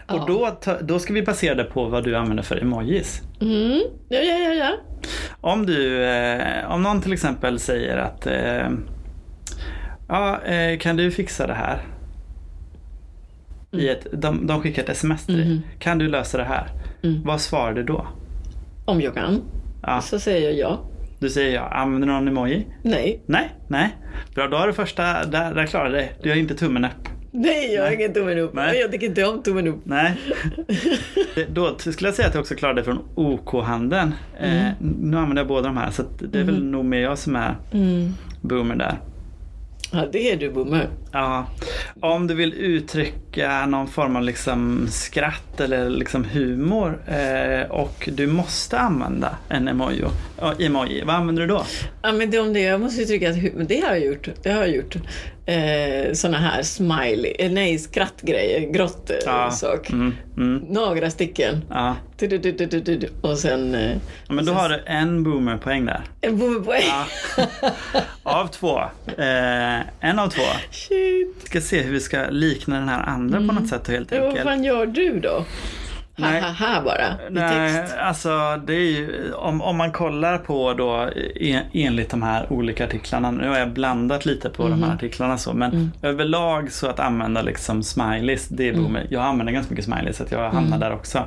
Och 0.07 0.19
Ja. 0.19 0.25
då, 0.29 0.47
ta- 0.51 0.81
då 0.81 0.99
ska 0.99 1.13
vi 1.13 1.23
basera 1.23 1.55
det 1.55 1.65
på 1.65 1.85
vad 1.85 2.05
du 2.05 2.17
använder 2.17 2.43
för 2.43 2.57
emojis. 2.63 3.23
Mm. 3.41 3.81
Ja, 4.09 4.19
ja, 4.21 4.39
ja, 4.39 4.53
ja. 4.55 4.71
Om 5.41 5.67
du, 5.67 6.05
eh, 6.05 6.71
om 6.73 6.83
någon 6.83 7.03
till 7.03 7.13
exempel 7.13 7.59
säger 7.59 7.97
att 7.97 8.27
eh, 8.27 8.69
Ja, 10.13 10.41
eh, 10.45 10.79
kan 10.79 10.97
du 10.97 11.11
fixa 11.11 11.47
det 11.47 11.55
här? 11.55 11.83
I 13.71 13.89
ett, 13.89 14.07
de, 14.13 14.47
de 14.47 14.63
skickar 14.63 14.83
ett 14.83 14.89
sms 14.89 15.27
till 15.27 15.37
dig. 15.37 15.49
Mhm. 15.49 15.63
Kan 15.79 15.99
du 15.99 16.09
lösa 16.09 16.39
det 16.39 16.45
här? 16.45 16.67
Mm. 17.03 17.23
Vad 17.25 17.41
svarar 17.41 17.73
du 17.75 17.83
då? 17.83 18.07
Om 18.85 19.01
jag 19.01 19.15
kan, 19.15 19.43
Ja. 19.83 20.01
så 20.01 20.19
säger 20.19 20.49
jag 20.51 20.59
ja. 20.59 20.81
Du 21.19 21.31
säger 21.31 21.55
ja. 21.55 21.69
Använder 21.69 22.07
du 22.09 22.13
någon 22.15 22.29
emoji? 22.29 22.67
Nej. 22.83 23.23
Nej, 23.27 23.51
nej. 23.69 23.97
Bra, 24.35 24.49
då 24.49 24.57
har 24.57 24.67
du 24.67 24.73
första, 24.73 25.25
där, 25.25 25.55
där 25.55 25.67
klarar 25.67 25.85
du 25.91 25.93
dig. 25.93 26.13
Du 26.23 26.29
har 26.29 26.37
inte 26.37 26.55
tummen 26.55 26.85
upp. 26.85 27.09
Nej, 27.31 27.75
jag 27.75 27.85
har 27.85 27.91
ingen 27.93 28.13
tummen 28.13 28.39
upp. 28.39 28.55
Nej. 28.55 28.81
Jag 28.81 28.93
tycker 28.93 29.07
inte 29.07 29.25
om 29.25 29.43
tummen 29.43 29.69
upp. 29.69 29.81
Nej. 29.85 30.15
Det- 31.35 31.47
Då 31.55 31.79
skulle 31.79 32.09
jag 32.09 32.15
säga 32.15 32.29
att 32.29 32.35
jag 32.35 32.41
också 32.41 32.55
klarar 32.55 32.75
dig 32.75 32.85
från 32.85 32.99
OK-handeln. 33.15 34.15
Eh, 34.41 34.67
nu 34.81 35.17
använder 35.17 35.37
jag 35.43 35.49
båda 35.49 35.67
de 35.69 35.77
här 35.77 35.91
så 35.91 36.03
det 36.19 36.39
är 36.41 36.45
väl 36.45 36.65
nog 36.65 36.85
mer 36.85 36.99
jag 37.01 37.19
som 37.19 37.37
är 37.37 37.57
Mm. 37.73 38.13
boomer 38.41 38.77
där. 38.77 38.97
Ja, 39.95 40.07
det 40.13 40.31
är 40.31 40.37
du 40.37 40.51
boomer. 40.51 40.89
Ja. 41.13 41.47
Om 42.01 42.27
du 42.27 42.35
vill 42.35 42.55
uttrycka 42.55 43.67
någon 43.67 43.89
form 43.89 44.17
av 44.17 44.23
liksom 44.23 44.87
skratt 44.91 45.61
eller 45.61 45.91
liksom 45.91 46.25
humor 46.25 47.03
eh, 47.07 47.71
och 47.71 48.09
du 48.13 48.27
måste 48.27 48.79
använda 48.79 49.37
en 49.49 49.69
emoji, 49.69 50.05
emoji. 50.59 51.03
Vad 51.07 51.15
använder 51.15 51.43
du 51.43 51.49
då? 51.49 51.65
Ja, 52.03 52.13
men 52.13 52.31
det 52.31 52.39
om 52.39 52.53
det, 52.53 52.61
jag 52.61 52.81
måste 52.81 53.01
ju 53.01 53.07
tycka 53.07 53.31
att 53.31 53.69
det 53.69 53.81
har 53.81 53.89
jag 53.89 54.05
gjort. 54.05 54.29
Det 54.43 54.51
har 54.51 54.61
jag 54.61 54.77
gjort. 54.77 54.97
Eh, 55.47 56.13
såna 56.13 56.39
här 56.39 56.63
smiley, 56.63 57.35
eh, 57.39 57.51
nej 57.53 57.79
skrattgrejer, 57.79 58.61
grått 58.73 59.11
eh, 59.11 59.17
Ja. 59.27 59.51
sak. 59.51 59.91
Mm, 59.91 60.15
mm, 60.37 60.57
Några 60.69 61.11
stycken. 61.11 61.65
ja. 61.71 61.97
Du, 62.19 62.27
du, 62.27 62.39
du. 62.81 63.09
Och 63.21 63.39
sen 63.39 63.75
eh, 63.75 63.91
Ja, 64.29 64.35
Men 64.35 64.45
då 64.45 64.53
har 64.53 64.69
du 64.69 64.83
en 64.87 65.23
boomerpoäng 65.25 65.87
där. 65.87 66.01
en 66.21 66.39
boomerpoäng. 66.39 66.83
Av 68.23 68.47
två. 68.47 68.79
Eh, 69.19 69.81
en 70.01 70.19
av 70.19 70.29
två. 70.29 70.43
Shit. 70.71 71.37
Ska 71.45 71.61
se 71.61 71.83
hur 71.83 71.93
vi 71.93 72.01
ska 72.01 72.25
likna 72.31 72.79
den 72.79 72.89
här 72.89 73.03
andra 73.03 73.39
på 73.39 73.45
något 73.45 73.69
sätt 73.69 73.89
helt 73.89 74.13
Ja, 74.13 74.19
vad 74.21 74.29
enkelt. 74.29 74.45
fan 74.49 74.65
gör 74.65 74.87
du 74.87 75.19
då? 75.21 75.45
Nej. 76.17 76.41
Ha, 76.41 76.49
ha, 76.49 76.75
ha 76.75 76.83
bara, 76.83 77.17
Nej, 77.31 77.75
text. 77.75 77.95
alltså 77.99 78.57
det 78.67 78.75
är 78.75 78.91
ju, 78.91 79.33
om, 79.33 79.63
om 79.63 79.77
man 79.77 79.93
kollar 79.93 80.39
på 80.39 80.75
då 80.75 81.09
en, 81.41 81.63
enligt 81.73 82.11
de 82.11 82.23
här 82.23 82.53
olika 82.53 82.85
artiklarna, 82.85 83.31
nu 83.31 83.49
har 83.49 83.59
jag 83.59 83.73
blandat 83.73 84.25
lite 84.27 84.51
på 84.51 84.69
de 84.69 84.83
här 84.83 84.95
artiklarna 84.95 85.39
så, 85.39 85.53
men 85.53 85.93
överlag 86.03 86.73
så 86.73 86.87
att 86.87 87.01
använda 87.01 87.43
liksom 87.43 87.83
smileys, 87.83 88.49
det 88.49 88.69
är 88.69 88.75
boomer. 88.75 89.07
Jag 89.11 89.23
använder 89.23 89.53
ganska 89.53 89.71
mycket 89.71 89.85
smileys 89.85 90.17
så 90.17 90.23
att 90.23 90.33
jag 90.33 90.51
hamnar 90.51 90.79
där 90.79 90.93
också. 90.93 91.25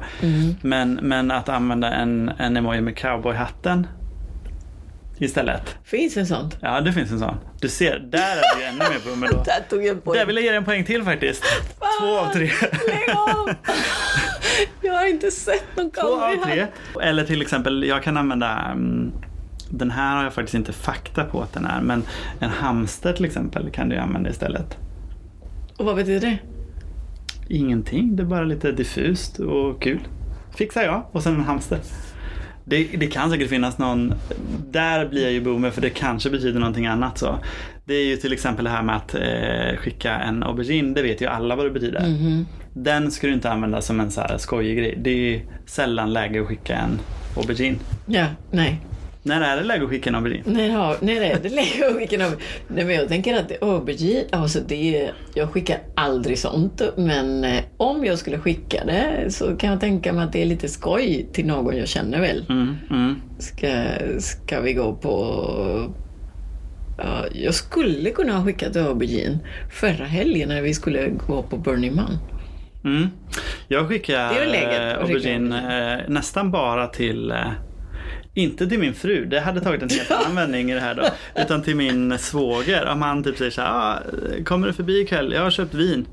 Men, 0.62 0.94
men 0.94 1.32
att 1.32 1.50
använda 1.50 1.92
en, 1.94 2.32
en 2.38 2.58
emoji 2.58 2.82
med 2.82 2.98
cowboyhatten 2.98 3.88
istället. 5.20 5.76
Finns 5.84 6.18
en 6.18 6.28
sån? 6.28 6.52
Ja, 6.62 6.82
det 6.82 6.94
finns 6.94 7.12
en 7.12 7.20
sån. 7.20 7.36
Du 7.62 7.70
ser, 7.70 8.00
där 8.00 8.20
är 8.20 8.60
ju 8.60 8.66
ännu 8.66 8.78
mer 8.80 9.10
boomer 9.10 9.28
då. 9.28 9.34
Där 9.46 9.70
tog 9.70 9.80
jag 9.86 9.96
en 9.96 10.02
poäng. 10.02 10.20
Där 10.20 10.26
vill 10.26 10.36
jag 10.36 10.44
ge 10.44 10.50
dig 10.50 10.58
en 10.58 10.66
poäng 10.66 10.84
till 10.86 11.04
faktiskt. 11.04 11.44
Två 12.02 12.18
av 12.20 12.34
tre. 12.34 12.50
Lägg 12.88 13.10
av! 13.16 13.50
Jag 14.82 14.94
har 14.94 15.10
inte 15.10 15.32
sett 15.32 15.78
någon 15.78 15.92
Två 15.92 16.02
av 16.02 16.32
cowboyhatt. 16.32 16.44
tre. 16.44 16.68
Eller 17.02 17.24
till 17.24 17.42
exempel, 17.42 17.84
jag 17.84 18.04
kan 18.04 18.18
använda 18.18 18.60
mm, 18.72 19.12
den 19.70 19.92
här 19.92 20.16
har 20.16 20.24
jag 20.24 20.34
faktiskt 20.34 20.56
inte 20.56 20.74
fakta 20.74 21.24
på 21.24 21.42
att 21.42 21.54
den 21.54 21.66
är, 21.66 21.82
men 21.82 22.04
en 22.40 22.50
hamster 22.50 23.14
till 23.14 23.26
exempel 23.26 23.70
kan 23.70 23.90
du 23.90 23.98
använda 23.98 24.30
istället. 24.30 24.78
Och 25.78 25.86
vad 25.86 25.96
betyder 25.96 26.20
det? 26.20 26.38
Ingenting, 27.50 28.16
det 28.16 28.24
är 28.24 28.28
bara 28.28 28.44
lite 28.44 28.72
diffust 28.72 29.40
och 29.40 29.82
kul. 29.82 30.00
Fixar 30.58 30.84
jag 30.84 31.04
och 31.12 31.24
sen 31.24 31.36
en 31.36 31.44
hamster. 31.44 31.80
Det, 32.68 32.84
det 32.84 33.08
kan 33.08 33.30
säkert 33.32 33.50
finnas 33.50 33.78
någon, 33.78 34.14
där 34.72 35.06
blir 35.10 35.24
jag 35.24 35.32
ju 35.32 35.42
boomer 35.42 35.70
för 35.72 35.82
det 35.82 35.90
kanske 35.90 36.30
betyder 36.30 36.60
någonting 36.60 36.88
annat 36.88 37.18
så. 37.18 37.40
Det 37.86 37.94
är 37.94 38.06
ju 38.06 38.18
till 38.18 38.34
exempel 38.34 38.66
det 38.66 38.72
här 38.72 38.84
med 38.84 38.96
att 38.96 39.16
eh, 39.16 39.78
skicka 39.78 40.14
en 40.14 40.44
aubergine, 40.44 40.94
det 40.94 41.02
vet 41.02 41.22
ju 41.22 41.28
alla 41.28 41.56
vad 41.56 41.66
det 41.66 41.72
betyder. 41.72 42.08
Mhm. 42.08 42.46
Den 42.78 43.12
ska 43.12 43.28
du 43.28 43.34
inte 43.34 43.50
använda 43.50 43.82
som 43.82 44.00
en 44.00 44.12
så 44.12 44.22
här 44.22 44.38
skojig 44.38 44.78
grej. 44.78 44.98
Det 45.02 45.36
är 45.36 45.42
sällan 45.66 46.14
läge 46.14 46.42
att 46.42 46.48
skicka 46.48 46.76
en 46.76 47.00
aubergine. 47.38 47.80
Ja, 48.06 48.26
nej. 48.52 48.80
När 49.24 49.42
är 49.42 49.58
det 49.58 49.64
läge 49.64 49.84
att 49.84 49.90
skicka 49.90 50.10
en 50.10 50.16
aubergine? 50.16 50.44
Nej, 50.46 50.70
ja, 50.70 50.96
nej, 51.02 51.20
nej 51.20 51.38
det 51.44 51.50
lägger 51.50 51.80
jag 51.80 51.94
vilken 51.94 52.22
av... 52.22 52.36
Nej, 52.68 52.86
men 52.86 52.96
jag 52.96 53.08
tänker 53.08 53.40
att 53.40 53.64
aubergine, 53.64 54.24
alltså 54.32 54.60
det, 54.68 55.10
jag 55.34 55.52
skickar 55.52 55.80
aldrig 55.96 56.40
sånt. 56.40 56.82
Men 56.98 57.44
eh, 57.44 57.64
om 57.78 58.06
jag 58.06 58.20
skulle 58.20 58.40
skicka 58.40 58.86
det 58.86 59.32
så 59.32 59.56
kan 59.56 59.70
jag 59.70 59.80
tänka 59.80 60.14
mig 60.14 60.26
att 60.26 60.34
det 60.34 60.42
är 60.42 60.46
lite 60.46 60.68
skoj 60.68 61.28
till 61.34 61.46
någon 61.46 61.78
jag 61.78 61.88
känner 61.88 62.22
väl. 62.22 62.46
Mm, 62.50 62.76
mm. 62.90 63.22
Ska, 63.40 63.84
ska 64.20 64.62
vi 64.62 64.74
gå 64.74 64.94
på... 64.94 65.94
Ja, 66.98 67.26
jag 67.32 67.54
skulle 67.54 68.10
kunna 68.10 68.34
ha 68.34 68.46
skickat 68.46 68.76
aubergine 68.76 69.40
förra 69.72 70.06
helgen 70.06 70.50
när 70.50 70.62
vi 70.62 70.74
skulle 70.74 71.10
gå 71.28 71.44
på 71.44 71.58
Burning 71.58 71.96
Man. 71.96 72.20
Mm. 72.86 73.08
Jag 73.68 73.88
skickar 73.88 74.46
läget 74.46 74.82
eh, 74.82 75.02
att 75.02 75.08
skicka 75.08 75.16
aubergine 75.16 75.52
eh, 75.52 76.10
nästan 76.10 76.52
bara 76.52 76.88
till 76.88 77.32
eh, 77.32 77.38
inte 78.34 78.68
till 78.68 78.80
min 78.80 78.94
fru, 78.94 79.26
det 79.26 79.40
hade 79.40 79.62
tagit 79.62 79.82
en 79.82 79.90
helt 79.90 80.12
annan 80.22 80.36
vändning 80.36 80.72
i 80.72 80.74
det 80.74 80.80
här 80.80 80.96
då. 80.96 81.04
Utan 81.42 81.62
till 81.62 81.76
min 81.76 82.18
svåger. 82.20 82.86
Om 82.86 83.02
han 83.02 83.24
typ 83.24 83.38
säger 83.38 83.52
så 83.52 83.62
här, 83.62 83.70
ah, 83.72 84.00
kommer 84.46 84.68
du 84.68 84.74
förbi 84.74 85.02
ikväll? 85.02 85.34
Jag 85.34 85.42
har 85.42 85.52
köpt 85.52 85.74
vin. 85.74 86.06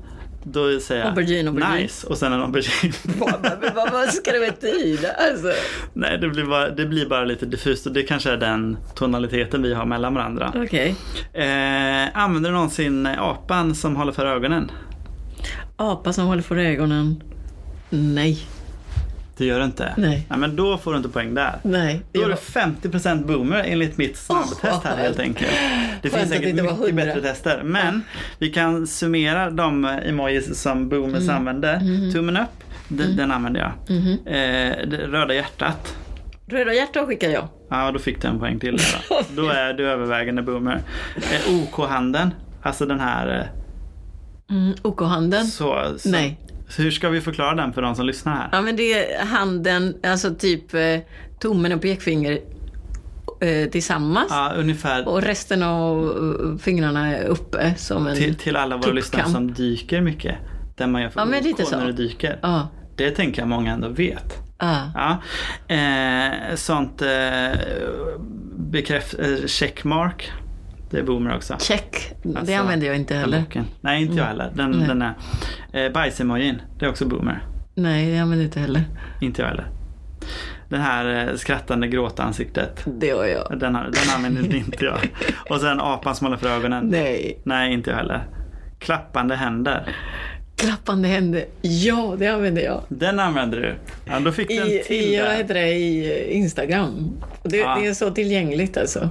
Då 0.45 0.79
säger 0.79 1.01
jag 1.01 1.09
Aubergine, 1.09 1.47
aubergine. 1.47 1.81
nice 1.81 2.07
och 2.07 2.17
sen 2.17 2.33
en 2.33 2.41
aubergine. 2.41 2.93
Vad, 3.19 3.73
vad, 3.75 3.91
vad 3.91 4.09
ska 4.09 4.31
det 4.31 4.39
betyda? 4.39 5.11
Alltså. 5.11 5.51
Nej, 5.93 6.17
det 6.17 6.29
blir, 6.29 6.43
bara, 6.43 6.69
det 6.69 6.85
blir 6.85 7.05
bara 7.05 7.25
lite 7.25 7.45
diffust 7.45 7.85
och 7.85 7.93
det 7.93 8.03
kanske 8.03 8.31
är 8.31 8.37
den 8.37 8.77
tonaliteten 8.95 9.61
vi 9.61 9.73
har 9.73 9.85
mellan 9.85 10.13
varandra. 10.13 10.53
Okej. 10.55 10.95
Eh, 11.33 12.17
använder 12.17 12.49
du 12.49 12.55
någonsin 12.55 13.05
apan 13.05 13.75
som 13.75 13.95
håller 13.95 14.11
för 14.11 14.25
ögonen? 14.25 14.71
Apa 15.75 16.13
som 16.13 16.25
håller 16.27 16.41
för 16.41 16.57
ögonen. 16.57 17.23
Nej. 17.89 18.39
Det 19.37 19.45
gör 19.45 19.59
du 19.59 19.65
inte? 19.65 19.93
Nej. 19.97 20.25
Ja, 20.29 20.37
men 20.37 20.55
då 20.55 20.77
får 20.77 20.91
du 20.91 20.97
inte 20.97 21.09
poäng 21.09 21.33
där. 21.33 21.55
Nej. 21.63 22.01
Då 22.11 22.21
är 22.21 22.27
du 22.27 22.33
50% 22.33 23.25
boomer 23.27 23.63
enligt 23.67 23.97
mitt 23.97 24.17
snabbtest 24.17 24.83
här 24.83 24.97
helt 24.97 25.19
enkelt. 25.19 25.51
Det 26.01 26.09
finns 26.09 26.23
det 26.23 26.29
säkert 26.29 26.55
var 26.55 26.63
mycket 26.63 26.79
100. 26.79 27.05
bättre 27.05 27.21
tester. 27.21 27.61
Men 27.63 28.01
vi 28.39 28.49
kan 28.49 28.87
summera 28.87 29.49
de 29.49 29.85
emojis 29.85 30.61
som 30.61 30.89
boomers 30.89 31.23
Mm. 31.23 31.35
använder. 31.35 32.11
Tummen 32.13 32.37
upp, 32.37 32.63
den, 32.87 33.15
den 33.15 33.31
använder 33.31 33.59
jag. 33.61 33.95
Mhm. 33.97 34.11
Eh, 34.25 34.87
det 34.89 35.07
röda 35.07 35.33
hjärtat. 35.33 35.95
Röda 36.47 36.73
hjärtan 36.73 37.07
skickar 37.07 37.29
jag. 37.29 37.47
Ja, 37.69 37.91
då 37.91 37.99
fick 37.99 38.21
du 38.21 38.27
en 38.27 38.39
poäng 38.39 38.59
till 38.59 38.77
där 38.77 39.05
då. 39.09 39.21
Då 39.41 39.49
är 39.49 39.73
du 39.73 39.87
övervägande 39.89 40.41
boomer. 40.41 40.81
Eh, 41.15 41.53
OK-handen, 41.55 42.33
alltså 42.61 42.85
den 42.85 42.99
här 42.99 43.39
eh, 43.39 43.45
Mm, 44.49 44.73
OK-handen. 44.81 45.45
så, 45.45 45.93
så, 45.97 46.09
Nej. 46.09 46.39
Så 46.69 46.81
hur 46.81 46.91
ska 46.91 47.09
vi 47.09 47.21
förklara 47.21 47.55
den 47.55 47.73
för 47.73 47.81
de 47.81 47.95
som 47.95 48.05
lyssnar 48.05 48.35
här? 48.35 48.49
Ja, 48.51 48.61
men 48.61 48.75
det 48.75 49.13
är 49.13 49.25
handen, 49.25 49.95
alltså 50.03 50.35
typ 50.35 50.73
eh, 50.73 50.99
tummen 51.41 51.71
och 51.71 51.81
pekfinger 51.81 52.39
eh, 53.41 53.69
tillsammans. 53.69 54.27
Ja, 54.29 54.53
ungefär 54.57 55.07
Och 55.07 55.21
resten 55.21 55.63
av 55.63 56.03
eh, 56.05 56.57
fingrarna 56.57 57.17
är 57.17 57.25
uppe 57.27 57.73
som 57.77 58.07
en... 58.07 58.15
till, 58.15 58.35
till 58.35 58.55
alla 58.55 58.75
våra 58.75 58.83
tuppkam. 58.83 58.95
lyssnare 58.95 59.29
som 59.29 59.53
dyker 59.53 60.01
mycket. 60.01 60.35
Där 60.77 60.87
man 60.87 61.01
gör 61.01 61.09
för 61.09 61.19
Ja, 61.19 61.25
men 61.25 61.39
OK 61.53 61.71
när 61.71 61.85
du 61.85 61.93
dyker. 61.93 62.39
Ja. 62.41 62.67
Det 62.95 63.11
tänker 63.11 63.41
jag 63.41 63.49
många 63.49 63.71
ändå 63.73 63.87
vet. 63.89 64.37
ja. 64.57 64.91
Ja. 64.95 65.75
Eh, 65.75 66.55
sånt 66.55 67.01
eh, 67.01 67.59
bekräft, 68.57 69.13
eh, 69.19 69.45
checkmark. 69.47 70.31
Det 70.93 70.99
är 70.99 71.03
boomer 71.03 71.35
också. 71.35 71.55
Check. 71.59 72.11
det 72.23 72.39
Alltså, 72.39 72.53
använder 72.55 72.87
jag 72.87 72.95
inte 72.95 73.15
heller. 73.15 73.39
boken. 73.39 73.65
Nej, 73.81 74.01
inte 74.03 74.15
jag 74.17 74.25
heller. 74.25 74.51
Den, 74.55 74.71
Nej. 74.71 74.87
den 74.87 75.01
är. 75.01 75.13
Eh, 75.85 75.91
bajsemojin, 75.91 76.61
det 76.79 76.85
är 76.85 76.89
också 76.89 77.05
boomer. 77.05 77.43
Nej, 77.75 78.11
det 78.11 78.17
använder 78.19 78.43
jag 78.43 78.47
inte 78.47 78.59
heller. 78.59 78.83
Inte 79.21 79.41
jag 79.41 79.49
heller. 79.49 79.67
Den 80.69 80.81
här 80.81 81.27
eh, 81.29 81.35
skrattande 81.35 81.87
gråtansiktet. 81.87 82.83
Det 82.85 83.07
gör 83.07 83.25
jag. 83.25 83.59
Den, 83.59 83.75
har, 83.75 83.83
den 83.83 84.15
använder 84.15 84.55
inte 84.57 84.85
jag. 84.85 84.99
Och 85.49 85.61
sen 85.61 85.79
apan 85.79 86.15
som 86.15 86.25
håller 86.27 86.37
för 86.37 86.49
ögonen. 86.49 86.87
Nej. 86.87 87.39
Nej, 87.43 87.73
inte 87.73 87.89
jag 87.89 87.97
heller. 87.97 88.23
Klappande 88.79 89.35
händer. 89.35 89.95
Klappande 90.55 91.07
händer. 91.07 91.45
Ja, 91.61 92.15
det 92.19 92.27
använder 92.27 92.61
jag. 92.61 92.81
Den 92.89 93.19
använder 93.19 93.57
du. 93.61 93.75
Ja, 94.05 94.19
då 94.19 94.31
fick 94.31 94.47
du 94.47 94.57
en 94.77 94.83
till 94.85 95.13
i, 95.13 95.15
där. 95.17 95.35
heter 95.35 95.53
det, 95.53 95.67
i 95.71 96.33
Instagram. 96.33 97.11
Det, 97.43 97.57
Ja. 97.57 97.77
det 97.81 97.87
är 97.87 97.93
så 97.93 98.11
tillgängligt 98.11 98.77
alltså. 98.77 99.09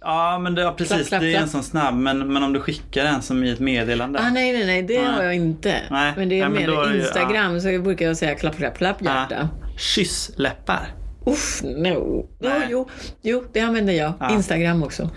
Ja, 0.00 0.38
men 0.38 0.54
det, 0.54 0.62
ja, 0.62 0.72
precis. 0.78 0.96
Klapp, 0.96 1.08
klapp, 1.08 1.20
det 1.20 1.34
är 1.34 1.40
en 1.40 1.48
sån 1.48 1.62
snabb. 1.62 1.94
Men, 1.94 2.32
men 2.32 2.42
om 2.42 2.52
du 2.52 2.60
skickar 2.60 3.04
den 3.04 3.22
som 3.22 3.44
i 3.44 3.50
ett 3.50 3.60
meddelande. 3.60 4.18
Ah, 4.20 4.30
nej, 4.30 4.52
nej, 4.52 4.66
nej, 4.66 4.82
det 4.82 5.02
Nej. 5.02 5.12
har 5.12 5.22
jag 5.22 5.34
inte. 5.34 5.74
Nej. 5.90 6.12
Men 6.16 6.28
det 6.28 6.34
är 6.34 6.38
Ja, 6.38 6.48
men 6.48 6.62
mer 6.62 6.68
är 6.88 6.92
ju- 6.92 6.98
Instagram 7.00 7.60
så 7.60 7.78
brukar 7.78 8.06
jag 8.06 8.16
säga 8.16 8.34
klapp, 8.34 8.56
klapp, 8.56 8.78
klapp, 8.78 9.02
hjärta. 9.02 9.34
Ja. 9.40 9.48
Kyssläppar. 9.78 10.88
Uff, 11.26 11.62
no. 11.62 12.28
Nej. 12.40 12.60
jo, 12.70 12.88
jo, 13.22 13.44
det 13.52 13.60
använder 13.60 13.92
jag. 13.92 14.12
Ja. 14.20 14.30
Instagram 14.30 14.82
också. 14.82 15.10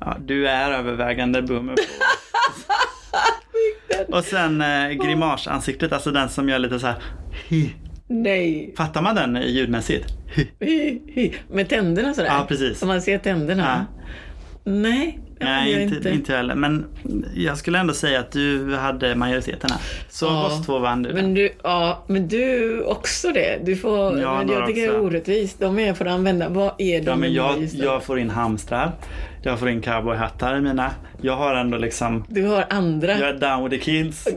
Ja, 0.00 0.16
du 0.20 0.48
är 0.48 0.70
övervägande 0.70 1.42
boomer. 1.42 1.74
Och 4.08 4.24
sen 4.24 4.60
eh, 4.60 4.88
grimasansiktet, 4.90 5.92
alltså 5.92 6.10
den 6.10 6.28
som 6.28 6.48
gör 6.48 6.58
lite 6.58 6.78
så 6.80 6.86
här. 6.86 6.96
Hi. 7.48 7.74
Nej. 8.08 8.74
Fattar 8.76 9.02
man 9.02 9.14
den 9.14 9.42
ljudmässigt? 9.46 10.06
Med 11.52 11.68
tänderna 11.68 12.14
sådär. 12.14 12.28
Ja, 12.28 12.44
precis. 12.48 12.78
Så 12.78 12.86
man 12.86 13.02
ser 13.02 13.18
tänderna. 13.18 13.86
Nej, 14.66 15.18
använder 15.40 15.62
Nej, 15.62 15.72
jag 15.72 15.82
inte, 15.82 15.96
inte. 15.96 16.10
inte 16.10 16.32
heller. 16.36 16.54
Men 16.54 16.84
jag 17.34 17.58
skulle 17.58 17.78
ändå 17.78 17.94
säga 17.94 18.20
att 18.20 18.32
du 18.32 18.74
hade 18.76 19.14
majoriteten 19.14 19.70
här. 19.72 19.80
Så 20.10 20.26
Ja. 20.26 20.46
oss 20.46 20.66
två 20.66 20.78
vann 20.78 21.02
du. 21.02 21.12
Men 21.12 21.34
du, 21.34 21.50
ja, 21.62 22.04
men 22.06 22.28
du 22.28 22.80
också 22.82 23.28
det. 23.32 23.58
Du 23.64 23.76
får, 23.76 24.20
Ja, 24.20 24.38
men 24.38 24.48
jag 24.48 24.66
tycker 24.66 24.80
det 24.80 24.86
är 24.86 24.90
också. 24.90 25.00
orättvist. 25.06 25.60
De 25.60 25.78
är 25.78 25.94
får 25.94 26.06
använda. 26.06 26.48
Vad 26.48 26.72
är 26.78 26.98
de 27.00 27.06
Ja, 27.06 27.16
men 27.16 27.32
jag, 27.32 27.64
jag 27.72 28.04
får 28.04 28.18
in 28.18 28.30
hamstrar. 28.30 28.92
Jag 29.46 29.58
får 29.58 29.68
in 29.68 29.82
cowboyhattar 29.82 30.56
i 30.56 30.60
mina. 30.60 30.90
Jag 31.22 31.36
har 31.36 31.54
ändå 31.54 31.78
liksom 31.78 32.24
Du 32.28 32.44
har 32.46 32.66
andra. 32.70 33.18
Jag 33.18 33.28
är 33.28 33.32
down 33.38 33.70
with 33.70 33.76
the 33.76 33.84
kids. 33.92 34.26
och, 34.26 34.32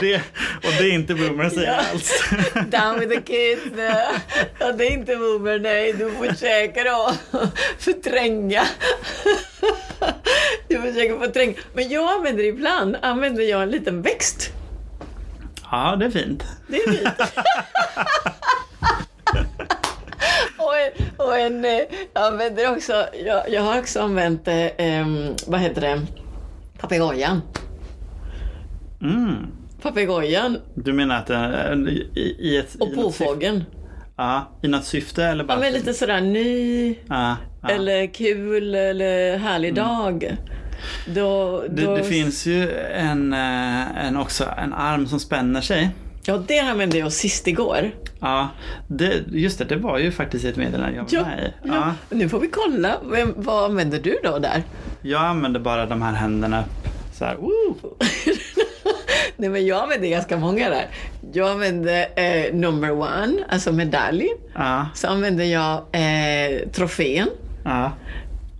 det, 0.00 0.16
och 0.56 0.72
det 0.78 0.84
är 0.84 0.92
inte 0.92 1.14
boomer 1.14 1.44
att 1.44 1.52
säga 1.54 1.72
Ja. 1.72 1.82
alls. 1.92 2.30
Down 2.70 3.00
with 3.00 3.14
the 3.14 3.20
kids. 3.22 3.62
Ja, 4.58 4.72
det 4.72 4.86
är 4.86 4.90
inte 4.90 5.16
boomer, 5.16 5.58
nej. 5.58 5.92
Du 5.92 6.10
försöker 6.10 6.84
då 6.84 7.12
förtränga. 7.78 8.62
Du 10.68 10.80
försöker 10.80 11.18
förtränga. 11.18 11.54
Men 11.74 11.88
jag 11.88 12.10
använder 12.10 12.44
ibland 12.44 12.96
använder 13.02 13.42
jag 13.42 13.62
en 13.62 13.70
liten 13.70 14.02
växt. 14.02 14.50
ja, 15.70 15.96
det 15.96 16.06
är 16.06 16.10
fint. 16.10 16.44
Det 16.66 16.76
är 16.76 16.90
fint. 16.92 17.32
Och 20.68 20.78
en, 20.78 21.26
och 21.26 21.38
en 21.38 21.64
eh, 21.64 21.70
jag 22.14 22.24
använder 22.24 22.72
också, 22.72 22.92
jag, 23.26 23.50
jag 23.50 23.62
har 23.62 23.78
också 23.78 24.00
använt, 24.00 24.48
eh, 24.48 25.06
vad 25.46 25.60
heter 25.60 25.80
det, 25.80 26.00
papegojan. 26.80 27.42
Mm. 29.02 29.34
Papegojan 29.82 30.58
Du 30.74 30.92
menar 30.92 31.16
att 31.18 31.26
det 31.26 31.34
är 31.34 31.88
i, 31.88 32.36
i 32.38 32.56
ett... 32.56 32.74
och 32.80 32.94
påfågeln. 32.94 33.64
ja, 34.16 34.58
I 34.62 34.68
något 34.68 34.84
syfte 34.84 35.24
eller 35.24 35.44
bara... 35.44 35.54
Ja, 35.54 35.60
men 35.60 35.72
lite 35.72 35.94
sådär 35.94 36.20
ny, 36.20 36.88
Ja, 37.08 37.36
ja. 37.62 37.68
eller 37.68 38.06
kul, 38.14 38.74
eller 38.74 39.38
härlig 39.38 39.74
dag. 39.74 40.36
Då, 41.14 41.62
Det, 41.68 41.84
då, 41.84 41.96
det 41.96 42.04
finns 42.04 42.46
ju 42.46 42.70
en, 42.80 43.32
eh, 43.32 44.06
en, 44.06 44.16
också, 44.16 44.44
en 44.58 44.72
arm 44.72 45.06
som 45.06 45.20
spänner 45.20 45.60
sig. 45.60 45.90
Ja, 46.28 46.42
det 46.46 46.58
använde 46.58 46.98
jag 46.98 47.12
sist 47.12 47.46
igår. 47.46 47.90
Ja, 48.20 48.48
det, 48.88 49.22
just 49.32 49.58
det, 49.58 49.64
det 49.64 49.76
var 49.76 49.98
ju 49.98 50.12
faktiskt 50.12 50.44
ett 50.44 50.56
meddelande 50.56 50.96
jag 50.96 51.02
var 51.02 51.08
Ja, 51.10 51.22
med 51.36 51.44
i. 51.44 51.52
ja. 51.68 51.74
Ja, 52.10 52.16
Nu 52.16 52.28
får 52.28 52.40
vi 52.40 52.48
kolla. 52.48 52.96
Vem, 53.10 53.34
vad 53.36 53.64
använder 53.64 53.98
du 54.00 54.18
då 54.24 54.38
där? 54.38 54.62
jag 55.02 55.22
använde 55.22 55.58
bara 55.60 55.86
de 55.86 56.02
här 56.02 56.12
händerna 56.12 56.60
upp. 56.60 56.88
Så 57.14 57.24
här. 57.24 57.36
Nej, 59.36 59.48
men 59.50 59.66
jag 59.66 59.82
använde 59.82 60.08
ganska 60.08 60.36
många 60.36 60.70
där. 60.70 60.86
Jag 61.32 61.50
använde 61.50 62.04
eh, 62.04 62.54
number 62.54 62.90
one, 62.92 63.32
alltså 63.48 63.72
medalj. 63.72 64.28
Ja, 64.54 64.86
Så 64.94 65.08
använde 65.08 65.44
jag 65.44 65.72
eh, 65.92 66.68
trofén. 66.72 67.28
ja. 67.64 67.92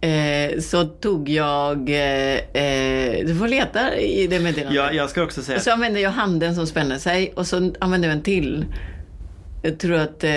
Eh, 0.01 0.61
så 0.61 0.85
tog 0.85 1.29
jag, 1.29 1.91
eh, 1.91 2.63
eh, 2.63 3.27
du 3.27 3.35
får 3.35 3.49
leta 3.49 3.97
i 3.97 4.27
det 4.27 4.41
meddelandet. 4.41 4.75
Jag, 4.75 4.95
jag 4.95 5.11
ska 5.11 5.23
också 5.23 5.43
säga 5.43 5.57
Och 5.57 5.63
så 5.63 5.71
använde 5.71 6.01
jag 6.01 6.11
handen 6.11 6.55
som 6.55 6.67
spänner 6.67 6.99
sig 6.99 7.33
och 7.37 7.47
så 7.47 7.73
använde 7.81 8.07
jag 8.07 8.17
en 8.17 8.23
till. 8.23 8.65
Jag 9.63 9.79
tror 9.79 9.95
att... 9.95 10.25
Eh, 10.25 10.31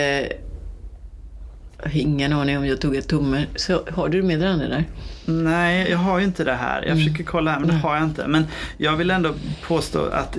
ingen 1.93 2.33
aning 2.33 2.57
om 2.57 2.65
jag 2.65 2.81
tog 2.81 2.95
ett 2.95 3.07
tumme. 3.07 3.45
Så 3.55 3.81
har 3.91 4.09
du 4.09 4.21
meddelande 4.23 4.67
där? 4.67 4.83
Nej, 5.25 5.87
jag 5.91 5.97
har 5.97 6.19
ju 6.19 6.25
inte 6.25 6.43
det 6.43 6.53
här. 6.53 6.77
Mm. 6.81 6.89
Jag 6.89 6.97
försöker 7.07 7.23
kolla 7.23 7.51
här, 7.51 7.59
men 7.59 7.67
det 7.69 7.73
har 7.75 7.95
jag 7.95 8.03
inte. 8.03 8.27
Men 8.27 8.45
jag 8.77 8.95
vill 8.95 9.11
ändå 9.11 9.33
påstå 9.67 10.05
att, 10.05 10.37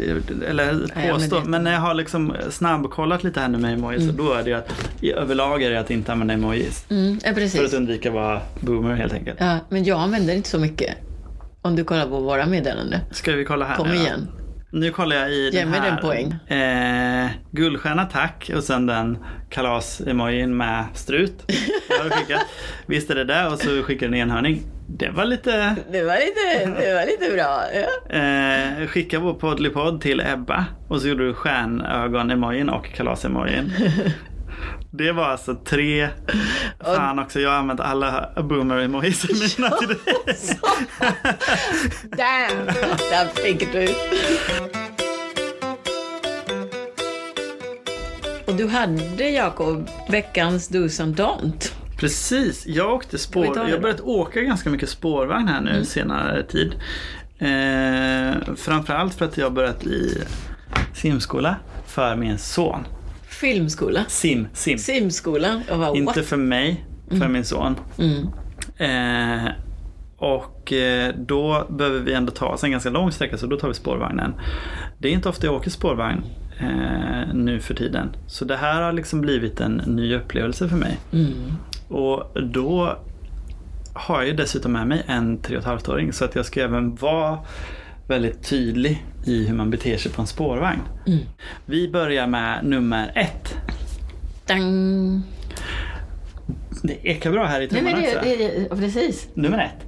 eller 0.49 0.73
men 0.95 1.11
påstå, 1.15 1.41
det- 1.41 1.45
men 1.49 1.65
när 1.65 1.73
jag 1.73 1.81
har 1.81 1.95
liksom 1.95 2.33
snabbkollat 2.51 3.25
lite 3.25 3.41
här 3.41 3.49
nu 3.49 3.59
med 3.59 3.73
emojis, 3.75 4.07
så 4.07 4.13
då 4.13 4.33
är 4.33 4.43
det 4.43 4.53
att 4.55 4.73
i 5.01 5.13
överlag 5.13 5.63
är 5.63 5.71
det 5.71 5.81
att 5.81 5.91
inte 5.91 6.13
använda 6.13 6.35
emojis. 6.35 6.85
Mm, 6.91 7.21
ja, 7.25 7.29
För 7.29 7.35
precis. 7.41 7.61
att 7.61 7.73
undvika 7.75 8.09
att 8.09 8.15
vara 8.15 8.41
boomer 8.61 8.95
helt 8.95 9.13
enkelt. 9.13 9.37
Ja, 9.41 9.59
men 9.69 9.85
jag 9.85 9.99
använder 10.01 10.35
inte 10.35 10.49
så 10.49 10.59
mycket. 10.59 10.95
Om 11.63 11.77
du 11.77 11.85
kollar 11.85 12.07
på 12.07 12.21
våra 12.21 12.47
meddelanden. 12.47 13.01
Ska 13.11 13.33
vi 13.33 13.45
kolla 13.45 13.65
här 13.65 13.77
Kom 13.77 13.89
nu 13.89 13.95
då? 13.95 14.03
Nu 14.75 14.91
kollar 14.91 15.17
jag 15.17 15.31
i 15.31 15.51
Ge 15.53 15.61
den 15.61 15.71
mig 15.71 15.81
här. 15.81 15.91
den 15.91 15.99
poäng. 15.99 16.33
Eh, 16.59 17.31
guldstjärna 17.51 18.05
tack 18.05 18.51
och 18.57 18.63
sen 18.65 18.87
den 18.87 19.19
kalas-emojin 19.51 20.57
med 20.57 20.85
strut. 20.95 21.53
Visst 22.87 23.11
är 23.11 23.15
det 23.15 23.25
där 23.25 23.53
och 23.53 23.59
så 23.59 23.83
skickar 23.83 24.07
den 24.07 24.15
enhörning. 24.15 24.63
Det 24.89 25.09
var 25.11 25.25
lite... 25.25 25.77
Det 25.93 26.03
var 26.03 26.15
lite, 26.15 26.81
det 26.87 26.95
var 26.95 27.07
lite 27.07 27.35
bra. 27.35 27.63
Ja. 27.75 28.17
Eh, 28.17 28.87
skicka 28.87 29.19
vår 29.19 29.35
poddlypodd 29.35 30.01
till 30.01 30.21
Ebba 30.21 30.67
och 30.89 31.01
så 31.01 31.09
gjorde 31.09 31.27
du 31.27 31.35
stjärnögon-emojin 31.35 32.69
och 32.69 32.87
kalas-emojin. 32.95 33.73
Det 34.95 35.13
var 35.13 35.25
alltså 35.25 35.55
tre... 35.55 36.09
Fan 36.85 37.19
också, 37.19 37.41
jag 37.41 37.51
har 37.51 37.57
använt 37.57 37.81
alla 37.81 38.29
boomer-emojis 38.37 39.31
i 39.31 39.35
mina 39.35 39.71
till 39.77 39.89
dig. 39.89 39.99
Damn! 42.03 42.67
Där 43.11 43.27
fick 43.27 43.73
du. 43.73 43.89
Och 48.47 48.55
du 48.55 48.69
hade, 48.69 49.31
Jakob, 49.31 49.89
veckans 50.09 50.69
dos 50.69 51.01
and 51.01 51.17
don't. 51.21 51.73
Precis, 51.99 52.67
jag 52.67 52.93
åkte 52.95 53.19
spår. 53.19 53.47
Jag 53.57 53.65
har 53.65 53.79
börjat 53.79 54.01
åka 54.01 54.41
ganska 54.41 54.71
mycket 54.71 54.89
spårvagn 54.89 55.49
här 55.49 55.61
nu 55.61 55.85
senare 55.85 56.43
tid. 56.43 56.75
Eh, 57.39 58.55
framförallt 58.57 59.15
för 59.15 59.25
att 59.25 59.37
jag 59.37 59.47
har 59.47 59.51
börjat 59.51 59.87
i 59.87 60.23
simskola 60.95 61.57
för 61.87 62.17
min 62.17 62.39
son. 62.39 62.85
Filmskola. 63.43 64.05
Sim, 64.09 64.47
sim. 64.53 64.79
Simskola. 64.79 65.63
Jag 65.69 65.79
bara, 65.79 65.97
Inte 65.97 66.23
för 66.23 66.37
mig, 66.37 66.85
för 67.09 67.29
min 67.29 67.45
son. 67.45 67.77
Mm. 67.99 68.29
Eh, 68.77 69.51
och 70.17 70.73
eh, 70.73 71.15
då 71.19 71.67
behöver 71.71 72.01
vi 72.01 72.15
ändå 72.15 72.33
ta 72.33 72.47
oss 72.47 72.65
en 72.65 72.71
ganska 72.71 72.91
lång 72.91 73.13
sträcka 73.13 73.39
så 73.39 73.47
då 73.47 73.57
tar 73.57 73.69
vi 73.69 73.75
spårvagnen. 73.75 74.35
Det 74.99 75.09
är 75.09 75.13
inte 75.13 75.29
ofta 75.29 75.47
jag 75.47 75.55
åker 75.55 75.71
spårvagn 75.71 76.25
eh, 76.61 77.35
nu 77.35 77.61
för 77.61 77.75
tiden. 77.75 78.09
Så 78.27 78.45
det 78.45 78.57
här 78.57 78.83
har 78.83 78.93
liksom 78.93 79.21
blivit 79.21 79.61
en 79.61 79.83
ny 79.87 80.15
upplevelse 80.15 80.69
för 80.69 80.77
mig. 80.77 80.99
Mm. 81.13 81.33
Och 81.89 82.43
då 82.43 82.99
har 83.95 84.19
jag 84.19 84.27
ju 84.27 84.33
dessutom 84.33 84.73
med 84.73 84.87
mig 84.87 85.03
en 85.07 85.39
3,5-åring 85.39 86.13
så 86.13 86.25
att 86.25 86.35
jag 86.35 86.47
ska 86.47 86.63
även 86.63 86.95
vara 86.95 87.39
väldigt 88.13 88.43
tydlig 88.43 89.05
i 89.25 89.47
hur 89.47 89.55
man 89.55 89.71
beter 89.71 89.97
sig 89.97 90.13
på 90.13 90.21
en 90.21 90.27
spårvagn. 90.27 90.81
Mm. 91.07 91.19
Vi 91.67 91.89
börjar 91.89 92.27
med 92.27 92.65
nummer 92.65 93.13
ett. 93.15 93.57
Dang. 94.47 95.23
Det 96.83 97.09
ekar 97.09 97.31
bra 97.31 97.47
här 97.47 97.61
i 97.61 97.67
det, 97.67 97.79
också. 97.79 98.21
det, 98.23 98.37
det, 98.37 98.67
ja, 98.71 98.77
precis. 98.77 99.29
Nummer 99.35 99.59
ett. 99.59 99.87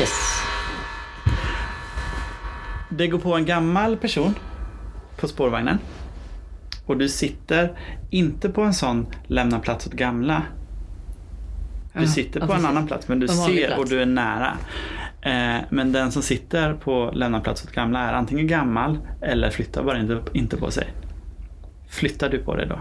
Yes. 0.00 0.42
det 2.90 3.06
går 3.06 3.18
på 3.18 3.34
en 3.36 3.46
gammal 3.46 3.96
person 3.96 4.34
på 5.16 5.28
spårvagnen 5.28 5.78
och 6.86 6.96
du 6.96 7.08
sitter 7.08 7.78
inte 8.10 8.48
på 8.48 8.62
en 8.62 8.74
sån 8.74 9.06
lämna 9.26 9.58
plats 9.58 9.86
åt 9.86 9.92
gamla. 9.92 10.42
Du 11.92 12.06
sitter 12.06 12.40
ja, 12.40 12.46
på 12.46 12.52
en 12.52 12.66
annan 12.66 12.86
plats 12.86 13.08
men 13.08 13.20
du 13.20 13.28
ser 13.28 13.66
plats. 13.66 13.80
och 13.80 13.88
du 13.88 14.02
är 14.02 14.06
nära. 14.06 14.56
Eh, 15.26 15.62
men 15.70 15.92
den 15.92 16.12
som 16.12 16.22
sitter 16.22 16.74
på 16.74 17.10
lämna 17.14 17.40
plats 17.40 17.64
åt 17.64 17.72
gamla 17.72 18.00
är 18.00 18.12
antingen 18.12 18.46
gammal 18.46 18.98
eller 19.22 19.50
flyttar 19.50 19.82
bara 19.82 19.98
inte, 19.98 20.20
inte 20.32 20.56
på 20.56 20.70
sig. 20.70 20.86
Flyttar 21.88 22.28
du 22.28 22.38
på 22.38 22.56
dig 22.56 22.66
då? 22.66 22.78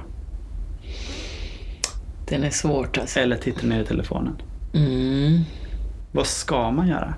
Den 2.30 2.44
är 2.44 2.50
svårt 2.50 2.98
alltså. 2.98 3.20
Eller 3.20 3.36
tittar 3.38 3.68
ner 3.68 3.82
i 3.82 3.86
telefonen? 3.86 4.36
Mm. 4.74 5.42
Vad 6.12 6.28
ska 6.28 6.72
man 6.72 6.88
göra? 6.88 7.14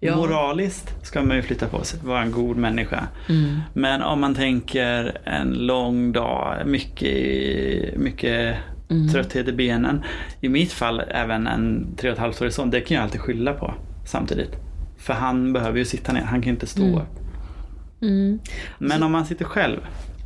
Ja. 0.00 0.16
Moraliskt 0.16 1.06
ska 1.06 1.22
man 1.22 1.36
ju 1.36 1.42
flytta 1.42 1.66
på 1.68 1.84
sig, 1.84 2.00
vara 2.02 2.22
en 2.22 2.32
god 2.32 2.56
människa. 2.56 3.08
Mm. 3.28 3.60
Men 3.72 4.02
om 4.02 4.20
man 4.20 4.34
tänker 4.34 5.18
en 5.24 5.48
lång 5.48 6.12
dag, 6.12 6.66
mycket, 6.66 7.96
mycket 7.96 8.56
Mm. 8.90 9.08
trötthet 9.08 9.48
i 9.48 9.52
benen. 9.52 10.02
I 10.40 10.48
mitt 10.48 10.72
fall 10.72 11.02
även 11.08 11.46
en 11.46 11.86
tre 11.96 12.10
och 12.10 12.14
ett 12.14 12.20
halvt 12.20 12.42
årig 12.42 12.52
son, 12.52 12.70
det 12.70 12.80
kan 12.80 12.94
jag 12.94 13.04
alltid 13.04 13.20
skylla 13.20 13.52
på 13.52 13.74
samtidigt. 14.04 14.50
För 14.96 15.12
han 15.14 15.52
behöver 15.52 15.78
ju 15.78 15.84
sitta 15.84 16.12
ner, 16.12 16.20
han 16.22 16.42
kan 16.42 16.52
inte 16.52 16.66
stå 16.66 16.82
Mm. 16.82 16.94
upp. 16.94 17.18
Mm. 18.02 18.38
Men 18.78 19.02
om 19.02 19.12
man 19.12 19.26
sitter 19.26 19.44
själv, 19.44 19.80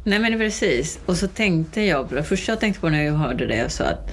Nej 0.04 0.18
men 0.18 0.38
precis. 0.38 0.98
Och 1.06 1.16
så 1.16 1.28
tänkte 1.28 1.80
jag, 1.82 2.08
det 2.10 2.22
första 2.22 2.52
jag 2.52 2.60
tänkte 2.60 2.80
på 2.80 2.88
när 2.88 3.02
jag 3.02 3.14
hörde 3.14 3.46
det 3.46 3.70
så 3.72 3.84
att 3.84 4.10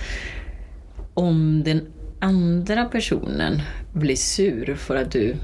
om 1.13 1.63
den 1.65 1.81
andra 2.19 2.85
personen 2.85 3.61
blir 3.93 4.15
sur 4.15 4.75
för 4.75 4.95
att 4.95 5.11
du, 5.11 5.35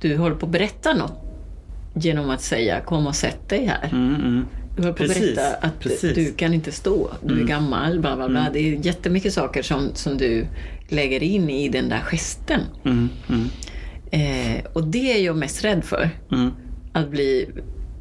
du 0.00 0.16
håller 0.16 0.36
på 0.36 0.46
att 0.46 0.52
berätta 0.52 0.94
något 0.94 1.22
genom 1.94 2.30
att 2.30 2.40
säga 2.40 2.80
kom 2.80 3.06
och 3.06 3.14
sätt 3.14 3.48
dig 3.48 3.66
här. 3.66 3.88
mm, 3.92 4.14
mm. 4.14 4.46
Du 4.76 4.82
håller 4.82 4.94
på 4.94 5.02
att 5.02 5.08
berätta 5.08 5.54
att 5.66 5.80
precis. 5.80 6.14
du 6.14 6.32
kan 6.32 6.54
inte 6.54 6.72
stå, 6.72 7.10
du 7.24 7.40
är 7.40 7.44
gammal, 7.44 8.00
bla 8.00 8.16
bla 8.16 8.28
bla. 8.28 8.46
Det 8.52 8.58
är 8.58 8.86
jättemycket 8.86 9.32
saker 9.32 9.62
som, 9.62 9.90
som 9.94 10.18
du 10.18 10.46
lägger 10.88 11.22
in 11.22 11.50
i 11.50 11.68
den 11.68 11.88
där 11.88 12.00
gesten. 12.00 12.60
Mm, 12.84 13.08
mm, 13.28 13.48
Eh, 14.10 14.64
och 14.72 14.84
det 14.84 15.12
är 15.12 15.24
jag 15.24 15.36
mest 15.36 15.64
rädd 15.64 15.84
för. 15.84 16.10
mm, 16.32 16.50
Att, 16.92 17.10
bli, 17.10 17.48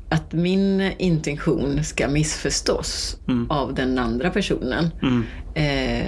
att 0.10 0.34
min 0.34 0.92
intention 0.98 1.84
ska 1.84 2.08
missförstås 2.08 3.18
Mm. 3.28 3.52
av 3.52 3.74
den 3.74 4.00
andra 4.00 4.30
personen. 4.30 4.90
mm, 5.02 5.24
Eh, 5.56 6.06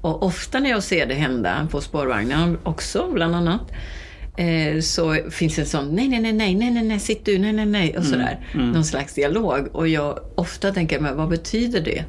och 0.00 0.22
ofta 0.22 0.60
när 0.60 0.70
jag 0.70 0.82
ser 0.82 1.06
det 1.06 1.14
hända 1.14 1.68
på 1.70 1.80
spårvagnar 1.80 2.56
också, 2.62 3.10
bland 3.12 3.34
annat, 3.34 3.72
eh, 4.36 4.80
så 4.80 5.16
finns 5.30 5.56
det 5.56 5.62
en 5.62 5.66
sån 5.66 5.94
nej, 5.94 6.08
nej, 6.08 6.20
nej, 6.20 6.32
nej, 6.32 6.54
nej, 6.54 6.70
nej, 6.70 6.82
nej, 6.82 7.00
sitt 7.00 7.24
du, 7.24 7.38
nej, 7.38 7.52
nej, 7.52 7.66
nej, 7.66 7.96
och 7.98 8.04
sådär. 8.04 8.46
mm. 8.54 8.72
Någon 8.72 8.84
slags 8.84 9.14
dialog. 9.14 9.68
Och 9.72 9.88
jag 9.88 10.18
ofta 10.34 10.72
tänker, 10.72 11.00
men 11.00 11.16
vad 11.16 11.28
betyder 11.28 11.80
det? 11.80 12.04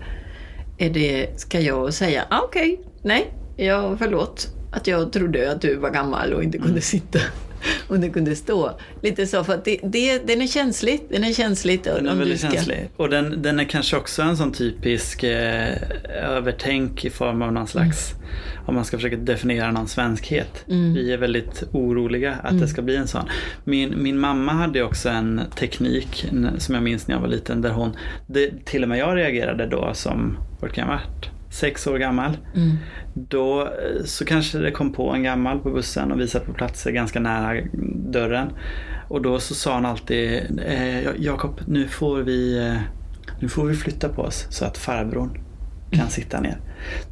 Är 0.78 0.90
det, 0.90 1.40
ska 1.40 1.60
jag 1.60 1.94
säga, 1.94 2.26
ah, 2.30 2.42
okej, 2.44 2.80
nej, 3.04 3.34
ja, 3.56 3.98
förlåt 4.00 4.48
att 4.72 4.88
jag 4.88 5.12
trodde 5.14 5.52
att 5.52 5.62
du 5.62 5.76
var 5.76 5.90
gammal 5.90 6.34
och 6.34 6.44
inte 6.44 6.58
kunde 6.58 6.82
sitta 6.82 7.20
och 7.88 7.96
inte 7.96 8.10
kunde 8.10 8.36
stå. 8.36 8.72
Lite 9.02 9.28
så, 9.28 9.44
för 9.44 9.54
att 9.54 9.66
det, 9.66 9.80
det, 9.84 10.28
den 10.28 10.42
är 10.42 10.48
känsligt. 10.48 11.10
Den 11.10 11.24
är 11.24 11.34
känsligt. 11.34 11.84
Den 11.84 12.08
är 12.08 12.12
om 12.12 12.18
du 12.18 12.24
väldigt 12.24 12.40
ska- 12.40 12.52
känslig. 12.52 12.90
Och 12.98 13.10
den, 13.10 13.42
den 13.42 13.60
är 13.60 13.64
kanske 13.64 13.98
också 13.98 14.22
en 14.22 14.38
sån 14.38 14.52
typisk 14.52 15.24
eh, 15.24 15.74
övertänk 16.24 17.06
i 17.06 17.10
form 17.10 17.42
av 17.42 17.54
någon 17.54 17.68
slags, 17.68 18.14
om 18.66 18.76
man 18.76 18.86
ska 18.86 18.98
försöka 18.98 19.16
definiera 19.16 19.72
någon 19.72 19.88
svenskhet. 19.88 20.66
Mm. 20.68 20.94
Vi 20.94 21.14
är 21.14 21.18
väldigt 21.18 21.64
oroliga 21.72 22.36
att 22.44 22.60
det 22.60 22.68
ska 22.68 22.82
bli 22.82 22.96
en 22.96 23.08
sån. 23.08 23.30
Min, 23.64 24.04
min 24.04 24.20
mamma 24.20 24.52
hade 24.52 24.84
också 24.84 25.10
en 25.10 25.42
teknik 25.56 26.26
som 26.58 26.76
jag 26.76 26.84
minns 26.84 27.08
när 27.08 27.16
jag 27.16 27.22
var 27.22 27.28
liten 27.28 27.62
där 27.62 27.70
hon, 27.72 27.96
det, 28.28 28.66
till 28.66 28.84
och 28.84 28.90
med 28.90 28.98
jag 28.98 29.18
reagerade 29.18 29.66
då 29.66 29.92
som, 29.94 30.38
vad 30.60 30.72
kan 30.72 30.88
jag 30.88 30.94
varit? 30.94 31.37
Sex 31.50 31.88
år 31.88 31.98
gammal. 31.98 32.38
Mm. 32.56 32.78
Då 33.14 33.62
eh, 33.62 34.04
så 34.06 34.26
kanske 34.26 34.58
det 34.58 34.72
kom 34.72 34.94
på 34.94 35.10
en 35.12 35.24
gammal 35.24 35.60
på 35.60 35.70
bussen 35.72 36.12
och 36.12 36.20
vi 36.20 36.28
satt 36.28 36.46
på 36.46 36.54
platser 36.54 36.92
ganska 36.92 37.20
nära 37.20 37.62
dörren. 38.12 38.48
Och 39.10 39.22
då 39.22 39.40
så 39.40 39.56
sa 39.56 39.74
han 39.74 39.86
alltid 39.86 40.60
eh, 40.68 41.00
"Ja- 41.04 41.12
Jakob 41.18 41.62
nu 41.68 41.88
får 41.88 42.18
vi 42.18 42.58
eh, 42.68 42.76
nu 43.40 43.50
får 43.50 43.66
vi 43.66 43.76
flytta 43.76 44.10
på 44.10 44.22
oss 44.22 44.48
så 44.50 44.66
att 44.66 44.78
farbrorn 44.78 45.40
kan 45.92 46.10
sitta 46.10 46.42
ner. 46.42 46.58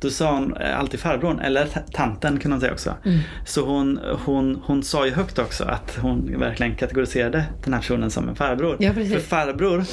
Då 0.02 0.10
sa 0.10 0.36
hon 0.36 0.58
alltid 0.58 1.00
farbrorn, 1.00 1.40
eller 1.40 1.68
tanten 1.94 2.40
kan 2.40 2.52
man 2.52 2.60
säga 2.60 2.72
också. 2.74 2.94
Mm. 3.06 3.20
Så 3.46 3.66
hon, 3.66 4.00
hon, 4.26 4.62
hon 4.66 4.84
sa 4.84 5.06
ju 5.06 5.12
högt 5.12 5.40
också 5.40 5.64
att 5.64 5.98
hon 6.02 6.40
verkligen 6.40 6.76
kategoriserade 6.76 7.46
den 7.64 7.74
här 7.74 7.80
personen 7.82 8.12
som 8.12 8.30
en 8.30 8.36
farbror. 8.36 8.76
Ja. 8.80 8.94
För 8.94 9.20
farbror, 9.20 9.84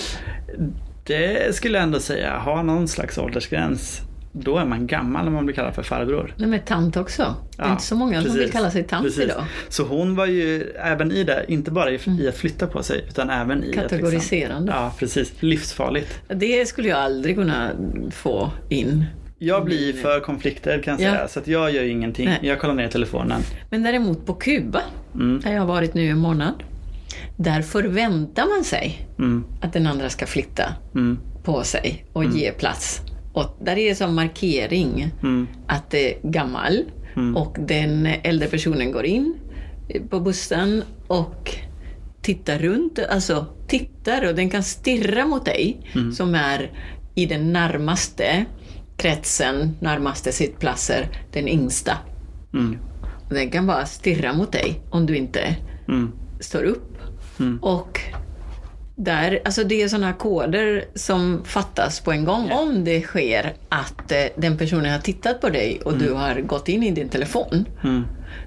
det 1.05 1.55
skulle 1.55 1.79
jag 1.79 1.83
ändå 1.83 2.01
säga, 2.01 2.39
har 2.39 2.63
någon 2.63 2.89
slags 2.89 3.19
åldersgräns. 3.19 4.01
Då 4.35 4.59
är 4.59 4.65
man 4.65 4.87
gammal 4.87 5.25
när 5.25 5.33
man 5.33 5.47
blir 5.47 5.55
kallad 5.57 5.75
för 5.75 5.83
farbror. 5.83 6.35
Nej, 6.37 6.49
men 6.49 6.61
tant 6.61 6.97
också. 6.97 7.35
Det 7.57 7.63
är 7.63 7.67
Ja, 7.67 7.73
inte 7.73 7.85
så 7.85 7.95
många 7.97 8.15
som 8.15 8.25
precis. 8.25 8.41
vill 8.43 8.51
kalla 8.53 8.71
sig 8.71 8.85
tant 8.85 9.05
Precis. 9.05 9.25
idag. 9.25 9.45
Så 9.69 9.83
hon 9.85 10.15
var 10.15 10.27
ju 10.27 10.63
även 10.63 11.13
i 11.13 11.25
det, 11.25 11.45
inte 11.49 11.71
bara 11.71 11.91
i, 11.91 11.99
i 12.21 12.29
att 12.29 12.37
flytta 12.37 12.67
på 12.67 12.83
sig 12.83 13.05
utan 13.09 13.31
även 13.31 13.59
i 13.59 13.61
att... 13.61 13.67
Liksom, 13.67 13.83
Kategoriserande. 13.83 14.73
ja, 14.73 14.95
precis. 14.99 15.33
Livsfarligt. 15.41 16.21
Det 16.29 16.69
skulle 16.69 16.89
jag 16.89 16.99
aldrig 16.99 17.37
kunna 17.37 17.71
få 18.11 18.51
in. 18.69 19.05
Jag 19.39 19.65
blir 19.65 19.93
för 19.93 20.21
konflikter 20.21 20.83
kan 20.83 20.99
jag 21.03 21.13
Ja. 21.13 21.17
säga, 21.17 21.29
så 21.29 21.39
att 21.41 21.47
jag 21.47 21.73
gör 21.73 21.83
ingenting. 21.83 22.25
Nej. 22.25 22.39
Jag 22.43 22.61
kollar 22.61 22.75
ner 22.75 22.89
telefonen. 22.89 23.41
Men 23.71 23.83
däremot 23.83 24.27
på 24.27 24.35
Kuba, 24.35 24.81
Mm. 25.15 25.41
där 25.41 25.53
jag 25.53 25.61
har 25.61 25.67
varit 25.67 25.95
nu 25.95 26.03
i 26.05 26.09
en 26.09 26.19
månad, 26.19 26.55
där 27.37 27.63
förväntar 27.63 28.47
man 28.57 28.65
sig 28.65 29.09
Mm. 29.19 29.45
att 29.61 29.73
den 29.73 29.87
andra 29.87 30.09
ska 30.11 30.27
flytta 30.27 30.65
Mm. 30.95 31.19
på 31.45 31.63
sig 31.65 32.05
och 32.13 32.25
ge 32.25 32.53
plats. 32.53 33.01
Och 33.33 33.57
där 33.61 33.79
är 33.79 33.89
det 33.89 33.95
som 33.95 34.15
markering 34.15 35.11
Mm. 35.23 35.47
att 35.67 35.91
det 35.91 36.15
är 36.15 36.31
gammal 36.31 36.85
och 37.37 37.57
den 37.61 38.07
äldre 38.07 38.49
personen 38.49 38.93
går 38.93 39.05
in 39.05 39.35
på 40.11 40.21
bussen 40.21 40.83
och 41.07 41.55
tittar 42.23 42.59
runt, 42.59 42.99
alltså 43.11 43.47
tittar 43.69 44.29
och 44.29 44.35
den 44.35 44.51
kan 44.51 44.63
stirra 44.63 45.27
mot 45.27 45.45
dig 45.45 45.81
som 46.15 46.35
är 46.35 46.71
i 47.15 47.27
den 47.27 47.53
närmaste 47.53 48.45
kretsen, 48.97 49.77
närmaste 49.81 50.33
sittplatser, 50.33 51.09
den 51.33 51.49
yngsta. 51.49 51.99
Mm. 52.55 52.79
Och 53.29 53.35
den 53.35 53.51
kan 53.51 53.67
bara 53.67 53.87
stirra 53.87 54.33
mot 54.33 54.53
dig 54.53 54.81
om 54.91 55.07
du 55.07 55.17
inte 55.17 55.57
Mm. 55.89 56.13
står 56.41 56.63
upp. 56.63 56.97
Mm. 57.41 57.59
Och 57.63 58.01
där, 59.05 59.41
alltså 59.45 59.65
det 59.65 59.83
är 59.83 59.89
sådana 59.89 60.13
koder 60.13 60.85
som 60.95 61.45
fattas 61.45 62.01
på 62.01 62.13
en 62.13 62.25
gång 62.25 62.51
om 62.53 62.85
det 62.85 63.01
sker 63.01 63.55
att 63.69 64.13
eh, 64.13 64.19
den 64.37 64.59
personen 64.59 64.93
har 64.93 64.99
tittat 64.99 65.41
på 65.41 65.49
dig 65.49 65.81
och 65.85 65.99
du 65.99 66.13
har 66.13 66.41
gått 66.41 66.69
in 66.69 66.83
i 66.83 66.91
din 66.91 67.09
telefon. 67.09 67.65
Mm. 67.85 68.03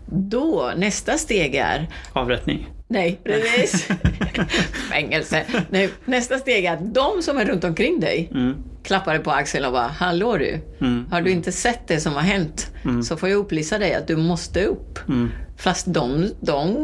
Då, 0.06 0.72
nästa 0.78 1.18
steg 1.18 1.56
är 1.56 1.88
Avrättning. 2.14 2.68
Nej, 2.88 3.20
precis. 3.24 3.88
Fängelse. 4.92 5.44
Nej, 5.70 5.90
nästa 6.06 6.38
steg 6.38 6.66
är 6.66 6.74
att 6.74 6.94
de 6.94 7.22
som 7.22 7.38
är 7.38 7.46
runt 7.46 7.64
omkring 7.64 8.00
dig 8.00 8.30
Mm. 8.32 8.56
Klappar 8.86 9.14
dig 9.14 9.24
på 9.24 9.32
axeln 9.32 9.66
och 9.66 9.72
bara 9.72 9.88
”Hallå 9.88 10.38
du, 10.38 10.60
Mm. 10.82 11.06
har 11.12 11.22
du 11.22 11.32
inte 11.32 11.52
sett 11.52 11.88
det 11.88 12.00
som 12.00 12.14
har 12.14 12.22
hänt 12.22 12.72
så 13.04 13.18
får 13.18 13.30
jag 13.30 13.38
upplysa 13.38 13.78
dig 13.78 13.94
att 13.94 14.08
du 14.08 14.16
måste 14.16 14.66
upp”. 14.66 15.00
Mm. 15.08 15.32
Fast 15.58 15.86
de, 15.94 16.30
de 16.42 16.76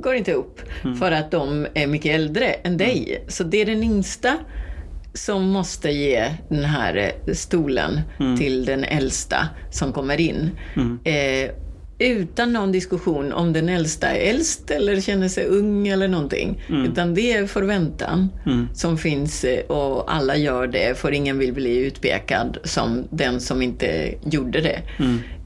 går 0.00 0.14
inte 0.14 0.32
upp 0.32 0.60
för 0.98 1.12
att 1.12 1.30
de 1.30 1.66
är 1.74 1.86
mycket 1.86 2.14
äldre 2.14 2.46
än 2.46 2.76
dig. 2.76 3.24
Så 3.28 3.44
det 3.44 3.60
är 3.62 3.66
den 3.66 3.82
yngsta 3.82 4.36
som 5.14 5.42
måste 5.48 5.90
ge 5.90 6.24
den 6.48 6.64
här 6.64 7.12
stolen 7.34 8.00
till 8.38 8.64
den 8.64 8.84
äldsta 8.84 9.48
som 9.70 9.92
kommer 9.92 10.20
in. 10.20 10.50
Eh, 11.04 11.50
utan 12.08 12.52
någon 12.52 12.72
diskussion 12.72 13.32
om 13.32 13.52
den 13.52 13.68
äldsta 13.68 14.08
är 14.08 14.30
äldst 14.30 14.70
eller 14.70 15.00
känner 15.00 15.28
sig 15.28 15.46
ung 15.46 15.88
eller 15.88 16.08
någonting. 16.08 16.62
Utan 16.84 17.14
det 17.14 17.32
är 17.32 17.46
förväntan 17.46 18.28
som 18.74 18.98
finns 18.98 19.44
eh, 19.44 19.60
och 19.60 20.14
alla 20.14 20.36
gör 20.36 20.66
det 20.66 20.98
för 20.98 21.12
ingen 21.12 21.38
vill 21.38 21.52
bli 21.52 21.76
utpekad 21.76 22.58
som 22.64 23.04
den 23.10 23.40
som 23.40 23.62
inte 23.62 24.14
gjorde 24.24 24.60
det. 24.60 24.82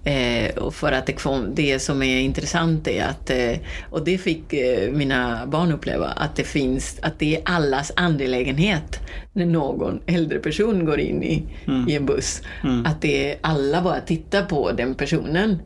Eh, 0.05 0.57
och 0.57 0.75
för 0.75 0.93
att 0.93 1.07
det, 1.07 1.13
kom, 1.13 1.55
det 1.55 1.79
som 1.79 2.03
är 2.03 2.21
intressant 2.21 2.89
är 2.89 3.05
att, 3.05 3.31
eh, 3.31 3.59
och 3.91 4.05
det 4.05 4.19
fick 4.19 4.53
eh, 4.53 4.93
mina 4.93 5.47
barn 5.47 5.73
uppleva, 5.73 6.07
att 6.07 6.37
det 6.37 6.45
finns, 6.45 6.99
att 7.03 7.19
det 7.19 7.37
är 7.37 7.43
allas 7.45 7.93
angelägenhet 7.97 9.01
när 9.33 9.47
någon 9.47 10.01
äldre 10.07 10.39
person 10.39 10.85
går 10.85 11.01
in 11.01 11.23
i, 11.23 11.43
i 11.89 11.97
en 11.97 12.07
buss. 12.07 12.43
Att 12.85 13.03
det 13.03 13.31
är 13.31 13.39
alla 13.41 13.83
bara 13.83 14.01
tittar 14.01 14.43
på 14.43 14.73
den 14.73 14.95
personen 14.95 15.59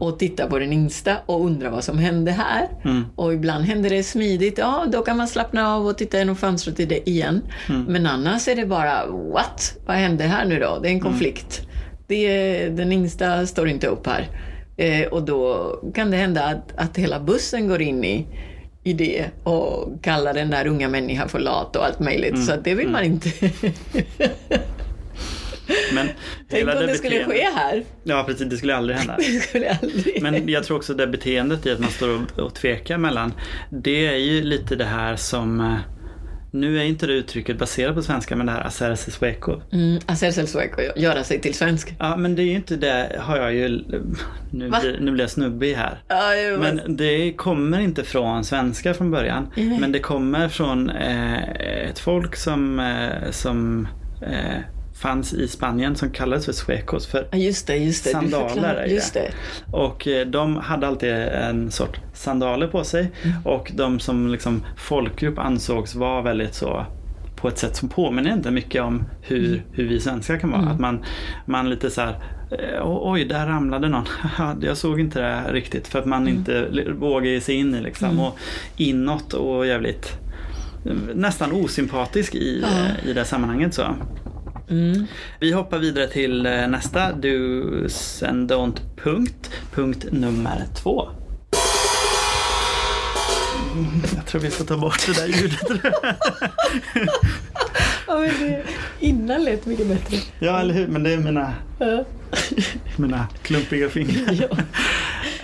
och 0.00 0.18
tittar 0.18 0.48
på 0.48 0.58
den 0.58 0.72
yngsta 0.72 1.16
och 1.26 1.44
undrar 1.44 1.70
vad 1.70 1.84
som 1.84 1.98
hände 1.98 2.30
här. 2.30 2.68
Och 3.16 3.34
ibland 3.34 3.64
händer 3.64 3.90
det 3.90 4.02
smidigt, 4.02 4.58
ja 4.58 4.84
då 4.92 5.02
kan 5.02 5.16
man 5.16 5.28
slappna 5.28 5.74
av 5.74 5.86
och 5.86 5.98
titta 5.98 6.18
genom 6.18 6.36
fönstret 6.36 6.80
i 6.80 6.84
det 6.84 7.10
igen. 7.10 7.42
Men 7.88 8.06
annars 8.06 8.48
är 8.48 8.56
det 8.56 8.66
bara, 8.66 9.06
what? 9.06 9.78
Vad 9.86 9.96
hände 9.96 10.24
här 10.24 10.44
nu 10.44 10.58
då? 10.58 10.78
Det 10.82 10.88
är 10.88 10.92
en 10.92 11.00
konflikt. 11.00 11.60
Det 12.06 12.68
den 12.68 12.92
yngsta 12.92 13.46
står 13.46 13.68
inte 13.68 13.86
upp 13.86 14.06
här. 14.06 14.28
Eh, 14.76 15.06
och 15.06 15.22
då 15.22 15.74
kan 15.94 16.10
det 16.10 16.16
hända 16.16 16.44
att, 16.44 16.72
att 16.76 16.98
hela 16.98 17.20
bussen 17.20 17.68
går 17.68 17.82
in 17.82 18.04
i, 18.04 18.26
idé 18.82 19.24
och 19.42 20.02
kalla 20.02 20.32
den 20.32 20.50
där 20.50 20.66
unga 20.66 20.88
människan 20.88 21.28
för 21.28 21.38
lat 21.38 21.76
och 21.76 21.84
allt 21.84 22.00
möjligt. 22.00 22.34
Mm. 22.34 22.46
Så 22.46 22.56
det 22.56 22.74
vill 22.74 22.88
man 22.88 23.04
inte. 23.04 23.30
Men 25.94 26.08
Tänk 26.48 26.68
om 26.68 26.86
det 26.86 26.94
skulle 26.94 27.16
beteendet- 27.16 27.28
ske 27.28 27.44
här. 27.54 27.82
Ja 28.04 28.24
precis, 28.26 28.50
det 28.50 28.56
skulle 28.56 28.76
aldrig 28.76 28.98
hända. 28.98 29.16
Skulle 29.48 29.70
aldrig... 29.82 30.22
Men 30.22 30.48
jag 30.48 30.64
tror 30.64 30.76
också 30.76 30.94
det 30.94 31.06
beteendet 31.06 31.66
i 31.66 31.72
att 31.72 31.80
man 31.80 31.90
står 31.90 32.08
och, 32.08 32.38
och 32.38 32.54
tvekar 32.54 32.98
mellan. 32.98 33.32
Det 33.70 34.06
är 34.06 34.16
ju 34.16 34.42
lite 34.42 34.76
det 34.76 34.84
här 34.84 35.16
som 35.16 35.60
eh, 35.60 35.74
nu 36.52 36.78
är 36.78 36.84
inte 36.84 37.06
det 37.06 37.12
uttrycket 37.12 37.58
baserat 37.58 37.94
på 37.94 38.02
svenska 38.02 38.36
men 38.36 38.46
det 38.46 38.52
här 38.52 38.62
hacerse 38.62 39.10
sueco. 39.10 39.60
Mm, 39.72 40.00
hacerse 40.06 40.40
el 40.40 40.46
sueco, 40.48 40.82
göra 40.96 41.24
sig 41.24 41.40
till 41.40 41.54
svensk. 41.54 41.94
Ja 41.98 42.16
men 42.16 42.34
det 42.36 42.42
är 42.42 42.44
ju 42.44 42.54
inte 42.54 42.76
det 42.76 43.16
har 43.18 43.36
jag 43.36 43.54
ju 43.54 43.68
Nu, 44.52 44.70
blir, 44.70 44.98
nu 45.00 45.10
blir 45.12 45.24
jag 45.24 45.30
snubbig 45.30 45.74
här. 45.74 46.02
Ja, 46.08 46.34
jo, 46.36 46.58
Men 46.58 46.96
det 46.96 47.32
kommer 47.32 47.80
inte 47.80 48.04
från 48.04 48.44
svenska 48.44 48.94
från 48.94 49.10
början. 49.10 49.48
Nej. 49.56 49.80
Men 49.80 49.92
det 49.92 49.98
kommer 49.98 50.48
från 50.48 50.90
eh, 50.90 51.42
ett 51.90 51.98
folk 51.98 52.36
som, 52.36 52.80
eh, 52.80 53.30
som 53.30 53.88
eh, 54.22 54.58
fanns 55.00 55.32
i 55.32 55.48
Spanien 55.48 55.96
som 55.96 56.10
kallades 56.10 56.44
för 56.46 56.52
suecos. 56.52 57.06
För, 57.06 57.26
just 57.36 57.66
det, 57.66 57.76
just 57.76 58.04
det. 58.04 58.10
Sandaler. 58.10 58.86
Just 58.88 59.14
det. 59.14 59.32
och 59.72 60.08
eh, 60.08 60.26
de 60.26 60.56
hade 60.56 60.86
alltid 60.86 61.12
en 61.12 61.70
sort 61.70 62.00
sandaler 62.14 62.66
på 62.66 62.84
sig. 62.84 63.10
Mm. 63.22 63.36
Och 63.46 63.72
de 63.74 64.00
som 64.00 64.28
liksom 64.28 64.64
folkgrupp 64.76 65.38
ansågs 65.38 65.94
vara 65.94 66.22
väldigt 66.22 66.54
så 66.54 66.86
på 67.36 67.48
ett 67.48 67.58
sätt 67.58 67.76
som 67.76 67.88
påminner 67.88 68.32
inte 68.32 68.50
mycket 68.50 68.82
om 68.82 69.04
hur, 69.22 69.46
Mm. 69.48 69.60
hur 69.72 69.88
vi 69.88 70.00
svenskar 70.00 70.38
kan 70.38 70.50
vara. 70.50 70.60
Att 70.70 70.80
man, 70.80 71.04
man 71.46 71.70
lite 71.70 71.90
så 71.90 72.00
här, 72.00 72.14
eh, 72.50 72.80
oj 72.84 73.24
där 73.24 73.46
ramlade 73.46 73.88
någon. 73.88 74.04
Jag 74.62 74.76
såg 74.76 75.00
inte 75.00 75.20
det 75.20 75.52
riktigt 75.52 75.88
för 75.88 75.98
att 75.98 76.06
man 76.06 76.22
Mm. 76.22 76.38
inte 76.38 76.68
vågar 76.98 77.26
ge 77.30 77.40
sig 77.40 77.54
in 77.54 77.74
i 77.74 77.80
liksom. 77.80 78.20
Och 78.20 78.38
inåt 78.76 79.32
och 79.32 79.66
jävligt 79.66 80.18
eh, 80.86 80.92
nästan 81.14 81.52
osympatisk 81.52 82.34
i, 82.34 82.62
eh, 82.62 83.08
i 83.10 83.12
det 83.12 83.24
sammanhanget. 83.24 83.74
så. 83.74 83.82
Mm. 84.70 85.06
Vi 85.40 85.52
hoppar 85.52 85.78
vidare 85.78 86.06
till 86.08 86.46
eh, 86.46 86.68
nästa 86.68 87.12
do's 87.12 88.28
and 88.28 88.52
don't 88.52 88.76
punkt. 88.96 89.50
Punkt 89.74 90.06
nummer 90.10 90.64
två. 90.82 91.08
Jag 94.16 94.26
tror 94.26 94.40
vi 94.40 94.50
ska 94.50 94.64
ta 94.64 94.76
bort 94.76 95.06
det 95.06 95.12
där 95.12 95.26
ljudet. 95.26 95.60
Ja, 98.06 98.18
men 98.18 98.28
det, 98.40 98.62
innan 99.00 99.44
lät 99.44 99.66
mycket 99.66 99.86
bättre. 99.86 100.16
Ja, 100.38 100.60
eller 100.60 100.74
hur? 100.74 100.86
Men 100.86 101.02
det 101.02 101.12
är 101.12 101.18
mina, 101.18 101.54
mina 102.96 103.26
klumpiga 103.42 103.88
fingrar. 103.88 104.46
Ja. 104.50 104.56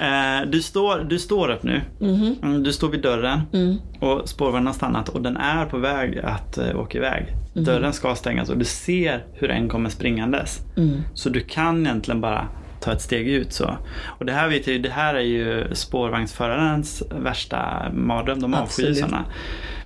Eh, 0.00 0.48
Du 0.50 0.62
står, 0.62 0.98
du 1.04 1.18
står 1.18 1.48
upp 1.50 1.62
nu. 1.62 1.80
Mhm. 2.00 2.34
Mm, 2.42 2.62
Du 2.62 2.72
står 2.72 2.88
vid 2.88 3.02
dörren 3.02 3.40
Mm. 3.52 3.76
och 4.00 4.28
spårvagnen 4.28 4.66
har 4.66 4.74
stannat 4.74 5.08
och 5.08 5.22
den 5.22 5.36
är 5.36 5.66
på 5.66 5.78
väg 5.78 6.18
att 6.18 6.58
eh, 6.58 6.80
åka 6.80 6.98
iväg. 6.98 7.26
Dörren 7.54 7.92
ska 7.92 8.14
stängas 8.14 8.48
och 8.50 8.58
du 8.58 8.64
ser 8.64 9.24
hur 9.34 9.50
en 9.50 9.68
kommer 9.68 9.90
springandes. 9.90 10.60
Mm. 10.76 11.00
Så 11.14 11.28
du 11.28 11.40
kan 11.40 11.86
egentligen 11.86 12.20
bara 12.20 12.48
ta 12.80 12.92
ett 12.92 13.00
steg 13.00 13.28
ut 13.28 13.52
så. 13.52 13.76
Och 14.06 14.26
det 14.26 14.32
här 14.32 14.48
vet 14.48 14.66
jag 14.66 14.76
ju, 14.76 14.82
det 14.82 14.90
här 14.90 15.14
är 15.14 15.20
ju 15.20 15.74
spårvagnsförarens 15.74 17.02
värsta 17.10 17.90
mardröm. 17.92 18.40
De 18.42 18.54
avskyr 18.54 18.94
sådana. 18.94 19.24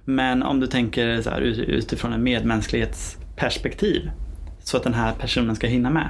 Men 0.05 0.43
om 0.43 0.61
du 0.61 0.67
tänker 0.67 1.23
så 1.23 1.31
här, 1.31 1.41
ut- 1.41 1.59
utifrån 1.59 2.13
en 2.13 2.23
medmänsklighetsperspektiv. 2.23 4.11
Så 4.63 4.77
att 4.77 4.83
den 4.83 4.95
här 4.95 5.13
personen 5.13 5.57
ska 5.57 5.67
hinna 5.67 5.91
med. 5.91 6.09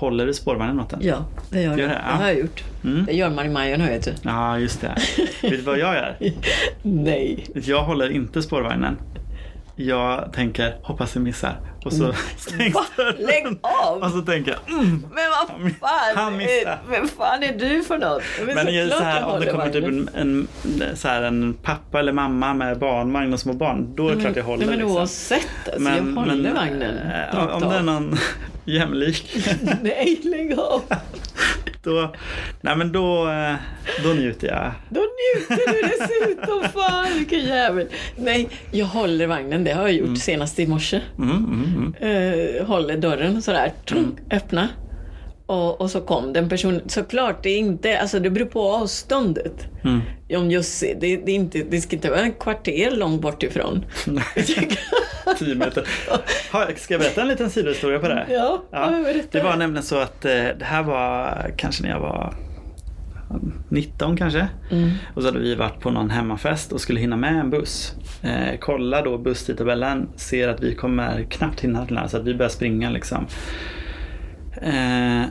Håller 0.00 0.26
du 0.26 0.34
spårvagnen 0.34 0.80
åt 0.80 0.90
den? 0.90 1.00
ja, 1.02 1.24
det 1.50 1.62
gör 1.62 1.70
Gör 1.70 1.76
det? 1.76 1.94
Det 1.94 2.00
Ja. 2.08 2.14
har 2.16 2.26
jag 2.26 2.38
gjort. 2.38 2.64
Mm. 2.84 3.04
Det 3.06 3.12
gör 3.12 3.30
man 3.30 3.46
i 3.46 3.48
Majorna 3.48 3.86
vet 3.86 4.04
du. 4.04 4.12
Ja, 4.22 4.58
just 4.58 4.80
det. 4.80 4.94
vet 5.42 5.50
du 5.50 5.60
vad 5.62 5.78
jag 5.78 5.94
gör? 5.94 6.16
Nej. 6.82 7.46
Jag 7.54 7.82
håller 7.84 8.10
inte 8.10 8.42
spårvagnen. 8.42 8.96
Jag 9.86 10.32
tänker, 10.32 10.74
hoppas 10.82 11.14
jag 11.14 11.24
missar. 11.24 11.56
Och 11.84 11.92
så 11.92 12.12
stängs 12.36 12.74
Va? 12.74 12.84
dörren. 12.96 13.14
Lägg 13.18 13.46
av! 13.62 14.02
Och 14.02 14.10
så 14.10 14.22
tänker 14.22 14.50
jag, 14.66 14.74
mm, 14.78 15.06
Men 15.14 15.24
vad 15.30 15.48
Han 15.60 16.14
fan, 16.14 16.36
missade. 16.36 16.60
är, 16.70 16.78
vem 16.90 17.08
fan 17.08 17.42
är 17.42 17.52
du 17.58 17.82
för 17.84 17.98
något? 17.98 18.22
Men 18.46 18.54
Men 18.54 18.66
det 18.66 18.78
är 18.80 18.88
så 18.88 19.02
här, 19.02 19.24
om 19.24 19.40
det 19.40 19.46
kommer 19.46 19.70
typ 19.70 19.82
vagnen. 19.84 20.08
en, 20.14 20.48
en, 20.82 20.96
så 20.96 21.08
här, 21.08 21.22
en 21.22 21.54
pappa 21.62 21.98
eller 21.98 22.12
mamma 22.12 22.54
med 22.54 22.78
barnvagn 22.78 23.32
och 23.32 23.40
små 23.40 23.52
barn, 23.52 23.94
då 23.96 24.08
är 24.08 24.14
det 24.14 24.20
klart 24.20 24.36
jag 24.36 24.44
håller. 24.44 24.58
Nej, 24.58 24.68
men 24.68 24.78
liksom. 24.78 24.96
oavsett, 24.96 25.68
alltså, 25.74 25.90
jag 25.90 26.02
håller 26.14 26.54
vagnen. 26.54 26.98
eh, 26.98 27.36
rakt 27.36 27.52
om 27.62 27.68
det 27.70 27.76
är 27.76 27.82
någon 27.82 28.16
jämlik, 28.64 29.46
Nej, 29.82 30.20
lägg 30.24 30.58
av! 30.58 30.82
Då, 31.82 32.14
nej 32.60 32.76
men 32.76 32.92
då, 32.92 33.28
eh, 33.30 33.54
då 34.04 34.08
njuter 34.08 34.48
jag. 34.48 34.72
Då 34.88 35.00
njuter 35.00 35.72
du 35.72 35.88
dessutom, 35.88 36.64
fan 36.74 37.18
vilken 37.18 37.44
jävel! 37.44 37.88
Nej, 38.16 38.48
jag 38.70 38.86
håller 38.86 39.26
vagnen, 39.26 39.64
det 39.64 39.72
har 39.72 39.82
jag 39.82 39.92
gjort 39.92 40.18
senast 40.18 40.58
i 40.58 40.66
morse. 40.66 41.00
Mm, 41.18 41.30
mm, 41.30 41.94
mm. 42.02 42.58
Eh, 42.58 42.66
håller 42.66 42.96
dörren 42.96 43.42
sådär, 43.42 43.72
trung, 43.84 44.18
öppna. 44.30 44.68
Och, 45.46 45.80
och 45.80 45.90
så 45.90 46.00
kom 46.00 46.32
den 46.32 46.48
personen. 46.48 46.88
Såklart, 46.88 47.42
det 47.42 47.50
är 47.50 47.58
inte, 47.58 47.98
alltså 47.98 48.20
det 48.20 48.30
beror 48.30 48.46
på 48.46 48.72
avståndet. 48.72 49.66
Mm. 49.84 50.00
Om 50.36 50.50
just, 50.50 50.80
det, 50.80 51.16
det, 51.16 51.32
är 51.32 51.34
inte, 51.34 51.62
det 51.70 51.80
ska 51.80 51.96
inte 51.96 52.10
vara 52.10 52.20
en 52.20 52.32
kvarter 52.32 52.90
långt 52.90 53.22
bort 53.22 53.42
ifrån. 53.42 53.84
Tio. 55.38 55.70
Ha, 56.52 56.66
Ska 56.76 56.94
jag 56.94 57.00
berätta 57.00 57.22
en 57.22 57.28
liten 57.28 57.50
sidohistoria 57.50 57.98
på 57.98 58.08
det? 58.08 58.26
Ja, 58.30 58.64
ja. 58.70 58.92
Det 59.30 59.40
var 59.40 59.56
nämligen 59.56 59.82
så 59.82 59.98
att 59.98 60.24
eh, 60.24 60.30
det 60.32 60.64
här 60.64 60.82
var 60.82 61.50
kanske 61.56 61.82
när 61.82 61.90
jag 61.90 62.00
var 62.00 62.34
19 63.68 64.16
kanske. 64.16 64.48
Mm. 64.70 64.90
Och 65.14 65.22
så 65.22 65.28
hade 65.28 65.38
vi 65.38 65.54
varit 65.54 65.80
på 65.80 65.90
någon 65.90 66.10
hemmafest 66.10 66.72
och 66.72 66.80
skulle 66.80 67.00
hinna 67.00 67.16
med 67.16 67.40
en 67.40 67.50
buss. 67.50 67.94
Eh, 68.22 68.58
kolla 68.60 69.02
då 69.02 69.18
busstidtabellen, 69.18 70.08
ser 70.16 70.48
att 70.48 70.60
vi 70.60 70.74
kommer 70.74 71.22
knappt 71.30 71.60
hinna 71.60 71.86
till 71.86 71.94
den 71.94 72.02
här, 72.02 72.08
så 72.08 72.16
att 72.16 72.24
vi 72.24 72.34
börjar 72.34 72.50
springa 72.50 72.90
liksom. 72.90 73.26
Eh, 74.62 75.22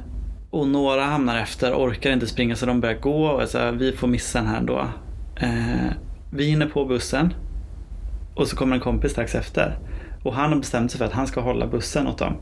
och 0.50 0.68
några 0.68 1.04
hamnar 1.04 1.38
efter, 1.38 1.74
orkar 1.74 2.12
inte 2.12 2.28
springa 2.28 2.56
så 2.56 2.66
de 2.66 2.82
börjar 2.82 2.96
gå 3.00 3.26
och 3.28 3.50
så 3.50 3.58
här, 3.58 3.72
vi 3.72 3.92
får 3.92 4.08
missa 4.08 4.40
den 4.40 4.48
här 4.48 4.62
då. 4.62 4.88
Eh, 5.36 5.92
vi 6.32 6.46
hinner 6.46 6.66
på 6.66 6.86
bussen 6.86 7.34
och 8.40 8.48
så 8.48 8.56
kommer 8.56 8.76
en 8.76 8.82
kompis 8.82 9.12
strax 9.12 9.36
efter. 9.36 9.78
Och 10.24 10.34
han 10.34 10.52
har 10.52 10.60
bestämt 10.60 10.92
sig 10.92 10.98
för 10.98 11.06
att 11.06 11.12
han 11.14 11.28
ska 11.28 11.42
hålla 11.42 11.68
bussen 11.68 12.08
åt 12.08 12.18
dem. 12.18 12.34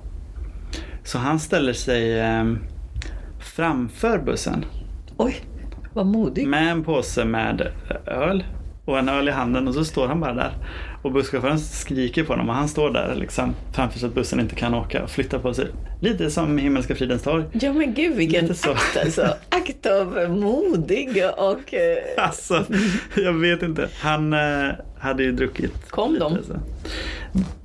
Så 1.03 1.17
han 1.17 1.39
ställer 1.39 1.73
sig 1.73 2.19
eh, 2.19 2.45
framför 3.55 4.19
bussen 4.19 4.65
Oj, 5.17 5.35
vad 5.93 6.05
modig. 6.05 6.47
med 6.47 6.71
en 6.71 6.83
påse 6.83 7.25
med 7.25 7.67
öl 8.05 8.43
och 8.85 8.99
en 8.99 9.09
öl 9.09 9.27
i 9.27 9.31
handen 9.31 9.67
och 9.67 9.73
så 9.73 9.85
står 9.85 10.07
han 10.07 10.19
bara 10.19 10.33
där. 10.33 10.51
Och 11.01 11.11
busschauffören 11.11 11.59
skriker 11.59 12.23
på 12.23 12.33
honom 12.33 12.49
och 12.49 12.55
han 12.55 12.67
står 12.67 12.89
där 12.93 13.15
liksom 13.15 13.53
framför 13.73 13.99
så 13.99 14.05
att 14.05 14.13
bussen 14.13 14.39
inte 14.39 14.55
kan 14.55 14.73
åka 14.73 15.03
och 15.03 15.09
flytta 15.09 15.39
på 15.39 15.53
sig. 15.53 15.67
Lite 16.01 16.29
som 16.31 16.57
Himmelska 16.57 16.95
fridens 16.95 17.23
torg. 17.23 17.43
Ja 17.53 17.73
men 17.73 17.93
gud 17.93 18.15
vilken 18.15 18.55
så. 18.55 18.71
akt 18.71 18.97
alltså. 19.03 19.33
Akt 19.49 19.85
av 19.85 20.29
modig 20.29 21.23
och... 21.37 21.73
Eh, 21.73 21.97
Alltså, 22.23 22.65
jag 23.15 23.33
vet 23.33 23.63
inte. 23.63 23.89
Han 24.01 24.33
eh, 24.33 24.69
hade 24.99 25.23
ju 25.23 25.31
druckit. 25.31 25.89
Kom 25.91 26.13
lite, 26.13 26.25
de? 26.25 26.43
så. 26.43 26.53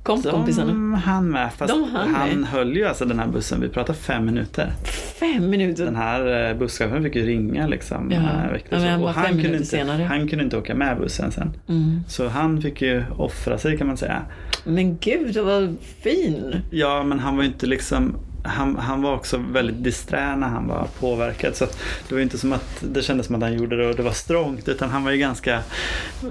kom 0.03 0.21
kompisarna. 0.21 0.67
De 0.71 0.93
hann 0.93 1.29
med. 1.29 1.53
Fast 1.53 1.73
De 1.73 1.83
hann 1.83 2.15
han 2.15 2.39
med. 2.39 2.47
höll 2.49 2.75
ju 2.77 2.85
alltså 2.85 3.05
den 3.05 3.19
här 3.19 3.27
bussen. 3.27 3.61
Vi 3.61 3.69
pratar 3.69 3.93
fem 3.93 4.25
minuter. 4.25 4.71
Fem 5.19 5.49
minuter. 5.49 5.85
Den 5.85 5.95
här 5.95 6.49
eh, 6.49 6.57
busschauffören 6.57 7.03
fick 7.03 7.15
ju 7.15 7.25
ringa 7.25 7.67
liksom. 7.67 8.11
Ja. 8.11 8.17
eh. 8.17 8.23
Ja, 8.69 8.79
men 8.79 8.89
han 8.89 9.03
Och 9.03 9.15
fem 9.15 9.41
kunde 9.41 9.47
inte, 9.57 9.65
senare. 9.65 10.03
han 10.03 10.27
kunde 10.27 10.43
inte 10.43 10.57
åka 10.57 10.75
med 10.75 10.97
bussen 10.97 11.31
sen. 11.31 11.51
Mm. 11.67 11.99
Så 12.07 12.27
han 12.27 12.61
fick 12.61 12.81
ju 12.81 13.03
offra 13.17 13.57
sig 13.57 13.77
kan 13.77 13.87
man 13.87 13.97
säga. 13.97 14.21
Men 14.65 14.97
gud 14.97 15.37
vad 15.37 15.75
fin. 16.03 16.55
Ja, 16.69 17.03
men 17.03 17.19
han 17.19 17.35
var 17.35 17.43
ju 17.43 17.49
inte 17.49 17.65
liksom 17.65 18.15
han, 18.43 18.75
han 18.75 19.01
var 19.01 19.15
också 19.15 19.37
väldigt 19.37 19.83
disträ 19.83 20.35
när 20.35 20.47
han 20.47 20.67
var 20.67 20.87
påverkad. 20.99 21.55
Så 21.55 21.65
det 22.09 22.15
var 22.15 22.21
inte 22.21 22.37
som 22.37 22.53
att 22.53 22.83
det 22.93 23.01
kändes 23.01 23.25
som 23.27 23.35
att 23.35 23.41
han 23.41 23.53
gjorde 23.53 23.77
det 23.77 23.87
och 23.87 23.95
det 23.95 24.03
var 24.03 24.11
strångt. 24.11 24.69
Utan 24.69 24.89
han 24.89 25.03
var 25.03 25.11
ju 25.11 25.17
ganska... 25.17 25.59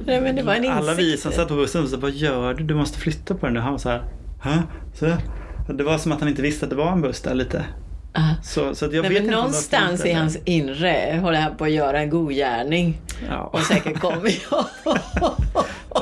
Nej, 0.07 0.21
men 0.21 0.37
det 0.37 0.43
var 0.43 0.55
en 0.55 0.71
Alla 0.71 0.95
vi 0.95 1.17
som 1.17 1.33
satt 1.33 1.49
på 1.49 1.55
bussen 1.55 1.89
så 1.89 1.97
vad 1.97 2.11
gör 2.11 2.55
du? 2.55 2.65
Du 2.65 2.75
måste 2.75 2.99
flytta 2.99 3.35
på 3.35 3.47
den 3.47 3.55
nu. 3.55 3.61
Han 3.61 3.73
var 3.73 3.79
så 3.79 3.89
här, 3.89 4.03
Hä? 4.43 4.63
Så, 4.95 5.17
det 5.73 5.85
var 5.85 5.99
som 5.99 6.13
att 6.13 6.21
han 6.21 6.29
inte 6.29 6.43
visste 6.43 6.67
att 6.67 6.71
det 6.71 6.77
var 6.77 6.93
en 6.93 7.01
buss 7.01 7.21
där 7.21 7.35
lite. 7.35 7.65
Ah. 8.13 8.35
Så, 8.43 8.75
så 8.75 8.85
jag 8.85 9.03
Nej, 9.03 9.23
men 9.23 9.27
någonstans 9.27 10.05
i 10.05 10.13
hans 10.13 10.39
inre 10.45 11.21
håller 11.23 11.41
han 11.41 11.57
på 11.57 11.65
att 11.65 11.71
göra 11.71 12.01
en 12.01 12.11
god 12.11 12.33
gärning. 12.33 13.01
Ja. 13.29 13.51
Och 13.53 13.61
säkert 13.61 14.01
kom 14.01 14.13
ihåg. 14.13 14.65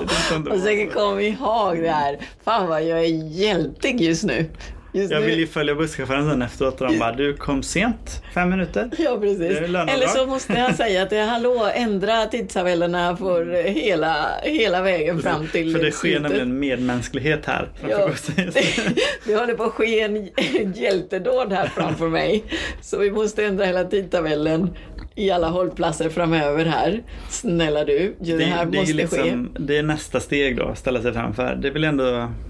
vet 0.01 0.13
inte 0.23 0.35
om 0.37 0.45
det 0.45 0.51
och 0.51 0.61
säkert 0.61 0.93
så. 0.93 0.99
kom 0.99 1.21
ihåg 1.21 1.79
det 1.83 1.91
här. 1.91 2.19
Fan 2.45 2.69
vad 2.69 2.85
jag 2.85 2.99
är 2.99 3.33
hjältig 3.33 4.01
just 4.01 4.25
nu. 4.25 4.51
Just 4.93 5.13
Jag 5.13 5.21
nu- 5.21 5.27
vill 5.27 5.39
ju 5.39 5.47
följa 5.47 5.75
busschauffören 5.75 6.31
sen 6.31 6.43
efteråt 6.43 6.81
och 6.81 6.89
de 6.93 6.99
bara, 6.99 7.13
du 7.13 7.35
kom 7.37 7.63
sent, 7.63 8.23
fem 8.35 8.51
minuter. 8.51 8.91
Ja, 8.99 9.19
precis. 9.21 9.59
Eller 9.59 10.07
så 10.07 10.27
måste 10.27 10.53
han 10.55 10.75
säga 10.75 11.03
att 11.03 11.11
det 11.11 11.17
är 11.17 11.27
hallå, 11.27 11.71
ändra 11.75 12.27
tidtabellerna 12.27 13.17
för 13.17 13.63
hela, 13.69 14.27
hela 14.43 14.83
vägen 14.83 15.23
fram 15.23 15.47
till 15.47 15.73
För 15.77 15.85
det 15.85 15.91
sker 15.91 16.09
slutet. 16.09 16.23
nämligen 16.23 16.59
medmänsklighet 16.59 17.47
här 17.47 17.69
framför 17.81 17.99
Ja, 18.01 18.09
bussen. 18.09 18.35
det 19.27 19.35
håller 19.35 19.55
på 19.55 19.63
att 19.65 19.73
ske 19.73 20.01
en, 20.01 20.29
hjältedåd 20.75 21.53
här 21.53 21.67
framför 21.67 22.09
mig. 22.09 22.45
Så 22.81 22.99
vi 22.99 23.11
måste 23.11 23.45
ändra 23.45 23.65
hela 23.65 23.85
tidtabellen 23.85 24.71
i 25.15 25.31
alla 25.31 25.49
hållplatser 25.49 26.09
framöver 26.09 26.65
här. 26.65 27.03
Snälla 27.31 27.85
du, 27.85 28.15
det, 28.21 28.37
Det, 28.37 28.45
här 28.45 28.65
det, 28.67 28.77
är 28.77 28.81
måste 28.81 28.95
liksom, 28.95 29.55
det 29.59 29.77
är 29.79 29.83
nästa 29.83 30.21
steg 30.21 30.57
då, 30.57 30.75
ställa 30.75 31.03
sig 31.03 31.13
framför. 31.13 31.55
Det 31.63 31.71
vill 31.71 31.85
ändå, 31.85 32.05
ske. 32.05 32.50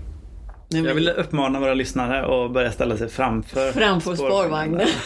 Jag 0.70 0.94
vill 0.94 1.08
uppmana 1.08 1.60
våra 1.60 1.74
lyssnare 1.74 2.44
att 2.44 2.50
börja 2.52 2.72
ställa 2.72 2.96
sig 2.96 3.08
framför 3.08 3.72
Framför 3.72 4.14
spårvagnen. 4.16 4.88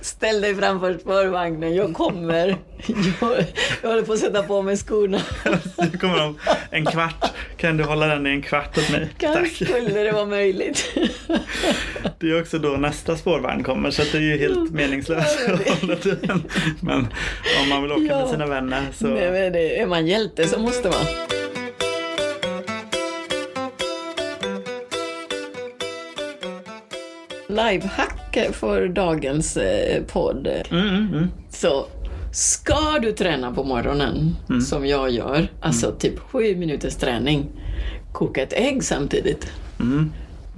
Ställ 0.00 0.40
dig 0.40 0.54
framför 0.54 0.98
spårvagnen, 0.98 1.74
jag 1.74 1.94
kommer. 1.94 2.56
Jag, 3.20 3.44
jag 3.82 3.88
håller 3.88 4.02
på 4.02 4.12
att 4.12 4.18
sätta 4.18 4.42
på 4.42 4.62
mig 4.62 4.76
skorna. 4.76 5.20
Nu 5.92 5.98
kommer 5.98 6.16
de 6.18 6.38
en 6.70 6.86
kvart. 6.86 7.24
Kan 7.56 7.76
du 7.76 7.84
hålla 7.84 8.06
den 8.06 8.26
i 8.26 8.30
en 8.30 8.42
kvart 8.42 8.78
åt 8.78 8.90
mig? 8.90 9.08
Kan 9.18 9.34
Tack. 9.34 9.48
skulle 9.52 10.02
det 10.02 10.12
vara 10.12 10.26
möjligt. 10.26 10.96
Det 12.18 12.30
är 12.30 12.40
också 12.40 12.58
då 12.58 12.68
nästa 12.68 13.16
spårvagn 13.16 13.64
kommer 13.64 13.90
så 13.90 14.02
det 14.12 14.18
är 14.18 14.22
ju 14.22 14.38
helt 14.38 14.70
meningslöst 14.70 15.38
Ja, 15.48 15.54
att 15.54 15.80
hålla 15.80 15.94
den. 16.22 16.42
Men 16.80 17.06
om 17.62 17.68
man 17.68 17.82
vill 17.82 17.92
åka 17.92 18.02
Ja. 18.02 18.18
med 18.20 18.28
sina 18.28 18.46
vänner 18.46 18.82
så... 18.94 19.06
Nej, 19.06 19.30
men 19.30 19.52
det, 19.52 19.80
är 19.80 19.86
man 19.86 20.06
hjälte 20.06 20.48
så 20.48 20.58
måste 20.58 20.88
man. 20.88 21.37
Livehack 27.48 28.38
för 28.52 28.88
dagens 28.88 29.56
eh, 29.56 30.02
podd. 30.02 30.46
Mm, 30.70 30.88
mm, 30.88 31.08
mm. 31.14 31.28
Så 31.50 31.86
ska 32.32 32.98
du 33.02 33.12
träna 33.12 33.52
på 33.52 33.64
morgonen, 33.64 34.36
Mm. 34.48 34.60
som 34.60 34.86
jag 34.86 35.10
gör, 35.10 35.48
alltså 35.60 35.92
typ 35.92 36.18
sju 36.18 36.56
minuters 36.56 36.94
träning, 36.96 37.46
koka 38.12 38.42
ett 38.42 38.52
ägg 38.52 38.84
samtidigt. 38.84 39.52
Mm. 39.80 40.12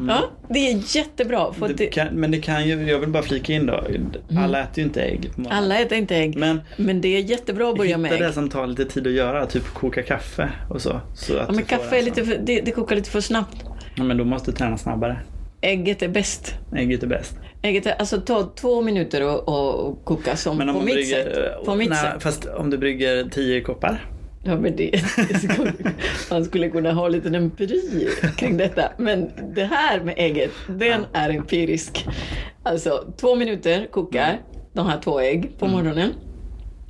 Ja, 0.08 0.22
det 0.48 0.58
är 0.58 0.96
jättebra. 0.96 1.52
För 1.52 1.68
Det 1.68 1.74
det, 1.74 1.86
kan, 1.86 2.06
men 2.08 2.30
det 2.30 2.38
kan 2.40 2.68
ju, 2.68 2.90
jag 2.90 2.98
vill 2.98 3.08
bara 3.08 3.22
flika 3.22 3.52
in 3.52 3.66
då. 3.66 3.84
Alla 4.38 4.60
äter 4.60 4.78
ju 4.78 4.82
inte 4.84 5.02
ägg 5.02 5.30
på 5.34 5.40
morgonen. 5.40 5.64
alla 5.64 5.78
äter 5.78 5.98
inte 5.98 6.16
ägg, 6.16 6.36
men, 6.36 6.60
Men 6.76 7.00
det 7.00 7.08
är 7.08 7.20
jättebra 7.20 7.70
att 7.70 7.76
börja 7.76 7.98
med 7.98 8.10
hitta 8.10 8.24
ägg. 8.24 8.30
det 8.30 8.34
som 8.34 8.48
tar 8.48 8.66
lite 8.66 8.84
tid 8.84 9.06
att 9.06 9.12
göra, 9.12 9.46
typ 9.46 9.64
koka 9.74 10.02
kaffe 10.02 10.50
och 10.68 10.82
så. 10.82 11.00
så 11.14 11.36
att 11.36 11.44
Ja, 11.48 11.54
men 11.54 11.64
kaffe 11.64 11.98
är 11.98 12.02
lite 12.02 12.24
för, 12.24 12.38
det, 12.44 12.60
det 12.60 12.70
kokar 12.70 12.96
lite 12.96 13.10
för 13.10 13.20
snabbt. 13.20 13.56
Ja, 13.94 14.02
men 14.04 14.16
då 14.16 14.24
måste 14.24 14.50
du 14.50 14.56
träna 14.56 14.78
snabbare. 14.78 15.16
Ägget 15.60 16.02
är 16.02 16.08
bäst. 16.08 16.54
Ägget 16.76 17.02
är 17.02 17.06
bäst. 17.06 17.36
Ägget 17.62 17.86
är, 17.86 17.92
alltså 17.92 18.20
ta 18.20 18.52
två 18.54 18.82
minuter 18.82 19.22
och, 19.22 19.48
och, 19.48 20.04
koka 20.04 20.36
som 20.36 20.58
Men 20.58 20.68
om 20.68 20.74
på 20.74 20.82
mitt 20.82 20.94
brygger, 20.94 21.24
sätt. 21.24 21.64
På 21.64 21.74
mitt 21.74 21.90
nej, 21.90 21.98
sätt. 21.98 22.22
Fast 22.22 22.46
om 22.46 22.70
du 22.70 22.78
brygger 22.78 23.24
tio 23.24 23.60
koppar. 23.60 24.10
Ja, 24.44 24.56
men 24.56 24.76
det, 24.76 24.90
det 25.28 25.38
skulle, 25.38 25.72
man 26.30 26.44
skulle 26.44 26.70
kunna 26.70 26.92
ha 26.92 27.08
lite 27.08 27.28
empiri 27.28 28.08
kring 28.36 28.56
detta. 28.56 28.82
Men 28.98 29.30
det 29.54 29.64
här 29.64 30.00
med 30.00 30.14
ägget, 30.16 30.50
den 30.68 31.06
är 31.12 31.30
empirisk. 31.30 32.06
Alltså 32.62 33.12
två 33.20 33.34
minuter 33.34 33.86
kokar 33.90 34.40
de 34.72 34.86
här 34.86 35.00
två 35.00 35.20
ägg 35.20 35.58
på 35.58 35.66
morgonen. 35.66 36.12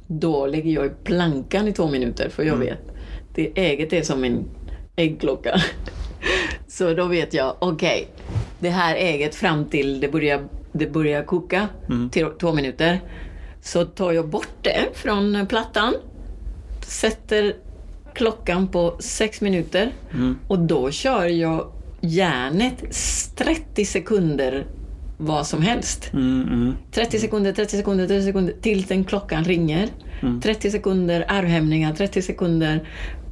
Då 0.07 0.47
lägger 0.47 0.73
jag 0.73 0.87
i 0.87 0.91
plankan 1.05 1.69
i 1.69 1.73
två 1.73 1.89
minuter 1.89 2.29
för 2.29 2.43
jag 2.43 2.57
vet. 2.57 2.81
Det 3.35 3.53
ägget 3.55 3.93
är 3.93 4.03
som 4.03 4.25
en 4.25 4.45
äggklocka. 4.97 5.61
Så 6.81 6.95
då 6.95 7.05
vet 7.05 7.35
jag, 7.35 7.57
okej, 7.59 8.09
det 8.59 8.71
här 8.71 8.95
ägget 8.97 9.35
fram 9.35 9.65
till 9.65 10.01
det 10.01 10.09
börjar, 10.09 10.49
det 10.73 10.87
börjar 10.87 11.23
koka 11.23 11.69
till 12.11 12.27
två 12.41 12.53
minuter. 12.53 13.01
Så 13.63 13.85
tar 13.85 14.13
jag 14.13 14.29
bort 14.29 14.49
det 14.63 14.89
från 14.95 15.47
plattan 15.47 15.95
sätter 16.87 17.57
klockan 18.15 18.69
på 18.69 18.97
sex 19.01 19.41
minuter 19.41 19.93
och 20.49 20.59
då 20.59 20.91
kör 20.91 21.27
jag 21.27 21.73
järnet 22.01 22.85
30 23.37 23.85
sekunder 23.85 24.67
vad 25.19 25.47
som 25.47 25.63
helst. 25.63 26.11
Mm, 26.13 26.49
mm. 26.49 26.75
30 26.93 27.19
sekunder, 27.19 27.53
30 27.53 27.77
sekunder, 27.77 28.07
30 28.07 28.25
sekunder 28.25 28.55
tills 28.61 28.87
den 28.87 29.05
klockan 29.05 29.45
ringer. 29.45 29.89
30 30.43 30.71
sekunder 30.71 31.25
armhävningar, 31.29 31.95
30 31.95 32.23
sekunder 32.23 32.89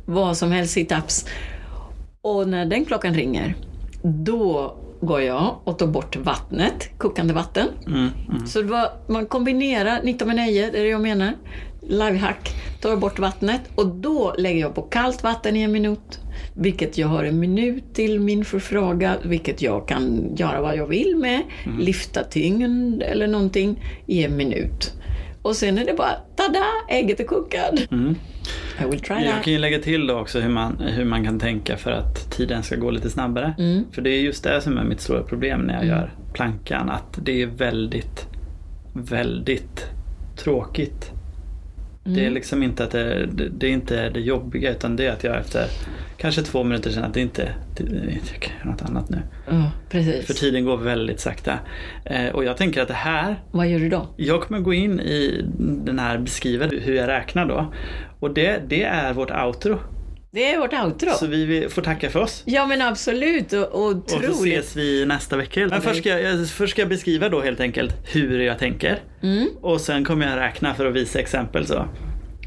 vad 0.07 0.37
som 0.37 0.53
helst 0.53 0.77
sit-ups. 0.77 1.27
Och 2.29 2.49
när 2.49 2.67
den 2.67 2.85
klockan 2.85 3.15
ringer, 3.15 3.55
då 4.03 4.77
går 5.01 5.21
jag 5.21 5.57
och 5.65 5.79
tar 5.79 5.87
bort 5.87 6.17
vattnet, 6.17 6.99
kokande 6.99 7.35
vatten. 7.35 7.67
Mm, 7.87 8.09
mm. 8.29 8.47
Så 8.47 8.63
var, 8.63 8.89
man 9.07 9.27
kombinerar 9.27 10.01
19 10.05 10.29
med 10.29 10.37
9, 10.37 10.71
det 10.71 10.79
är 10.79 10.83
det 10.83 10.89
jag 10.89 11.01
menar. 11.01 11.33
Livehack, 11.81 12.55
tar 12.81 12.97
bort 12.97 13.19
vattnet 13.19 13.61
och 13.75 13.87
då 13.87 14.35
lägger 14.39 14.61
jag 14.61 14.75
på 14.75 14.83
kallt 14.83 15.23
vatten 15.23 15.57
i 15.57 15.63
en 15.63 15.73
minut. 15.73 16.21
Vilket 16.55 16.99
jag 16.99 17.09
har 17.09 17.25
en 17.25 17.41
minut 17.41 17.95
till 17.95 18.21
min 18.21 18.45
förfrågan, 18.45 19.17
vilket 19.25 19.63
jag 19.63 19.89
kan 19.89 20.35
göra 20.37 20.61
vad 20.61 20.77
jag 20.77 20.87
vill 20.87 21.17
med. 21.17 21.43
Lyfta 21.79 22.25
tyngd 22.25 23.03
eller 23.03 23.27
någonting 23.27 23.85
i 24.07 24.25
en 24.25 24.37
minut. 24.37 24.93
Och 25.43 25.57
sen 25.57 25.79
är 25.79 25.85
det 25.85 25.95
bara, 25.95 26.17
tada, 26.39 26.65
ägget 26.89 27.21
är 27.21 27.25
kokad. 27.25 27.81
Mm. 27.91 28.15
Jag 29.25 29.45
kan 29.45 29.53
ju 29.53 29.59
lägga 29.59 29.79
till 29.79 30.07
då 30.07 30.19
också 30.19 30.41
hur 30.41 30.49
man, 30.51 30.79
hur 30.79 31.05
man 31.05 31.25
kan 31.25 31.39
tänka 31.39 31.77
för 31.77 31.91
att 31.91 32.31
tiden 32.31 32.63
ska 32.63 32.77
gå 32.77 32.91
lite 32.91 33.11
snabbare. 33.11 33.55
Mm. 33.59 33.85
För 33.93 34.03
det 34.03 34.11
är 34.11 34.21
just 34.21 34.45
det 34.45 34.61
som 34.61 34.79
är 34.79 34.85
mitt 34.85 35.01
stora 35.01 35.23
problem 35.23 35.61
när 35.61 35.75
jag 35.75 35.87
gör 35.87 36.13
plankan. 36.33 36.91
Att 36.91 37.19
det 37.23 37.43
är 37.43 37.47
väldigt, 37.47 38.27
väldigt 38.93 39.87
tråkigt. 40.37 41.13
Det 42.15 42.21
Mm. 42.21 42.27
är 42.27 42.31
liksom 42.35 42.63
inte 42.63 42.85
att 42.85 42.91
det, 42.91 43.27
det, 43.27 43.49
det 43.49 43.67
är 43.67 43.71
inte 43.71 44.11
det 44.11 44.21
jobbiga 44.21 44.71
utan 44.71 44.97
det 44.97 45.07
är 45.07 45.13
att 45.13 45.25
jag 45.25 45.37
efter 45.39 45.67
kanske 46.17 46.43
två 46.43 46.65
minuter 46.65 46.91
känner 46.91 47.07
att 47.09 47.15
det 47.15 47.21
inte, 47.21 47.49
det, 47.77 47.85
jag 48.33 48.41
kan 48.41 48.53
göra 48.59 48.71
något 48.71 48.83
annat 48.83 49.09
nu. 49.11 49.19
Ja, 49.51 49.71
precis. 49.91 50.27
För 50.27 50.35
tiden 50.35 50.65
går 50.65 50.77
väldigt 50.77 51.21
sakta. 51.21 51.59
Eh, 52.05 52.29
och 52.29 52.45
jag 52.45 52.57
tänker 52.57 52.83
att 52.83 52.89
det 52.89 52.95
här 52.95 53.37
Vad 53.51 53.69
gör 53.69 53.79
du 53.79 53.89
då? 53.89 54.07
jag 54.17 54.43
kommer 54.43 54.61
gå 54.61 54.75
in 54.75 55.01
i 55.01 55.45
den 55.85 55.99
här 55.99 56.19
beskriven 56.19 56.71
hur 56.83 56.95
jag 56.95 57.09
räknar 57.09 57.47
då. 57.47 57.73
Och 58.21 58.35
det, 58.35 58.63
det 58.69 58.83
är 58.85 59.13
vårt 59.13 59.31
outro. 59.31 59.79
Det 60.31 60.53
är 60.53 60.59
vårt 60.59 60.73
outro. 60.73 61.11
Så 61.11 61.27
vi 61.27 61.69
får 61.71 61.83
tacka 61.83 62.11
för 62.11 62.21
oss. 62.21 62.43
Ja 62.47 62.67
men 62.67 62.83
absolut 62.83 63.53
och, 63.53 63.63
och 63.69 63.87
Och 63.87 64.03
så 64.11 64.17
otroligt. 64.17 64.59
ses 64.59 64.77
vi 64.77 65.07
nästa 65.07 65.37
vecka. 65.37 65.67
Men 65.71 65.83
först 65.83 66.01
ska, 66.01 66.21
jag, 66.21 66.49
först 66.49 66.71
ska 66.73 66.83
jag 66.83 66.89
beskriva 66.89 67.29
då 67.29 67.41
helt 67.41 67.61
enkelt 67.61 67.95
hur 68.05 68.41
jag 68.41 68.59
tänker. 68.59 68.99
Mm. 69.23 69.49
Och 69.61 69.81
sen 69.81 70.05
kommer 70.05 70.31
jag 70.31 70.37
räkna 70.39 70.75
för 70.75 70.87
att 70.87 70.95
visa 70.95 71.21
exempel 71.21 71.67
så. 71.67 71.89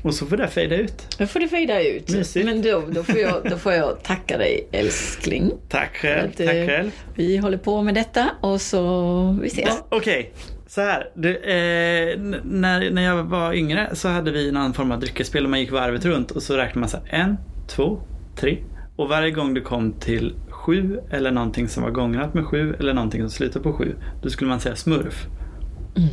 Och 0.04 0.14
så 0.14 0.26
får 0.26 0.38
det 0.38 0.48
fejda 0.48 0.76
ut. 0.76 1.16
Då 1.18 1.28
får 1.28 1.40
det 1.40 1.48
fejda 1.48 1.82
ut. 1.82 2.10
Mysigt. 2.10 2.46
Men 2.46 2.62
då, 2.62 2.84
då, 2.92 3.04
får 3.04 3.18
jag, 3.20 3.42
då 3.50 3.58
får 3.58 3.74
jag 3.74 4.04
tacka 4.04 4.38
dig 4.38 4.68
älskling. 4.72 5.52
Tack 5.70 5.96
själv. 5.98 6.30
Att, 6.34 6.40
eh, 6.40 6.46
Tack 6.46 6.56
själv. 6.56 6.92
Vi 7.16 7.38
håller 7.38 7.58
på 7.58 7.82
med 7.82 7.94
detta 7.96 8.30
och 8.42 8.62
så 8.62 9.38
vi 9.42 9.48
ses. 9.48 9.66
Ja, 9.68 9.88
Okej, 9.90 10.34
så 10.68 10.82
här. 10.82 11.10
Du, 11.16 11.30
eh, 11.36 12.20
när, 12.44 12.92
när 12.92 13.02
jag 13.02 13.24
var 13.24 13.54
yngre 13.54 13.90
så 13.94 14.08
hade 14.08 14.32
vi 14.32 14.52
någon 14.52 14.74
form 14.74 14.92
av 14.92 15.00
dryckesspel 15.00 15.44
och 15.44 15.50
man 15.50 15.60
gick 15.60 15.72
varvet 15.72 16.06
runt 16.06 16.32
och 16.32 16.44
så 16.44 16.58
räknade 16.58 16.80
man 16.80 16.90
så 16.90 16.98
här, 17.06 17.20
en, 17.24 17.38
två, 17.76 18.02
tre. 18.36 18.58
Och 18.96 19.10
varje 19.10 19.32
gång 19.32 19.54
du 19.54 19.62
kom 19.62 19.94
till 19.94 20.34
sju 20.50 21.00
eller 21.10 21.32
någonting 21.32 21.68
som 21.68 21.84
var 21.84 21.92
gångrat 21.92 22.34
med 22.34 22.46
sju 22.46 22.76
eller 22.80 22.94
någonting 22.94 23.22
som 23.22 23.30
slutade 23.30 23.64
på 23.64 23.74
sju, 23.74 23.96
då 24.22 24.30
skulle 24.30 24.50
man 24.50 24.60
säga 24.60 24.76
smurf. 24.76 25.28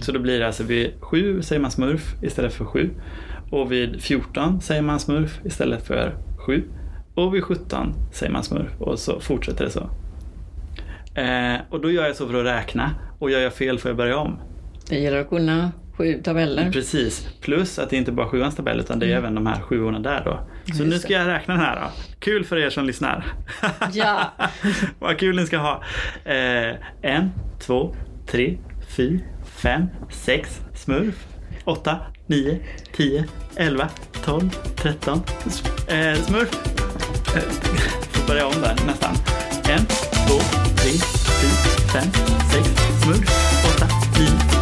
Så 0.01 0.13
då 0.13 0.19
blir 0.19 0.41
det 0.41 0.47
alltså 0.47 0.63
vid 0.63 0.93
sju 1.01 1.43
säger 1.43 1.63
man 1.63 1.71
smurf 1.71 2.15
istället 2.23 2.55
för 2.55 2.65
sju. 2.65 2.91
Och 3.51 3.73
vid 3.73 4.03
14 4.03 4.61
säger 4.61 4.83
man 4.83 5.01
smurf 5.01 5.41
istället 5.45 5.87
för 5.87 6.15
sju. 6.47 6.63
Och 7.15 7.35
vid 7.35 7.45
17 7.45 7.95
säger 8.13 8.33
man 8.33 8.43
smurf 8.43 8.81
och 8.81 8.99
så 8.99 9.21
fortsätter 9.21 9.65
det 9.65 9.71
så. 9.71 9.91
Eh, 11.21 11.61
och 11.71 11.81
då 11.81 11.91
gör 11.91 12.07
jag 12.07 12.17
så 12.17 12.29
för 12.29 12.41
att 12.41 12.47
räkna 12.47 12.91
och 13.19 13.31
gör 13.31 13.41
jag 13.41 13.53
fel 13.53 13.79
får 13.79 13.89
jag 13.89 13.97
börja 13.97 14.19
om. 14.19 14.39
Det 14.89 14.99
gäller 14.99 15.21
att 15.21 15.29
kunna 15.29 15.73
sju 15.97 16.21
tabeller. 16.25 16.73
Precis. 16.73 17.29
Plus 17.41 17.79
att 17.79 17.91
det 17.91 17.97
inte 17.97 18.13
bara 18.13 18.27
är 18.27 18.31
sjuans 18.31 18.57
tabell 18.57 18.81
utan 18.81 18.99
det 18.99 19.13
är 19.13 19.17
även 19.17 19.35
de 19.35 19.47
här 19.47 19.61
sjuorna 19.61 20.01
där 20.01 20.23
då. 20.25 20.41
Så 20.77 20.85
nu 20.85 20.99
ska 20.99 21.13
jag 21.13 21.27
räkna 21.27 21.55
den 21.55 21.63
här 21.63 21.77
då. 21.81 21.91
Kul 22.19 22.45
för 22.45 22.57
er 22.57 22.71
som 22.71 22.85
lyssnar. 22.85 23.25
Ja. 23.93 24.33
Vad 24.99 25.19
kul 25.19 25.37
ni 25.37 25.47
ska 25.47 25.59
ha. 25.59 25.83
Eh, 26.25 26.75
en, 27.03 27.31
två, 27.61 27.95
tre, 28.27 28.59
fyra, 28.97 29.21
fem, 29.45 29.87
sex, 30.11 30.61
smurf. 30.75 31.27
åtta, 31.65 31.99
nio, 32.27 32.59
tio, 32.97 33.25
elva, 33.57 33.89
tolv, 34.25 34.51
tretton. 34.77 35.23
Eh, 35.89 36.15
smurf. 36.15 36.51
Eh, 37.37 37.43
får 38.11 38.27
börja 38.29 38.47
om 38.47 38.61
där 38.63 38.77
nästan. 38.87 39.15
En, 39.69 39.87
två, 39.87 40.39
tre, 40.77 40.93
fyra, 41.41 41.91
fem, 41.93 42.11
sex, 42.53 42.69
smurf. 43.03 43.29
åtta, 43.75 43.87
nio, 44.19 44.58